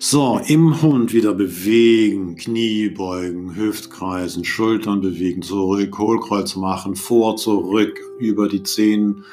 So, 0.00 0.40
im 0.46 0.80
Hund 0.80 1.12
wieder 1.12 1.34
bewegen, 1.34 2.36
Knie 2.36 2.88
beugen, 2.88 3.54
Hüftkreisen, 3.56 4.42
Schultern 4.42 5.02
bewegen, 5.02 5.42
zurück, 5.42 5.98
Hohlkreuz 5.98 6.56
machen, 6.56 6.96
vor, 6.96 7.36
zurück, 7.36 8.00
über 8.18 8.48
die 8.48 8.62
Zehen, 8.62 9.24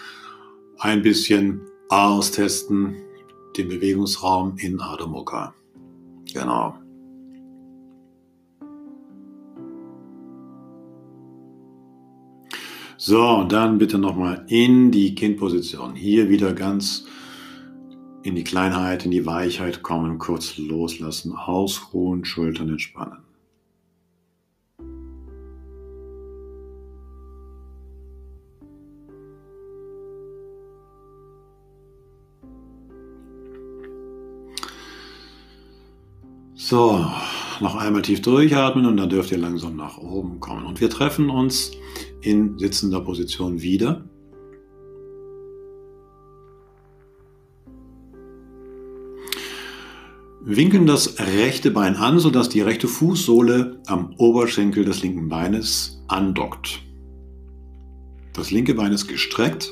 ein 0.78 1.02
bisschen 1.02 1.62
austesten, 1.88 2.98
den 3.58 3.70
Bewegungsraum 3.70 4.58
in 4.58 4.80
Adho 4.80 5.08
Mukha. 5.08 5.54
Genau. 6.34 6.76
So, 12.98 13.44
dann 13.44 13.78
bitte 13.78 13.98
nochmal 13.98 14.46
in 14.48 14.92
die 14.92 15.16
Kindposition. 15.16 15.96
Hier 15.96 16.30
wieder 16.30 16.54
ganz 16.54 17.06
in 18.24 18.36
die 18.36 18.44
Kleinheit, 18.44 19.06
in 19.06 19.12
die 19.12 19.26
Weichheit 19.26 19.84
kommen, 19.84 20.18
kurz 20.18 20.58
loslassen, 20.58 21.34
ausruhen, 21.36 22.26
Schultern 22.26 22.70
entspannen. 22.70 23.20
So, 36.68 37.06
noch 37.60 37.76
einmal 37.76 38.02
tief 38.02 38.24
durchatmen 38.24 38.88
und 38.88 38.98
dann 38.98 39.08
dürft 39.08 39.32
ihr 39.32 39.38
langsam 39.38 39.76
nach 39.76 40.00
oben 40.00 40.40
kommen. 40.40 40.66
Und 40.66 40.82
wir 40.82 40.90
treffen 40.90 41.30
uns 41.30 41.70
in 42.22 42.58
sitzender 42.58 43.02
Position 43.02 43.62
wieder. 43.62 44.10
Winkeln 50.42 50.88
das 50.88 51.20
rechte 51.20 51.70
Bein 51.70 51.98
an, 51.98 52.18
sodass 52.18 52.50
die 52.50 52.62
rechte 52.62 52.88
Fußsohle 52.88 53.84
am 53.86 54.16
Oberschenkel 54.18 54.86
des 54.86 55.04
linken 55.04 55.30
Beines 55.30 56.02
andockt. 56.08 56.82
Das 58.34 58.50
linke 58.50 58.74
Bein 58.74 58.92
ist 58.92 59.06
gestreckt. 59.06 59.72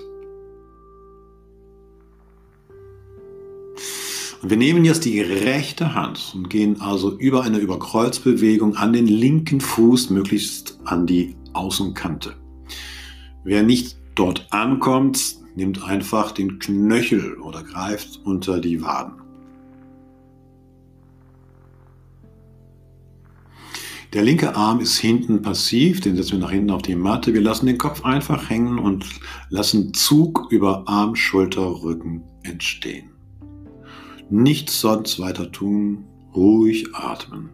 Wir 4.46 4.58
nehmen 4.58 4.84
jetzt 4.84 5.06
die 5.06 5.22
rechte 5.22 5.96
Hand 5.96 6.34
und 6.36 6.50
gehen 6.50 6.82
also 6.82 7.18
über 7.18 7.44
eine 7.44 7.60
Überkreuzbewegung 7.60 8.76
an 8.76 8.92
den 8.92 9.08
linken 9.08 9.62
Fuß, 9.62 10.10
möglichst 10.10 10.78
an 10.84 11.08
die 11.08 11.38
Außenkante. 11.54 12.36
Wer 13.46 13.64
nicht 13.64 13.96
dort 14.16 14.48
ankommt, 14.52 15.38
nimmt 15.56 15.86
einfach 15.86 16.34
den 16.34 16.60
Knöchel 16.60 17.40
oder 17.40 17.64
greift 17.64 18.20
unter 18.26 18.60
die 18.60 18.82
Waden. 18.82 19.14
Der 24.12 24.24
linke 24.24 24.58
Arm 24.58 24.82
ist 24.82 24.98
hinten 24.98 25.42
passiv, 25.42 26.02
den 26.02 26.18
setzen 26.18 26.34
wir 26.34 26.40
nach 26.40 26.52
hinten 26.52 26.72
auf 26.72 26.82
die 26.82 26.96
Matte. 26.96 27.34
Wir 27.34 27.42
lassen 27.42 27.66
den 27.66 27.78
Kopf 27.78 28.04
einfach 28.04 28.50
hängen 28.50 28.78
und 28.78 29.06
lassen 29.50 29.94
Zug 29.94 30.48
über 30.52 30.86
Arm, 30.86 31.16
Schulter, 31.16 31.82
Rücken 31.82 32.24
entstehen. 32.44 33.13
Nichts 34.36 34.82
sonst 34.82 35.20
weiter 35.20 35.52
tun, 35.52 36.06
ruhig 36.36 36.88
atmen. 36.96 37.52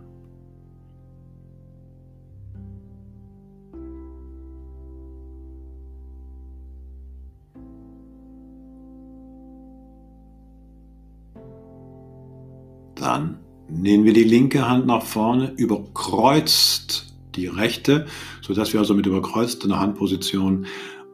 Dann 12.95 13.39
nehmen 13.67 14.05
wir 14.05 14.13
die 14.13 14.23
linke 14.23 14.65
Hand 14.65 14.85
nach 14.85 15.03
vorne, 15.03 15.51
überkreuzt 15.57 17.13
die 17.35 17.47
rechte, 17.47 18.05
sodass 18.41 18.71
wir 18.71 18.79
also 18.79 18.93
mit 18.93 19.05
überkreuzter 19.05 19.77
Handposition 19.77 20.65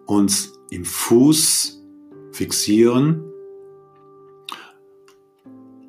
uns 0.05 0.53
im 0.69 0.85
Fuß 0.85 1.81
fixieren 2.33 3.31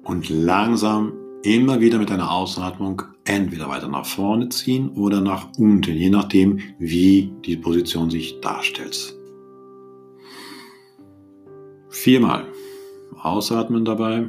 und 0.07 0.28
langsam 0.28 1.12
immer 1.42 1.80
wieder 1.80 1.98
mit 1.98 2.11
einer 2.11 2.30
Ausatmung 2.30 3.02
entweder 3.24 3.68
weiter 3.68 3.88
nach 3.88 4.07
vorne 4.07 4.48
ziehen 4.48 4.90
oder 4.90 5.20
nach 5.20 5.48
unten, 5.59 5.96
je 5.96 6.11
nachdem, 6.11 6.61
wie 6.78 7.32
die 7.44 7.57
Position 7.57 8.09
sich 8.09 8.40
darstellt. 8.40 9.14
Viermal. 11.88 12.46
Ausatmen 13.20 13.84
dabei. 13.84 14.28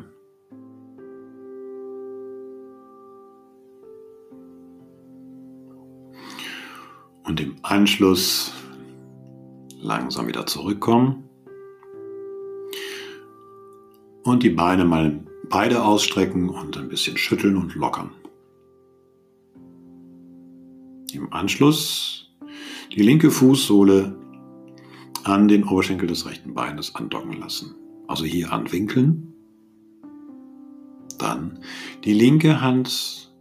und 7.28 7.42
im 7.42 7.56
Anschluss 7.62 8.54
langsam 9.82 10.28
wieder 10.28 10.46
zurückkommen 10.46 11.28
und 14.24 14.44
die 14.44 14.50
Beine 14.50 14.86
mal 14.86 15.20
beide 15.50 15.84
ausstrecken 15.84 16.50
und 16.50 16.78
ein 16.78 16.90
bisschen 16.90 17.18
schütteln 17.18 17.58
und 17.58 17.76
lockern. 17.76 18.12
Im 21.14 21.32
Anschluss 21.32 22.30
die 22.96 23.02
linke 23.02 23.32
Fußsohle 23.32 24.18
an 25.24 25.48
den 25.48 25.64
Oberschenkel 25.66 26.08
des 26.08 26.26
rechten 26.26 26.54
Beines 26.54 26.96
andocken 26.96 27.34
lassen. 27.34 27.76
Also 28.08 28.24
hier 28.24 28.52
anwinkeln. 28.52 29.34
Dann 31.18 31.60
die 32.04 32.14
linke 32.14 32.62
Hand 32.62 33.34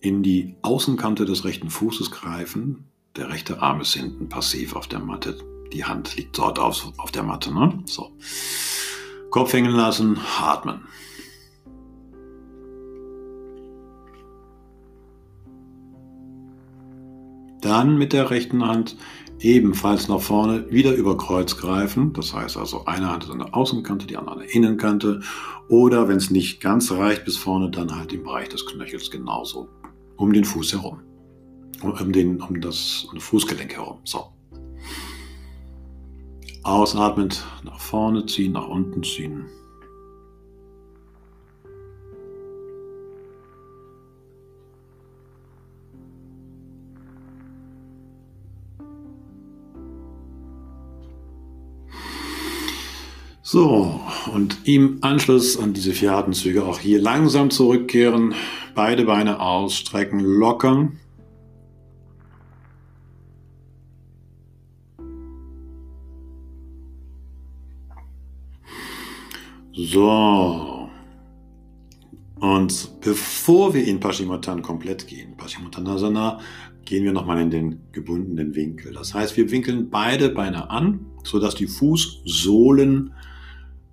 in 0.00 0.22
die 0.22 0.56
Außenkante 0.62 1.24
des 1.24 1.44
rechten 1.44 1.70
Fußes 1.70 2.10
greifen. 2.10 2.90
Der 3.16 3.30
rechte 3.30 3.60
Arm 3.60 3.80
ist 3.80 3.94
hinten 3.94 4.28
passiv 4.28 4.76
auf 4.76 4.86
der 4.86 5.00
Matte. 5.00 5.38
Die 5.72 5.84
Hand 5.84 6.16
liegt 6.16 6.38
dort 6.38 6.58
auf, 6.58 6.92
auf 6.98 7.10
der 7.10 7.22
Matte. 7.22 7.52
Ne? 7.52 7.82
So. 7.84 8.16
Kopf 9.30 9.52
hängen 9.52 9.72
lassen, 9.72 10.18
atmen. 10.40 10.80
Dann 17.60 17.98
mit 17.98 18.12
der 18.12 18.30
rechten 18.30 18.66
Hand 18.66 18.96
ebenfalls 19.38 20.08
nach 20.08 20.20
vorne 20.20 20.70
wieder 20.70 20.94
über 20.94 21.16
Kreuz 21.16 21.56
greifen. 21.56 22.12
Das 22.12 22.34
heißt 22.34 22.56
also, 22.56 22.84
eine 22.86 23.10
Hand 23.10 23.24
ist 23.24 23.30
an 23.30 23.38
der 23.38 23.54
Außenkante, 23.54 24.06
die 24.06 24.16
andere 24.16 24.36
an 24.36 24.40
der 24.40 24.54
Innenkante. 24.54 25.20
Oder 25.68 26.08
wenn 26.08 26.16
es 26.16 26.30
nicht 26.30 26.60
ganz 26.60 26.90
reicht 26.90 27.24
bis 27.24 27.36
vorne, 27.36 27.70
dann 27.70 27.94
halt 27.94 28.12
im 28.12 28.24
Bereich 28.24 28.48
des 28.48 28.66
Knöchels 28.66 29.10
genauso 29.10 29.68
um 30.16 30.32
den 30.32 30.44
Fuß 30.44 30.72
herum. 30.72 31.00
Um, 31.82 32.12
den, 32.12 32.42
um 32.42 32.60
das 32.60 33.06
um 33.08 33.14
das 33.14 33.24
Fußgelenk 33.24 33.74
herum. 33.74 33.98
So. 34.04 34.26
Ausatmend 36.62 37.44
nach 37.64 37.80
vorne 37.80 38.26
ziehen, 38.26 38.52
nach 38.52 38.68
unten 38.68 39.02
ziehen. 39.02 39.46
So, 53.52 54.00
und 54.32 54.58
im 54.62 54.98
Anschluss 55.00 55.58
an 55.58 55.72
diese 55.72 55.92
vier 55.92 56.12
Atemzüge 56.12 56.64
auch 56.64 56.78
hier 56.78 57.02
langsam 57.02 57.50
zurückkehren, 57.50 58.34
beide 58.76 59.06
Beine 59.06 59.40
ausstrecken, 59.40 60.20
lockern. 60.20 61.00
So. 69.72 70.88
Und 72.40 73.00
bevor 73.00 73.74
wir 73.74 73.86
in 73.86 74.00
Paschimottan 74.00 74.62
komplett 74.62 75.06
gehen, 75.06 75.36
Paschimottanasana, 75.36 76.40
gehen 76.84 77.04
wir 77.04 77.12
nochmal 77.12 77.40
in 77.40 77.50
den 77.50 77.80
gebundenen 77.92 78.54
Winkel. 78.54 78.92
Das 78.94 79.14
heißt, 79.14 79.36
wir 79.36 79.50
winkeln 79.50 79.90
beide 79.90 80.30
Beine 80.30 80.70
an, 80.70 81.06
sodass 81.22 81.54
die 81.54 81.66
Fußsohlen 81.66 83.12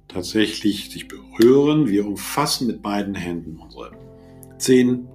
tatsächlich 0.08 0.90
sich 0.90 1.08
berühren. 1.08 1.88
Wir 1.88 2.08
umfassen 2.08 2.68
mit 2.68 2.82
beiden 2.82 3.16
Händen 3.16 3.58
unsere 3.58 3.92
Zehen, 4.58 5.08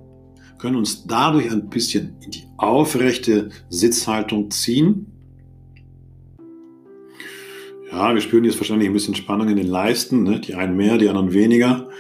können 0.58 0.76
uns 0.76 1.06
dadurch 1.06 1.50
ein 1.50 1.68
bisschen 1.68 2.16
in 2.20 2.30
die 2.30 2.44
aufrechte 2.56 3.48
Sitzhaltung 3.68 4.50
ziehen. 4.50 5.11
Ja, 7.93 8.14
wir 8.14 8.22
spüren 8.22 8.45
jetzt 8.45 8.59
wahrscheinlich 8.59 8.88
ein 8.88 8.95
bisschen 8.95 9.14
Spannung 9.14 9.49
in 9.51 9.57
den 9.57 9.66
Leisten, 9.66 10.22
ne? 10.22 10.40
die 10.40 10.55
einen 10.55 10.76
mehr, 10.76 10.97
die 10.97 11.11
anderen 11.11 11.34
weniger. 11.34 11.90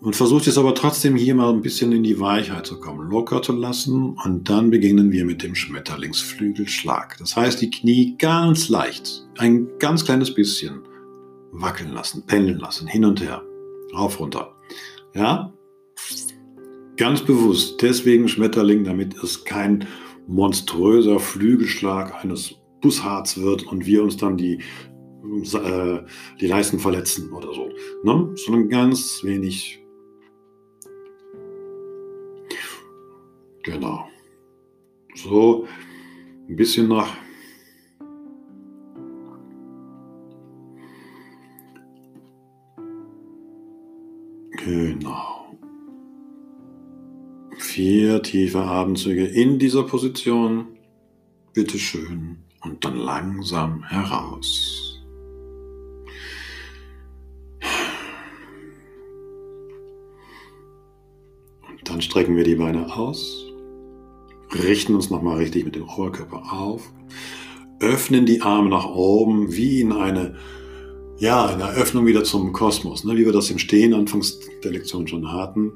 Und 0.00 0.14
versucht 0.14 0.46
jetzt 0.46 0.58
aber 0.58 0.72
trotzdem 0.72 1.16
hier 1.16 1.34
mal 1.34 1.52
ein 1.52 1.62
bisschen 1.62 1.90
in 1.90 2.04
die 2.04 2.20
Weichheit 2.20 2.64
zu 2.64 2.78
kommen, 2.78 3.10
locker 3.10 3.42
zu 3.42 3.52
lassen. 3.52 4.16
Und 4.24 4.48
dann 4.48 4.70
beginnen 4.70 5.10
wir 5.10 5.24
mit 5.24 5.42
dem 5.42 5.56
Schmetterlingsflügelschlag. 5.56 7.16
Das 7.18 7.34
heißt, 7.34 7.60
die 7.60 7.70
Knie 7.70 8.14
ganz 8.18 8.68
leicht, 8.68 9.26
ein 9.38 9.66
ganz 9.80 10.04
kleines 10.04 10.32
bisschen 10.32 10.82
wackeln 11.50 11.92
lassen, 11.92 12.24
pendeln 12.26 12.60
lassen, 12.60 12.86
hin 12.86 13.04
und 13.04 13.20
her, 13.20 13.42
rauf, 13.96 14.20
runter. 14.20 14.54
Ja? 15.12 15.52
Ganz 16.96 17.22
bewusst. 17.22 17.82
Deswegen 17.82 18.28
Schmetterling, 18.28 18.84
damit 18.84 19.16
es 19.24 19.42
kein 19.44 19.88
monströser 20.28 21.18
Flügelschlag 21.18 22.22
eines 22.22 22.57
Busshards 22.80 23.40
wird 23.40 23.64
und 23.64 23.86
wir 23.86 24.02
uns 24.02 24.16
dann 24.16 24.36
die, 24.36 24.58
äh, 25.54 26.00
die 26.40 26.46
Leisten 26.46 26.78
verletzen 26.78 27.32
oder 27.32 27.52
so. 27.52 27.68
Ne? 28.04 28.32
Sondern 28.36 28.68
ganz 28.68 29.22
wenig. 29.24 29.80
Genau. 33.62 34.08
So 35.14 35.66
ein 36.48 36.56
bisschen 36.56 36.88
nach 36.88 37.16
Genau. 44.64 45.56
Vier 47.56 48.22
tiefe 48.22 48.58
Atemzüge 48.58 49.24
in 49.24 49.58
dieser 49.58 49.84
Position. 49.84 50.78
Bitte 51.54 51.78
schön. 51.78 52.47
Und 52.60 52.84
dann 52.84 52.96
langsam 52.96 53.84
heraus. 53.84 55.00
Und 61.68 61.88
dann 61.88 62.00
strecken 62.00 62.36
wir 62.36 62.44
die 62.44 62.56
Beine 62.56 62.94
aus. 62.94 63.44
Richten 64.52 64.94
uns 64.94 65.10
nochmal 65.10 65.36
richtig 65.36 65.64
mit 65.64 65.76
dem 65.76 65.88
Oberkörper 65.88 66.52
auf. 66.52 66.90
Öffnen 67.80 68.26
die 68.26 68.42
Arme 68.42 68.70
nach 68.70 68.86
oben 68.86 69.54
wie 69.54 69.80
in 69.80 69.92
eine 69.92 70.36
ja, 71.18 71.46
eine 71.46 71.64
Eröffnung 71.64 72.06
wieder 72.06 72.22
zum 72.22 72.52
Kosmos, 72.52 73.04
ne, 73.04 73.16
wie 73.16 73.24
wir 73.24 73.32
das 73.32 73.50
im 73.50 73.58
Stehen 73.58 73.92
anfangs 73.92 74.38
der 74.62 74.70
Lektion 74.70 75.08
schon 75.08 75.32
hatten. 75.32 75.72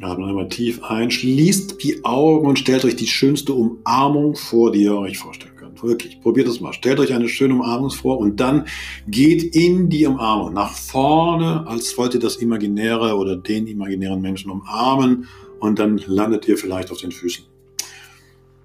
Atmet 0.00 0.28
einmal 0.28 0.48
tief 0.48 0.82
ein, 0.82 1.10
schließt 1.10 1.82
die 1.82 2.04
Augen 2.04 2.48
und 2.48 2.58
stellt 2.58 2.84
euch 2.84 2.96
die 2.96 3.06
schönste 3.06 3.52
Umarmung 3.52 4.34
vor, 4.34 4.72
die 4.72 4.82
ihr 4.82 4.96
euch 4.96 5.18
vorstellen 5.18 5.54
könnt. 5.54 5.61
Wirklich, 5.80 6.20
probiert 6.20 6.48
es 6.48 6.60
mal. 6.60 6.72
Stellt 6.72 7.00
euch 7.00 7.12
eine 7.12 7.28
schöne 7.28 7.54
Umarmung 7.54 7.90
vor 7.90 8.18
und 8.18 8.40
dann 8.40 8.66
geht 9.08 9.54
in 9.54 9.88
die 9.88 10.06
Umarmung 10.06 10.52
nach 10.52 10.74
vorne, 10.74 11.66
als 11.66 11.96
wollt 11.96 12.14
ihr 12.14 12.20
das 12.20 12.36
Imaginäre 12.36 13.16
oder 13.16 13.36
den 13.36 13.66
imaginären 13.66 14.20
Menschen 14.20 14.50
umarmen 14.50 15.26
und 15.60 15.78
dann 15.78 15.98
landet 16.06 16.46
ihr 16.48 16.58
vielleicht 16.58 16.90
auf 16.90 16.98
den 16.98 17.12
Füßen. 17.12 17.44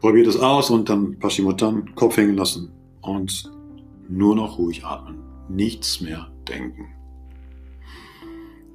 Probiert 0.01 0.27
es 0.27 0.37
aus 0.37 0.69
und 0.69 0.89
dann 0.89 1.17
Paschimotan, 1.19 1.95
Kopf 1.95 2.17
hängen 2.17 2.35
lassen 2.35 2.71
und 3.01 3.51
nur 4.09 4.35
noch 4.35 4.57
ruhig 4.57 4.83
atmen 4.85 5.27
nichts 5.49 6.01
mehr 6.01 6.27
denken. 6.47 6.93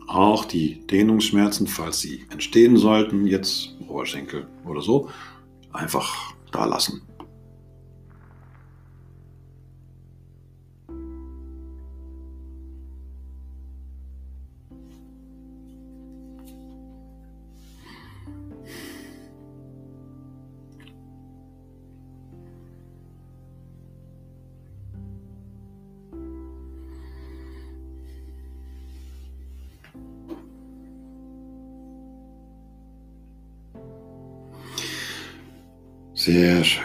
Auch 0.07 0.45
die 0.45 0.87
Dehnungsschmerzen, 0.87 1.67
falls 1.67 2.01
sie 2.01 2.27
entstehen 2.31 2.77
sollten, 2.77 3.27
jetzt 3.27 3.77
Oberschenkel 3.89 4.47
oder 4.67 4.83
so, 4.83 5.09
einfach 5.73 6.35
da 6.51 6.67
lassen. 6.67 7.03
Sehr 36.25 36.63
schön. 36.63 36.85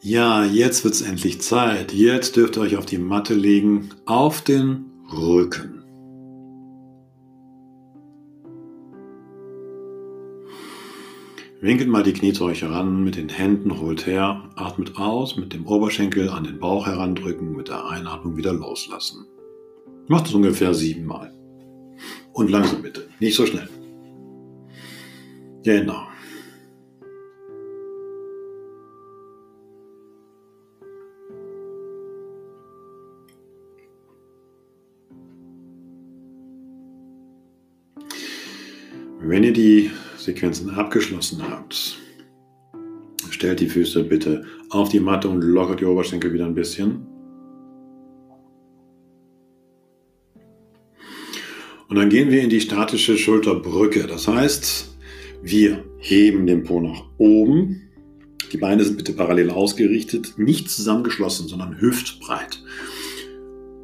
Ja, 0.00 0.44
jetzt 0.44 0.84
wird 0.84 0.94
es 0.94 1.02
endlich 1.02 1.40
Zeit. 1.40 1.92
Jetzt 1.92 2.36
dürft 2.36 2.56
ihr 2.56 2.60
euch 2.60 2.76
auf 2.76 2.86
die 2.86 2.98
Matte 2.98 3.34
legen, 3.34 3.88
auf 4.04 4.40
den 4.40 4.84
Rücken. 5.12 5.75
Winkelt 11.66 11.88
mal 11.88 12.04
die 12.04 12.12
Knie 12.12 12.32
zu 12.32 12.44
euch 12.44 12.62
heran, 12.62 13.02
mit 13.02 13.16
den 13.16 13.28
Händen 13.28 13.80
holt 13.80 14.06
her, 14.06 14.48
atmet 14.54 14.98
aus, 14.98 15.36
mit 15.36 15.52
dem 15.52 15.66
Oberschenkel 15.66 16.28
an 16.28 16.44
den 16.44 16.60
Bauch 16.60 16.86
herandrücken, 16.86 17.56
mit 17.56 17.66
der 17.66 17.84
Einatmung 17.88 18.36
wieder 18.36 18.52
loslassen. 18.52 19.26
Macht 20.06 20.28
es 20.28 20.34
ungefähr 20.34 20.74
siebenmal. 20.74 21.32
Und 22.32 22.52
langsam 22.52 22.82
bitte, 22.82 23.08
nicht 23.18 23.34
so 23.34 23.46
schnell. 23.46 23.68
Genau. 25.64 26.06
Wenn 39.18 39.42
ihr 39.42 39.52
die 39.52 39.90
Sequenzen 40.26 40.70
abgeschlossen 40.70 41.40
habt, 41.48 41.98
stellt 43.30 43.60
die 43.60 43.68
Füße 43.68 44.02
bitte 44.04 44.44
auf 44.70 44.88
die 44.88 45.00
Matte 45.00 45.28
und 45.28 45.40
lockert 45.40 45.80
die 45.80 45.84
Oberschenkel 45.84 46.32
wieder 46.32 46.46
ein 46.46 46.54
bisschen. 46.54 47.06
Und 51.88 51.94
dann 51.94 52.10
gehen 52.10 52.30
wir 52.30 52.42
in 52.42 52.50
die 52.50 52.60
statische 52.60 53.16
Schulterbrücke. 53.16 54.08
Das 54.08 54.26
heißt, 54.26 54.96
wir 55.42 55.84
heben 55.98 56.46
den 56.48 56.64
Po 56.64 56.80
nach 56.80 57.04
oben. 57.18 57.82
Die 58.52 58.58
Beine 58.58 58.82
sind 58.82 58.96
bitte 58.96 59.12
parallel 59.12 59.50
ausgerichtet, 59.50 60.34
nicht 60.36 60.68
zusammengeschlossen, 60.68 61.46
sondern 61.46 61.80
hüftbreit. 61.80 62.60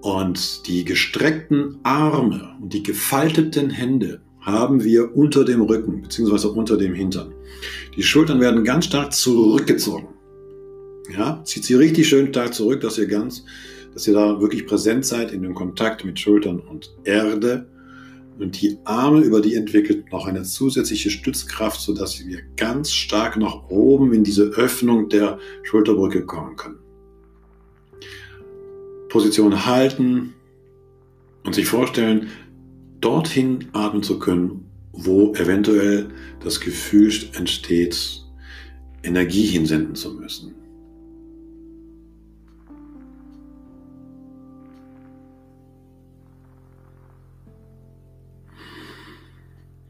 Und 0.01 0.67
die 0.67 0.85
gestreckten 0.85 1.79
Arme 1.85 2.57
und 2.61 2.73
die 2.73 2.83
gefalteten 2.83 3.71
Hände 3.71 4.23
haben 4.43 4.83
wir 4.83 5.17
unter 5.17 5.45
dem 5.45 5.63
Rücken 5.63 6.03
bzw. 6.03 6.49
unter 6.49 6.77
dem 6.77 6.95
Hintern. 6.95 7.33
Die 7.97 8.03
Schultern 8.03 8.41
werden 8.41 8.65
ganz 8.65 8.87
stark 8.87 9.13
zurückgezogen. 9.13 10.09
Ja, 11.17 11.43
zieht 11.45 11.65
sie 11.65 11.75
richtig 11.75 12.09
schön 12.09 12.29
stark 12.29 12.55
zurück, 12.55 12.81
dass 12.81 12.99
ihr 12.99 13.07
ganz, 13.07 13.45
dass 13.95 14.07
ihr 14.07 14.15
da 14.15 14.41
wirklich 14.41 14.67
präsent 14.67 15.05
seid 15.05 15.33
in 15.33 15.43
dem 15.43 15.55
Kontakt 15.55 16.05
mit 16.05 16.19
Schultern 16.19 16.59
und 16.61 16.95
Erde. 17.05 17.67
Und 18.39 18.61
die 18.61 18.79
Arme 18.85 19.21
über 19.21 19.41
die 19.41 19.55
entwickelt 19.55 20.11
noch 20.11 20.27
eine 20.27 20.43
zusätzliche 20.43 21.11
Stützkraft, 21.11 21.81
sodass 21.81 22.25
wir 22.27 22.41
ganz 22.57 22.91
stark 22.91 23.37
nach 23.37 23.69
oben 23.69 24.13
in 24.13 24.25
diese 24.25 24.45
Öffnung 24.45 25.09
der 25.09 25.39
Schulterbrücke 25.63 26.25
kommen 26.25 26.57
können. 26.57 26.79
Position 29.09 29.67
halten 29.67 30.33
und 31.45 31.55
sich 31.55 31.67
vorstellen, 31.67 32.29
dorthin 33.03 33.67
atmen 33.73 34.03
zu 34.03 34.19
können, 34.19 34.65
wo 34.93 35.35
eventuell 35.35 36.11
das 36.41 36.61
Gefühl 36.61 37.13
entsteht, 37.35 38.23
Energie 39.03 39.47
hinsenden 39.47 39.95
zu 39.95 40.15
müssen. 40.15 40.55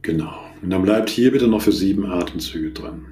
Genau. 0.02 0.32
Und 0.62 0.70
dann 0.70 0.82
bleibt 0.82 1.10
hier 1.10 1.30
bitte 1.30 1.46
noch 1.46 1.62
für 1.62 1.72
sieben 1.72 2.06
Atemzüge 2.06 2.70
dran. 2.72 3.11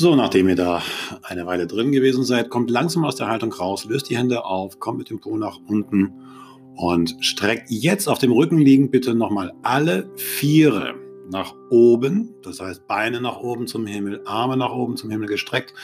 So, 0.00 0.16
nachdem 0.16 0.48
ihr 0.48 0.56
da 0.56 0.82
eine 1.24 1.44
Weile 1.44 1.66
drin 1.66 1.92
gewesen 1.92 2.24
seid, 2.24 2.48
kommt 2.48 2.70
langsam 2.70 3.04
aus 3.04 3.16
der 3.16 3.26
Haltung 3.26 3.52
raus, 3.52 3.84
löst 3.84 4.08
die 4.08 4.16
Hände 4.16 4.46
auf, 4.46 4.80
kommt 4.80 4.96
mit 4.96 5.10
dem 5.10 5.20
Po 5.20 5.36
nach 5.36 5.58
unten 5.68 6.14
und 6.74 7.14
streckt 7.20 7.68
jetzt 7.68 8.08
auf 8.08 8.18
dem 8.18 8.32
Rücken 8.32 8.56
liegend 8.56 8.92
bitte 8.92 9.14
nochmal 9.14 9.52
alle 9.60 10.10
Viere 10.16 10.94
nach 11.30 11.54
oben. 11.68 12.34
Das 12.42 12.60
heißt, 12.60 12.86
Beine 12.86 13.20
nach 13.20 13.40
oben 13.40 13.66
zum 13.66 13.86
Himmel, 13.86 14.22
Arme 14.24 14.56
nach 14.56 14.72
oben 14.72 14.96
zum 14.96 15.10
Himmel 15.10 15.28
gestreckt, 15.28 15.74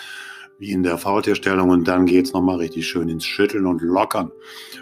wie 0.58 0.70
in 0.70 0.82
der 0.82 0.96
Faultierstellung. 0.96 1.68
Und 1.68 1.86
dann 1.86 2.06
geht 2.06 2.24
es 2.24 2.32
nochmal 2.32 2.56
richtig 2.56 2.88
schön 2.88 3.10
ins 3.10 3.26
Schütteln 3.26 3.66
und 3.66 3.82
Lockern. 3.82 4.32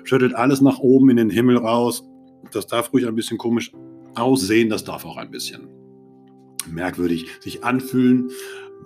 Schüttelt 0.04 0.36
alles 0.36 0.60
nach 0.60 0.78
oben 0.78 1.10
in 1.10 1.16
den 1.16 1.30
Himmel 1.30 1.56
raus. 1.56 2.04
Das 2.52 2.68
darf 2.68 2.92
ruhig 2.92 3.04
ein 3.04 3.16
bisschen 3.16 3.38
komisch 3.38 3.72
aussehen, 4.14 4.68
das 4.68 4.84
darf 4.84 5.04
auch 5.04 5.16
ein 5.16 5.32
bisschen 5.32 5.66
merkwürdig 6.70 7.26
sich 7.40 7.64
anfühlen. 7.64 8.30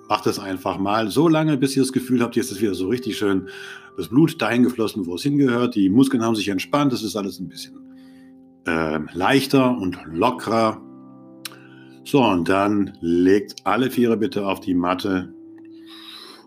Macht 0.08 0.26
es 0.26 0.38
einfach 0.38 0.78
mal 0.78 1.10
so 1.10 1.28
lange, 1.28 1.58
bis 1.58 1.76
ihr 1.76 1.82
das 1.82 1.92
Gefühl 1.92 2.22
habt, 2.22 2.36
jetzt 2.36 2.50
ist 2.50 2.62
wieder 2.62 2.74
so 2.74 2.88
richtig 2.88 3.18
schön 3.18 3.48
das 3.98 4.08
Blut 4.08 4.40
dahin 4.40 4.62
geflossen, 4.62 5.06
wo 5.06 5.16
es 5.16 5.22
hingehört. 5.22 5.74
Die 5.74 5.90
Muskeln 5.90 6.22
haben 6.22 6.36
sich 6.36 6.48
entspannt. 6.48 6.92
Es 6.92 7.02
ist 7.02 7.16
alles 7.16 7.40
ein 7.40 7.48
bisschen 7.48 7.74
äh, 8.64 9.00
leichter 9.12 9.76
und 9.76 9.98
lockerer. 10.06 10.80
So, 12.04 12.24
und 12.24 12.48
dann 12.48 12.96
legt 13.00 13.66
alle 13.66 13.90
Viere 13.90 14.16
bitte 14.16 14.46
auf 14.46 14.60
die 14.60 14.74
Matte. 14.74 15.34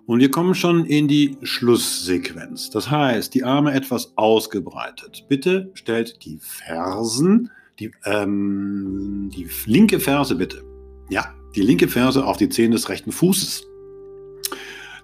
Und 0.05 0.19
wir 0.19 0.31
kommen 0.31 0.55
schon 0.55 0.85
in 0.85 1.07
die 1.07 1.37
Schlusssequenz. 1.43 2.69
Das 2.69 2.89
heißt, 2.89 3.33
die 3.33 3.43
Arme 3.43 3.73
etwas 3.73 4.13
ausgebreitet. 4.17 5.25
Bitte 5.27 5.71
stellt 5.73 6.23
die 6.25 6.39
Fersen, 6.41 7.51
die, 7.79 7.91
ähm, 8.05 9.29
die 9.33 9.47
linke 9.65 9.99
Ferse 9.99 10.35
bitte. 10.35 10.63
Ja, 11.09 11.33
die 11.55 11.61
linke 11.61 11.87
Ferse 11.87 12.25
auf 12.25 12.37
die 12.37 12.49
Zehen 12.49 12.71
des 12.71 12.89
rechten 12.89 13.11
Fußes. 13.11 13.65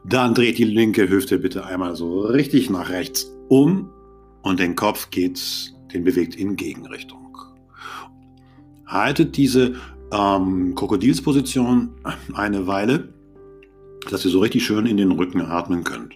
Dann 0.05 0.33
dreht 0.33 0.57
die 0.57 0.63
linke 0.63 1.09
Hüfte 1.09 1.39
bitte 1.39 1.65
einmal 1.65 1.95
so 1.95 2.21
richtig 2.21 2.69
nach 2.69 2.89
rechts 2.89 3.31
um 3.49 3.89
und 4.41 4.59
den 4.59 4.75
Kopf 4.75 5.09
geht, 5.09 5.73
den 5.93 6.03
bewegt 6.03 6.35
in 6.35 6.55
Gegenrichtung. 6.55 7.37
Haltet 8.85 9.35
diese 9.35 9.75
ähm, 10.11 10.75
Krokodilsposition 10.75 11.91
eine 12.33 12.67
Weile, 12.67 13.13
dass 14.09 14.23
ihr 14.23 14.31
so 14.31 14.39
richtig 14.39 14.65
schön 14.65 14.85
in 14.85 14.97
den 14.97 15.11
Rücken 15.11 15.41
atmen 15.41 15.83
könnt. 15.83 16.15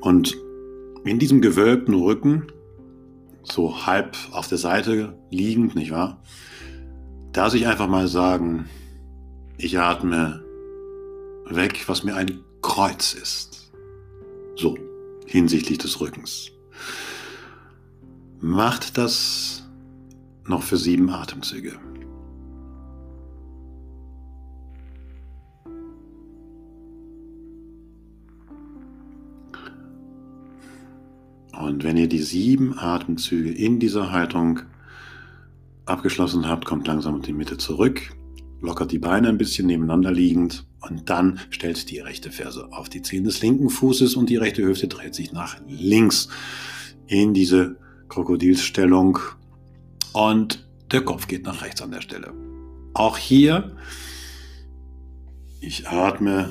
Und 0.00 0.36
in 1.04 1.18
diesem 1.18 1.40
gewölbten 1.40 1.94
Rücken, 1.94 2.48
so 3.42 3.86
halb 3.86 4.16
auf 4.32 4.48
der 4.48 4.58
Seite 4.58 5.18
liegend, 5.30 5.74
nicht 5.74 5.90
wahr? 5.90 6.20
Darf 7.36 7.52
ich 7.52 7.66
einfach 7.66 7.86
mal 7.86 8.08
sagen, 8.08 8.64
ich 9.58 9.78
atme 9.78 10.42
weg, 11.44 11.84
was 11.86 12.02
mir 12.02 12.14
ein 12.14 12.40
Kreuz 12.62 13.12
ist. 13.12 13.70
So, 14.54 14.78
hinsichtlich 15.26 15.76
des 15.76 16.00
Rückens. 16.00 16.50
Macht 18.40 18.96
das 18.96 19.68
noch 20.46 20.62
für 20.62 20.78
sieben 20.78 21.10
Atemzüge. 21.10 21.78
Und 31.52 31.84
wenn 31.84 31.98
ihr 31.98 32.08
die 32.08 32.22
sieben 32.22 32.78
Atemzüge 32.78 33.50
in 33.50 33.78
dieser 33.78 34.10
Haltung 34.10 34.60
abgeschlossen 35.86 36.48
habt, 36.48 36.64
kommt 36.64 36.86
langsam 36.86 37.16
in 37.16 37.22
die 37.22 37.32
Mitte 37.32 37.56
zurück, 37.56 38.14
lockert 38.60 38.92
die 38.92 38.98
Beine 38.98 39.28
ein 39.28 39.38
bisschen 39.38 39.66
nebeneinander 39.66 40.12
liegend 40.12 40.66
und 40.80 41.08
dann 41.08 41.40
stellt 41.50 41.90
die 41.90 42.00
rechte 42.00 42.30
Ferse 42.30 42.68
auf 42.72 42.88
die 42.88 43.02
Zehen 43.02 43.24
des 43.24 43.40
linken 43.40 43.70
Fußes 43.70 44.16
und 44.16 44.28
die 44.28 44.36
rechte 44.36 44.62
Hüfte 44.62 44.88
dreht 44.88 45.14
sich 45.14 45.32
nach 45.32 45.56
links 45.66 46.28
in 47.06 47.34
diese 47.34 47.76
Krokodilsstellung 48.08 49.18
und 50.12 50.66
der 50.90 51.02
Kopf 51.02 51.26
geht 51.26 51.44
nach 51.44 51.62
rechts 51.62 51.82
an 51.82 51.90
der 51.90 52.00
Stelle. 52.00 52.32
Auch 52.94 53.18
hier, 53.18 53.76
ich 55.60 55.88
atme 55.88 56.50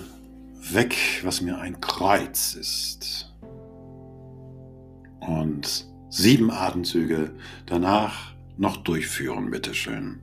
weg, 0.71 0.95
was 1.23 1.41
mir 1.41 1.57
ein 1.57 1.79
Kreuz 1.81 2.53
ist. 2.53 3.33
Und 5.19 5.87
sieben 6.09 6.51
Atemzüge 6.51 7.31
danach 7.65 8.34
noch 8.57 8.77
durchführen, 8.77 9.51
bitteschön. 9.51 10.21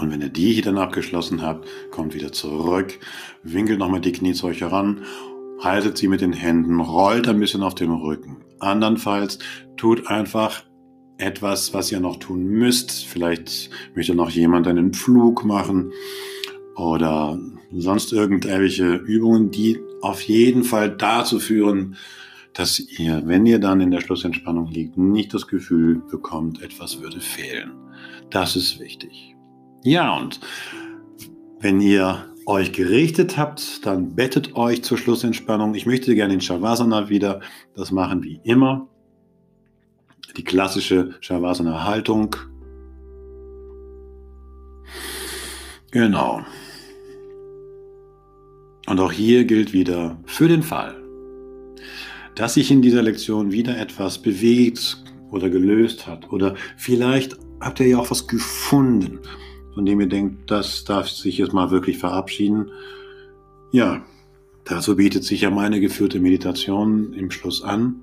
Und 0.00 0.10
wenn 0.10 0.22
ihr 0.22 0.30
die 0.30 0.54
hier 0.54 0.62
dann 0.62 0.78
abgeschlossen 0.78 1.42
habt, 1.42 1.68
kommt 1.90 2.14
wieder 2.14 2.32
zurück, 2.32 2.98
winkelt 3.42 3.78
nochmal 3.78 4.00
die 4.00 4.12
Knie 4.12 4.32
zu 4.32 4.46
euch 4.46 4.62
heran 4.62 5.04
haltet 5.60 5.98
sie 5.98 6.08
mit 6.08 6.20
den 6.20 6.32
Händen, 6.32 6.80
rollt 6.80 7.28
ein 7.28 7.38
bisschen 7.38 7.62
auf 7.62 7.74
den 7.74 7.90
Rücken. 7.90 8.38
Andernfalls 8.58 9.38
tut 9.76 10.06
einfach 10.06 10.64
etwas, 11.18 11.74
was 11.74 11.92
ihr 11.92 12.00
noch 12.00 12.16
tun 12.16 12.44
müsst. 12.44 13.04
Vielleicht 13.04 13.70
möchte 13.94 14.14
noch 14.14 14.30
jemand 14.30 14.66
einen 14.66 14.94
Flug 14.94 15.44
machen 15.44 15.92
oder 16.76 17.38
sonst 17.72 18.12
irgendwelche 18.12 18.94
Übungen, 18.94 19.50
die 19.50 19.78
auf 20.02 20.22
jeden 20.22 20.64
Fall 20.64 20.90
dazu 20.90 21.38
führen, 21.38 21.96
dass 22.54 22.80
ihr, 22.80 23.22
wenn 23.26 23.46
ihr 23.46 23.58
dann 23.58 23.80
in 23.80 23.90
der 23.90 24.00
Schlussentspannung 24.00 24.68
liegt, 24.68 24.96
nicht 24.96 25.32
das 25.34 25.46
Gefühl 25.46 26.02
bekommt, 26.10 26.62
etwas 26.62 27.00
würde 27.00 27.20
fehlen. 27.20 27.72
Das 28.30 28.56
ist 28.56 28.80
wichtig. 28.80 29.36
Ja, 29.84 30.16
und 30.16 30.40
wenn 31.60 31.80
ihr 31.80 32.29
euch 32.46 32.72
gerichtet 32.72 33.36
habt, 33.36 33.84
dann 33.86 34.14
bettet 34.14 34.56
euch 34.56 34.82
zur 34.82 34.98
Schlussentspannung. 34.98 35.74
Ich 35.74 35.86
möchte 35.86 36.14
gerne 36.14 36.34
den 36.34 36.40
Shavasana 36.40 37.08
wieder 37.08 37.40
das 37.74 37.92
machen 37.92 38.22
wie 38.22 38.40
immer. 38.44 38.88
Die 40.36 40.44
klassische 40.44 41.14
Shavasana-Haltung. 41.20 42.36
Genau. 45.90 46.42
Und 48.86 49.00
auch 49.00 49.12
hier 49.12 49.44
gilt 49.44 49.72
wieder 49.72 50.18
für 50.24 50.48
den 50.48 50.62
Fall, 50.62 50.96
dass 52.34 52.54
sich 52.54 52.70
in 52.70 52.82
dieser 52.82 53.02
Lektion 53.02 53.52
wieder 53.52 53.78
etwas 53.78 54.18
bewegt 54.18 55.02
oder 55.30 55.50
gelöst 55.50 56.06
hat 56.06 56.32
oder 56.32 56.54
vielleicht 56.76 57.36
habt 57.60 57.80
ihr 57.80 57.88
ja 57.88 57.98
auch 57.98 58.10
was 58.10 58.26
gefunden 58.26 59.20
von 59.74 59.86
dem 59.86 60.00
ihr 60.00 60.08
denkt, 60.08 60.50
das 60.50 60.84
darf 60.84 61.08
sich 61.08 61.38
jetzt 61.38 61.52
mal 61.52 61.70
wirklich 61.70 61.98
verabschieden. 61.98 62.70
Ja, 63.72 64.02
dazu 64.64 64.96
bietet 64.96 65.24
sich 65.24 65.42
ja 65.42 65.50
meine 65.50 65.80
geführte 65.80 66.20
Meditation 66.20 67.12
im 67.12 67.30
Schluss 67.30 67.62
an. 67.62 68.02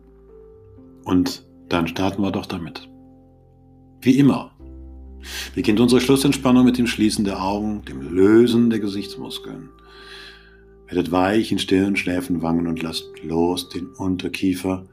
Und 1.04 1.44
dann 1.70 1.88
starten 1.88 2.22
wir 2.22 2.32
doch 2.32 2.46
damit. 2.46 2.90
Wie 4.02 4.18
immer 4.18 4.52
beginnt 5.56 5.80
unsere 5.80 6.02
Schlussentspannung 6.02 6.64
mit 6.64 6.78
dem 6.78 6.88
Schließen 6.88 7.26
der 7.26 7.44
Augen, 7.44 7.84
dem 7.86 8.02
Lösen 8.02 8.70
der 8.70 8.80
Gesichtsmuskeln. 8.80 9.70
Werdet 10.88 11.12
weich 11.12 11.52
in 11.52 11.60
Stirn, 11.60 11.98
Schläfen, 11.98 12.42
Wangen 12.42 12.68
und 12.68 12.82
lasst 12.82 13.06
los 13.24 13.68
den 13.68 13.88
Unterkiefer 13.88 14.86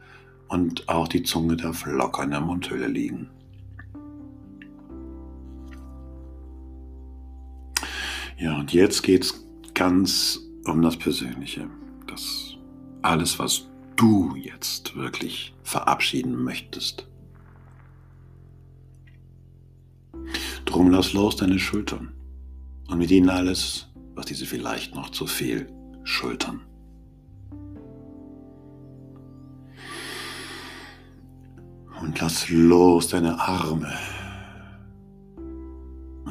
und 0.49 0.89
auch 0.89 1.07
die 1.07 1.23
Zunge 1.23 1.57
darf 1.57 1.87
locker 1.87 2.25
in 2.25 2.31
der 2.31 2.41
Mundhöhle 2.41 2.89
liegen. 2.89 3.31
Ja, 8.45 8.59
und 8.59 8.75
jetzt 8.75 9.03
geht 9.03 9.25
es 9.25 9.43
ganz 9.73 10.39
um 10.67 10.83
das 10.83 10.99
Persönliche. 10.99 11.67
Das 12.07 12.59
alles, 13.01 13.39
was 13.39 13.71
du 13.97 14.37
jetzt 14.37 14.95
wirklich 14.97 15.55
verabschieden 15.63 16.45
möchtest. 16.45 17.09
Drum 20.67 20.91
lass 20.91 21.15
los 21.15 21.37
deine 21.37 21.59
Schultern 21.59 22.13
und 22.89 22.99
mit 22.99 23.11
ihnen 23.11 23.31
alles, 23.31 23.89
was 24.15 24.27
diese 24.27 24.45
vielleicht 24.45 24.95
noch 24.95 25.09
zu 25.09 25.27
viel 25.27 25.67
schultern. 26.03 26.61
Und 31.99 32.21
lass 32.21 32.51
los 32.51 33.09
deine 33.09 33.41
Arme, 33.41 33.91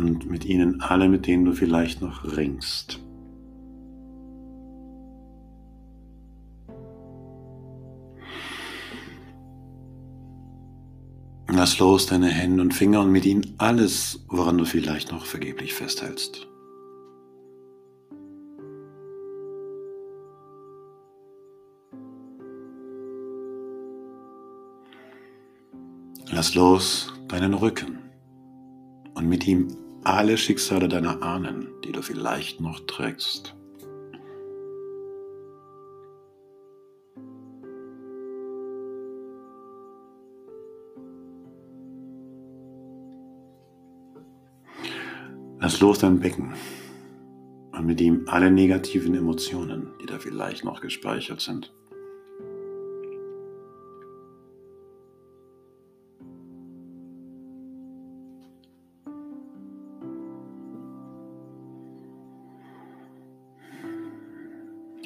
und 0.04 0.30
mit 0.30 0.44
ihnen 0.44 0.82
alle, 0.82 1.08
mit 1.08 1.28
denen 1.28 1.46
du 1.46 1.54
vielleicht 1.54 2.02
noch 2.02 2.36
ringst. 2.36 3.00
Lass 11.48 11.80
los 11.80 12.08
deine 12.08 12.28
Hände 12.28 12.62
und 12.62 12.74
Finger 12.74 13.02
und 13.02 13.12
mit 13.12 13.26
ihnen 13.26 13.54
alles, 13.60 14.26
woran 14.28 14.58
du 14.58 14.66
vielleicht 14.66 15.12
noch 15.12 15.26
vergeblich 15.26 15.74
festhältst. 15.74 16.48
Lass 26.30 26.56
los 26.56 27.14
deinen 27.30 27.54
Rücken 27.54 28.00
und 29.14 29.30
mit 29.30 29.48
ihm 29.48 29.83
alle 30.04 30.38
Schicksale 30.38 30.88
deiner 30.88 31.22
Ahnen, 31.22 31.70
die 31.84 31.92
du 31.92 32.02
vielleicht 32.02 32.60
noch 32.60 32.82
trägst. 32.82 33.56
Lass 45.60 45.80
los 45.80 46.00
dein 46.00 46.20
Becken 46.20 46.54
und 47.72 47.86
mit 47.86 48.02
ihm 48.02 48.26
alle 48.28 48.52
negativen 48.52 49.16
Emotionen, 49.16 49.94
die 50.02 50.06
da 50.06 50.20
vielleicht 50.20 50.66
noch 50.66 50.82
gespeichert 50.82 51.40
sind. 51.40 51.74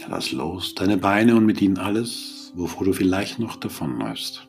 Lass 0.09 0.31
los 0.31 0.73
deine 0.73 0.97
Beine 0.97 1.35
und 1.35 1.45
mit 1.45 1.61
ihnen 1.61 1.77
alles, 1.77 2.53
wovor 2.55 2.85
du 2.85 2.93
vielleicht 2.93 3.39
noch 3.39 3.57
davonläufst. 3.57 4.47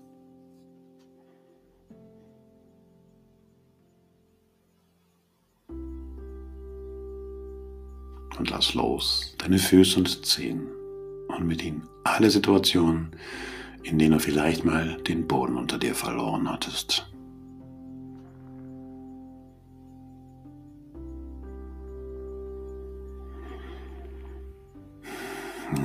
Und 8.38 8.50
lass 8.50 8.74
los 8.74 9.34
deine 9.38 9.58
Füße 9.58 9.98
und 9.98 10.24
Zehen 10.24 10.68
und 11.26 11.44
mit 11.44 11.64
ihnen 11.64 11.82
alle 12.04 12.30
Situationen, 12.30 13.10
in 13.82 13.98
denen 13.98 14.12
du 14.12 14.20
vielleicht 14.20 14.64
mal 14.64 14.96
den 15.08 15.26
Boden 15.26 15.56
unter 15.56 15.76
dir 15.76 15.96
verloren 15.96 16.48
hattest. 16.48 17.10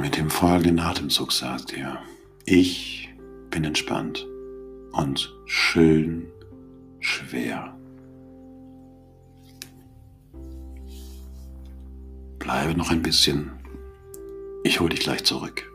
Mit 0.04 0.18
dem 0.18 0.30
folgenden 0.30 0.82
Atemzug 0.82 1.32
sagt 1.32 1.72
er, 1.72 1.98
ich 2.44 3.08
bin 3.50 3.64
entspannt 3.64 4.28
und 4.92 5.34
schön 5.46 6.28
schwer. 7.00 7.74
Bleibe 12.38 12.78
noch 12.78 12.92
ein 12.92 13.02
bisschen. 13.02 13.54
Ich 14.66 14.82
hole 14.82 14.90
dich 14.90 15.00
gleich 15.00 15.24
zurück. 15.24 15.73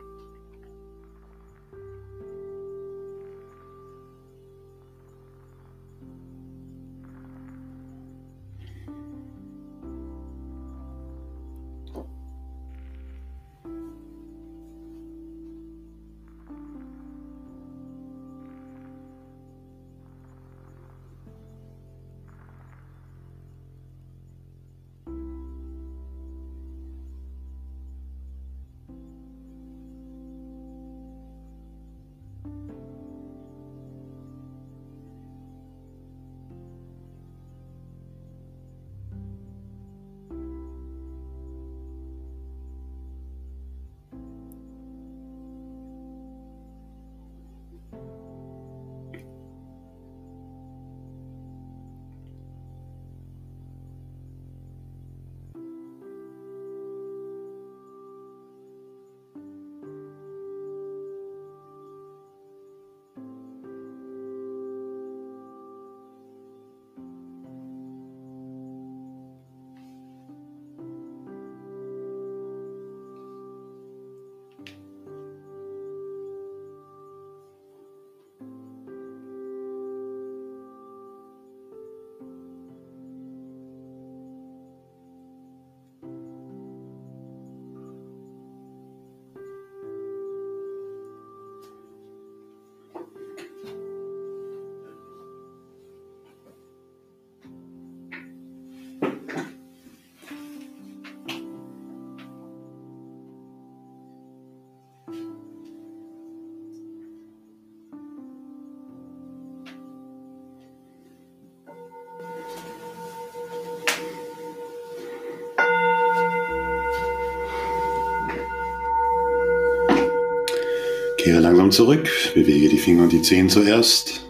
Kehre 121.29 121.41
langsam 121.41 121.69
zurück, 121.69 122.09
bewege 122.33 122.69
die 122.69 122.79
Finger 122.79 123.03
und 123.03 123.11
die 123.11 123.21
Zehen 123.21 123.49
zuerst. 123.49 124.25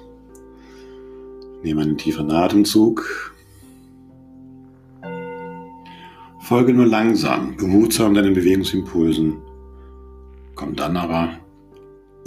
Nehme 1.63 1.81
einen 1.81 1.97
tiefen 1.97 2.29
Atemzug. 2.29 3.33
Folge 6.41 6.73
nur 6.73 6.87
langsam, 6.87 7.55
behutsam 7.55 8.15
deinen 8.15 8.33
Bewegungsimpulsen. 8.33 9.37
Komm 10.55 10.75
dann 10.75 10.97
aber 10.97 11.39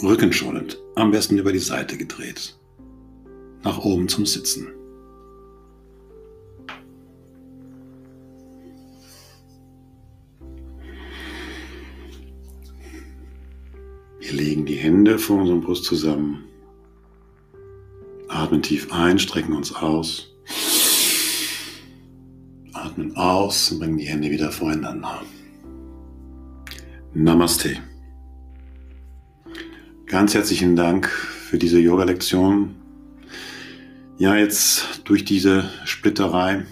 rückenschonend, 0.03 0.79
am 0.95 1.11
besten 1.11 1.37
über 1.37 1.53
die 1.53 1.59
Seite 1.59 1.99
gedreht, 1.99 2.57
nach 3.65 3.77
oben 3.77 4.09
zum 4.09 4.25
Sitzen. 4.25 4.69
Vor 15.23 15.41
unserem 15.41 15.61
Brust 15.61 15.85
zusammen. 15.85 16.45
Atmen 18.29 18.63
tief 18.63 18.93
ein, 18.93 19.19
strecken 19.19 19.55
uns 19.55 19.75
aus. 19.75 20.29
Atmen 22.73 23.17
aus 23.17 23.71
und 23.71 23.79
bringen 23.79 23.99
die 23.99 24.07
Hände 24.07 24.31
wieder 24.31 24.51
voreinander. 24.51 25.23
Namaste. 27.15 27.77
Ganz 30.07 30.35
herzlichen 30.35 30.77
Dank 30.77 31.09
für 31.09 31.59
diese 31.59 31.79
Yoga-Lektion. 31.79 32.75
Ja, 34.19 34.37
jetzt 34.37 35.03
durch 35.05 35.25
diese 35.25 35.71
Splitterei, 35.85 36.65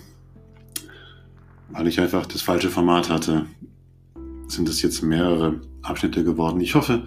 weil 1.70 1.86
ich 1.86 2.00
einfach 2.00 2.26
das 2.26 2.42
falsche 2.42 2.70
Format 2.70 3.10
hatte, 3.10 3.46
sind 4.48 4.68
es 4.68 4.82
jetzt 4.82 5.02
mehrere 5.02 5.60
Abschnitte 5.82 6.24
geworden. 6.24 6.60
Ich 6.60 6.74
hoffe, 6.74 7.06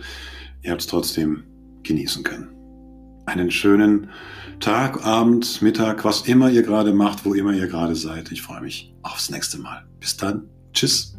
ihr 0.64 0.72
habt 0.72 0.82
es 0.82 0.88
trotzdem 0.88 1.44
genießen 1.84 2.24
können. 2.24 2.50
Einen 3.26 3.52
schönen 3.52 4.10
Tag, 4.60 5.06
Abend, 5.06 5.62
Mittag, 5.62 6.04
was 6.04 6.22
immer 6.22 6.50
ihr 6.50 6.64
gerade 6.64 6.94
macht, 6.94 7.26
wo 7.26 7.34
immer 7.34 7.54
ihr 7.54 7.68
gerade 7.68 7.96
seid. 7.96 8.32
Ich 8.32 8.42
freue 8.42 8.62
mich 8.62 8.94
aufs 9.02 9.30
nächste 9.30 9.60
Mal. 9.60 9.86
Bis 10.00 10.18
dann. 10.18 10.50
Tschüss. 10.74 11.18